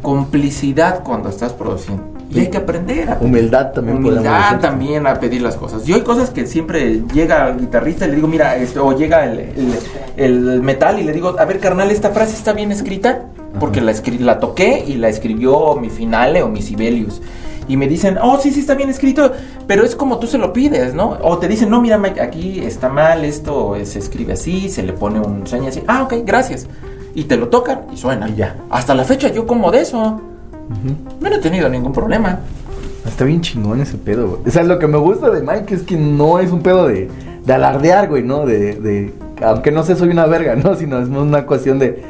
[0.00, 2.04] complicidad cuando estás produciendo.
[2.34, 3.18] Y hay que aprender a.
[3.20, 5.84] Humildad también Humildad también a pedir las cosas.
[5.84, 9.24] Yo hay cosas que siempre llega el guitarrista y le digo, mira, este, o llega
[9.24, 9.78] el, el-
[10.16, 13.26] el metal y le digo, a ver, carnal, esta frase está bien escrita,
[13.60, 17.20] porque la, escri- la toqué y la escribió mi Finale o mi Sibelius.
[17.68, 19.32] Y me dicen, oh, sí, sí, está bien escrito,
[19.68, 21.16] pero es como tú se lo pides, ¿no?
[21.22, 24.92] O te dicen, no, mira, Mike, aquí está mal, esto se escribe así, se le
[24.92, 25.82] pone un seña así.
[25.86, 26.66] Ah, ok, gracias.
[27.14, 28.28] Y te lo tocan y suena.
[28.28, 28.56] Y ya.
[28.68, 30.20] Hasta la fecha yo como de eso.
[31.20, 32.40] No he tenido ningún problema.
[33.06, 34.42] Está bien chingón ese pedo, güey.
[34.46, 37.08] O sea, lo que me gusta de Mike es que no es un pedo de,
[37.44, 38.46] de alardear, güey, ¿no?
[38.46, 39.12] De, de,
[39.44, 40.74] aunque no sé, soy una verga, ¿no?
[40.76, 42.02] Sino es una cuestión de,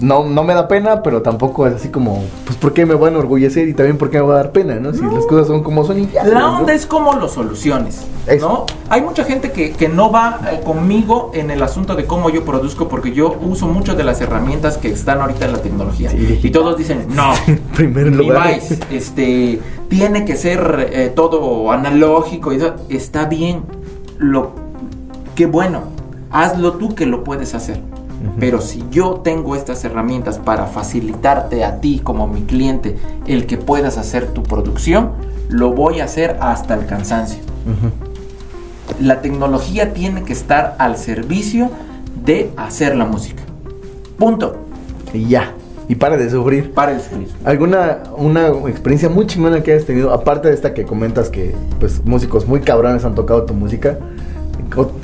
[0.00, 3.08] no, no me da pena, pero tampoco es así como, pues, ¿por qué me voy
[3.08, 3.68] a enorgullecer?
[3.68, 4.92] Y también, ¿por qué me va a dar pena, no?
[4.92, 6.24] Si las cosas son como son y ya.
[6.24, 6.58] La ¿no?
[6.58, 8.48] onda es como lo soluciones, Eso.
[8.48, 8.66] ¿no?
[8.88, 12.44] Hay mucha gente que, que no va eh, conmigo en el asunto de cómo yo
[12.44, 16.10] produzco porque yo uso muchas de las herramientas que están ahorita en la tecnología.
[16.10, 16.40] Sí.
[16.42, 17.32] Y todos dicen, no,
[17.74, 18.46] primer lugar.
[18.46, 23.62] Levi's, este, tiene que ser eh, todo analógico y eso, está bien.
[24.18, 24.52] Lo
[25.34, 25.84] qué bueno,
[26.30, 27.80] hazlo tú que lo puedes hacer.
[28.38, 33.56] Pero si yo tengo estas herramientas para facilitarte a ti como mi cliente el que
[33.56, 35.12] puedas hacer tu producción,
[35.48, 37.40] lo voy a hacer hasta el cansancio.
[39.00, 41.70] La tecnología tiene que estar al servicio
[42.24, 43.42] de hacer la música.
[44.18, 44.56] Punto.
[45.14, 45.54] Y ya.
[45.88, 46.72] Y para de sufrir.
[46.72, 47.28] Para de sufrir.
[47.44, 50.12] ¿Alguna una experiencia muy chingona que hayas tenido?
[50.12, 53.98] Aparte de esta que comentas que pues músicos muy cabrones han tocado tu música.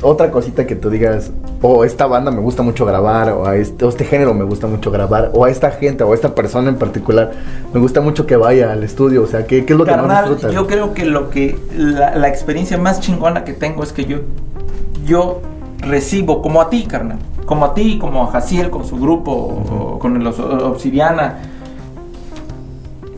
[0.03, 3.87] Otra cosita que tú digas, o esta banda me gusta mucho grabar, o a este,
[3.87, 6.77] este, género me gusta mucho grabar, o a esta gente, o a esta persona en
[6.77, 7.33] particular,
[7.75, 10.29] me gusta mucho que vaya al estudio, o sea, ¿qué, qué es lo que más
[10.29, 10.53] disfrutas?
[10.53, 14.19] Yo creo que lo que, la, experiencia más chingona que tengo es que yo,
[15.05, 15.41] yo
[15.79, 20.23] recibo, como a ti, carnal, como a ti, como a Jaciel con su grupo, con
[20.23, 21.39] los Obsidiana,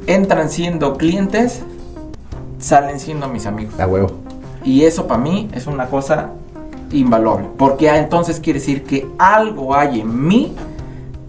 [0.07, 1.63] entran siendo clientes,
[2.59, 3.79] salen siendo mis amigos.
[3.79, 4.09] A huevo.
[4.69, 6.29] Y eso para mí es una cosa
[6.93, 7.49] invaluable.
[7.57, 10.55] Porque entonces quiere decir que algo hay en mí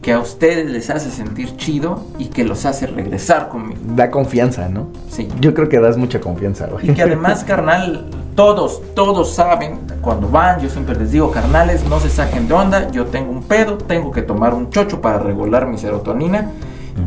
[0.01, 3.79] que a ustedes les hace sentir chido y que los hace regresar conmigo.
[3.95, 4.87] Da confianza, ¿no?
[5.09, 5.29] Sí.
[5.39, 6.91] Yo creo que das mucha confianza, güey.
[6.91, 12.01] Y que además, carnal, todos, todos saben, cuando van, yo siempre les digo, carnales, no
[12.01, 15.65] se saquen de onda, yo tengo un pedo, tengo que tomar un chocho para regular
[15.65, 16.51] mi serotonina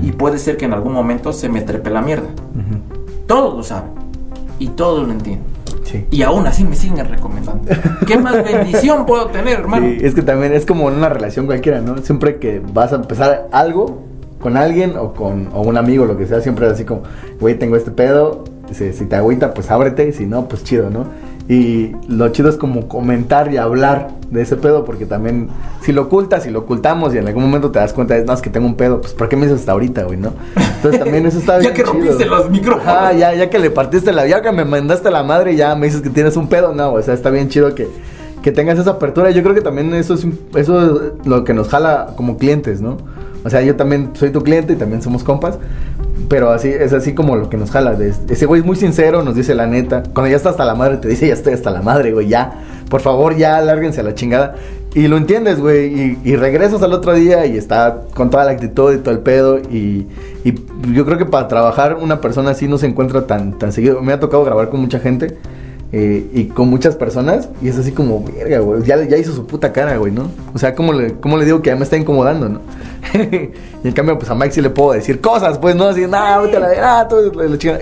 [0.02, 2.28] y puede ser que en algún momento se me trepe la mierda.
[3.26, 3.90] Todos lo saben
[4.58, 5.51] y todos lo entienden.
[6.10, 7.64] Y aún así me siguen recomendando.
[8.06, 9.86] ¿Qué más bendición puedo tener, hermano?
[9.86, 11.98] es que también es como en una relación cualquiera, ¿no?
[11.98, 14.02] Siempre que vas a empezar algo
[14.40, 17.02] con alguien o con o un amigo, lo que sea, siempre es así como,
[17.40, 21.06] güey, tengo este pedo, si, si te agüita, pues ábrete, si no, pues chido, ¿no?
[21.52, 25.50] Y lo chido es como comentar y hablar de ese pedo, porque también
[25.82, 28.40] si lo ocultas, si lo ocultamos y en algún momento te das cuenta, es más
[28.40, 30.32] que tengo un pedo, pues ¿por qué me dices hasta ahorita, güey, no?
[30.76, 31.70] Entonces también eso está bien.
[31.70, 32.86] ya que rompiste los micrófonos.
[32.88, 35.74] Ah, ya, ya que le partiste la, ya que me mandaste la madre y ya
[35.74, 37.86] me dices que tienes un pedo, no, o sea, está bien chido que,
[38.42, 39.30] que tengas esa apertura.
[39.30, 42.96] Yo creo que también eso es, eso es lo que nos jala como clientes, ¿no?
[43.44, 45.58] O sea, yo también soy tu cliente y también somos compas.
[46.28, 47.96] Pero así, es así como lo que nos jala.
[48.28, 50.02] ese güey es muy sincero, nos dice la neta.
[50.14, 52.64] Cuando ya está hasta la madre, te dice, ya estoy hasta la madre, güey, ya.
[52.88, 54.56] Por favor, ya, lárguense a la chingada.
[54.94, 56.18] Y lo entiendes, güey.
[56.24, 59.58] Y, regresas al otro día y está con toda la actitud y todo el pedo.
[59.58, 60.06] Y,
[60.44, 60.54] y,
[60.92, 64.02] yo creo que para trabajar una persona así no se encuentra tan, tan seguido.
[64.02, 65.38] Me ha tocado grabar con mucha gente.
[65.94, 67.50] Eh, y con muchas personas.
[67.60, 68.82] Y es así como, verga, güey.
[68.82, 70.30] Ya, ya hizo su puta cara, güey, ¿no?
[70.54, 72.60] O sea, ¿cómo le, cómo le digo que ya me está incomodando, no?
[73.14, 75.88] y en cambio, pues a Mike sí le puedo decir cosas, pues, ¿no?
[75.88, 77.30] Así, nada, vete a la ah, todo,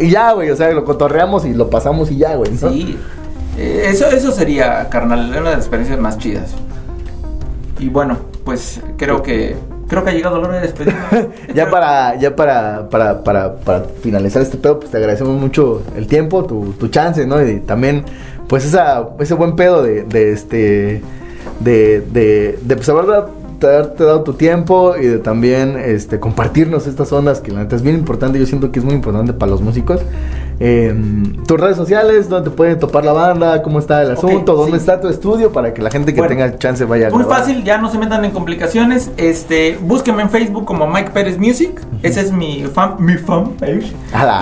[0.01, 2.71] Y ya, güey, o sea, lo cotorreamos y lo pasamos y ya, güey, ¿no?
[2.71, 2.99] Sí.
[3.57, 6.55] Eh, eso, eso sería, carnal, una de las experiencias más chidas.
[7.79, 9.55] Y bueno, pues creo que
[9.91, 10.95] creo que ha llegado la hora de despedir.
[11.55, 16.07] ya para, ya para, para, para, para, finalizar este pedo, pues te agradecemos mucho el
[16.07, 17.45] tiempo, tu, tu chance, ¿no?
[17.45, 18.05] Y también,
[18.49, 21.03] pues esa, ese buen pedo de, este,
[21.59, 23.25] de, de, de pues haber
[23.67, 27.83] haberte dado tu tiempo y de también este, compartirnos estas ondas que la neta es
[27.83, 28.39] bien importante.
[28.39, 30.01] Yo siento que es muy importante para los músicos.
[30.63, 34.77] Em, tus redes sociales, donde te pueden topar la banda, cómo está el asunto, dónde
[34.77, 37.79] está tu estudio para que la gente que tenga chance vaya a Muy fácil, ya
[37.79, 39.11] no se metan en complicaciones.
[39.17, 41.81] Este, búsquenme en Facebook como Mike Pérez Music.
[42.03, 43.95] Ese es mi fan, mi fan page.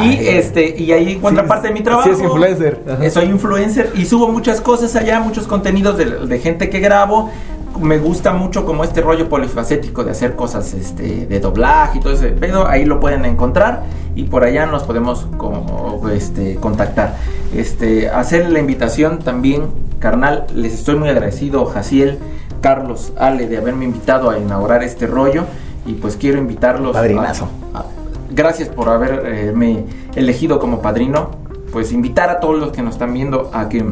[0.02, 2.08] y este, y ahí encuentra parte de mi trabajo.
[2.08, 2.80] Sí, es influencer.
[3.00, 7.30] Eh, soy influencer y subo muchas cosas allá, muchos contenidos de, de gente que grabo
[7.80, 12.12] me gusta mucho como este rollo polifacético de hacer cosas este, de doblaje y todo
[12.12, 12.66] ese pedo.
[12.66, 13.82] Ahí lo pueden encontrar
[14.14, 17.16] y por allá nos podemos como, este, contactar.
[17.54, 19.66] Este, hacer la invitación también,
[19.98, 22.18] carnal, les estoy muy agradecido, Jaciel,
[22.60, 25.44] Carlos, Ale, de haberme invitado a inaugurar este rollo
[25.86, 26.92] y pues quiero invitarlos.
[26.92, 27.48] Padrinazo.
[28.30, 29.84] gracias por haberme
[30.14, 31.30] elegido como padrino.
[31.72, 33.84] Pues invitar a todos los que nos están viendo a que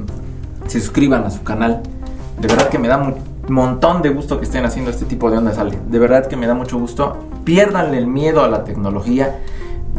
[0.67, 1.83] se suscriban a su canal.
[2.41, 5.39] De verdad que me da mucho montón de gusto que estén haciendo este tipo de
[5.39, 5.79] ondas, Ale.
[5.89, 7.17] De verdad que me da mucho gusto.
[7.45, 9.39] Piérdanle el miedo a la tecnología.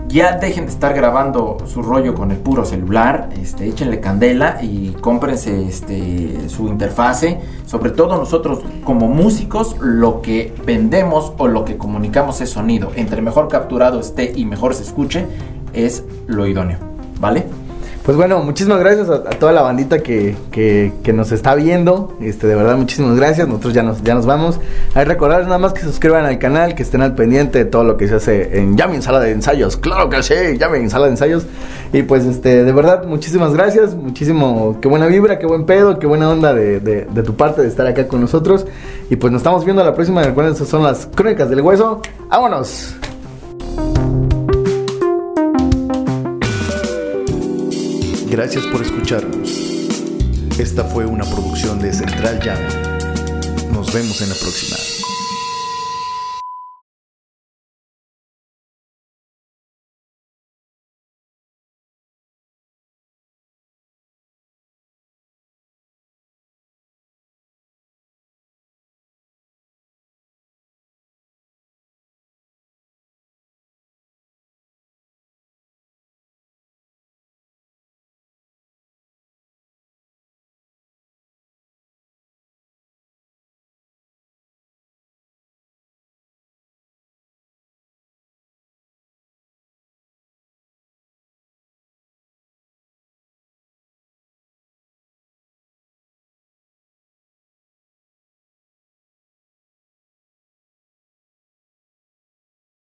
[0.08, 4.92] Ya dejen de estar grabando su rollo con el puro celular, este, échenle candela y
[5.02, 7.42] cómprense este, su interfase.
[7.66, 12.92] Sobre todo nosotros como músicos, lo que vendemos o lo que comunicamos es sonido.
[12.96, 15.26] Entre mejor capturado esté y mejor se escuche,
[15.74, 16.78] es lo idóneo.
[17.20, 17.46] ¿Vale?
[18.08, 22.16] Pues bueno, muchísimas gracias a, toda la bandita que, que, nos está viendo.
[22.22, 23.50] Este, de verdad, muchísimas gracias.
[23.50, 24.62] Nosotros ya nos, ya nos vamos.
[24.96, 27.98] Hay recordarles nada más que suscriban al canal, que estén al pendiente de todo lo
[27.98, 29.76] que se hace en Llamen Sala de Ensayos.
[29.76, 31.48] Claro que sí, Llamen Sala de Ensayos.
[31.92, 33.94] Y pues este, de verdad, muchísimas gracias.
[33.94, 37.68] Muchísimo, qué buena vibra, qué buen pedo, qué buena onda de, de, tu parte de
[37.68, 38.66] estar acá con nosotros.
[39.10, 40.24] Y pues nos estamos viendo la próxima.
[40.24, 42.02] Recuerden, esas son las crónicas del hueso.
[42.30, 42.96] ¡Vámonos!
[48.30, 49.50] Gracias por escucharnos.
[50.60, 52.60] Esta fue una producción de Central Jam.
[53.72, 54.97] Nos vemos en la próxima.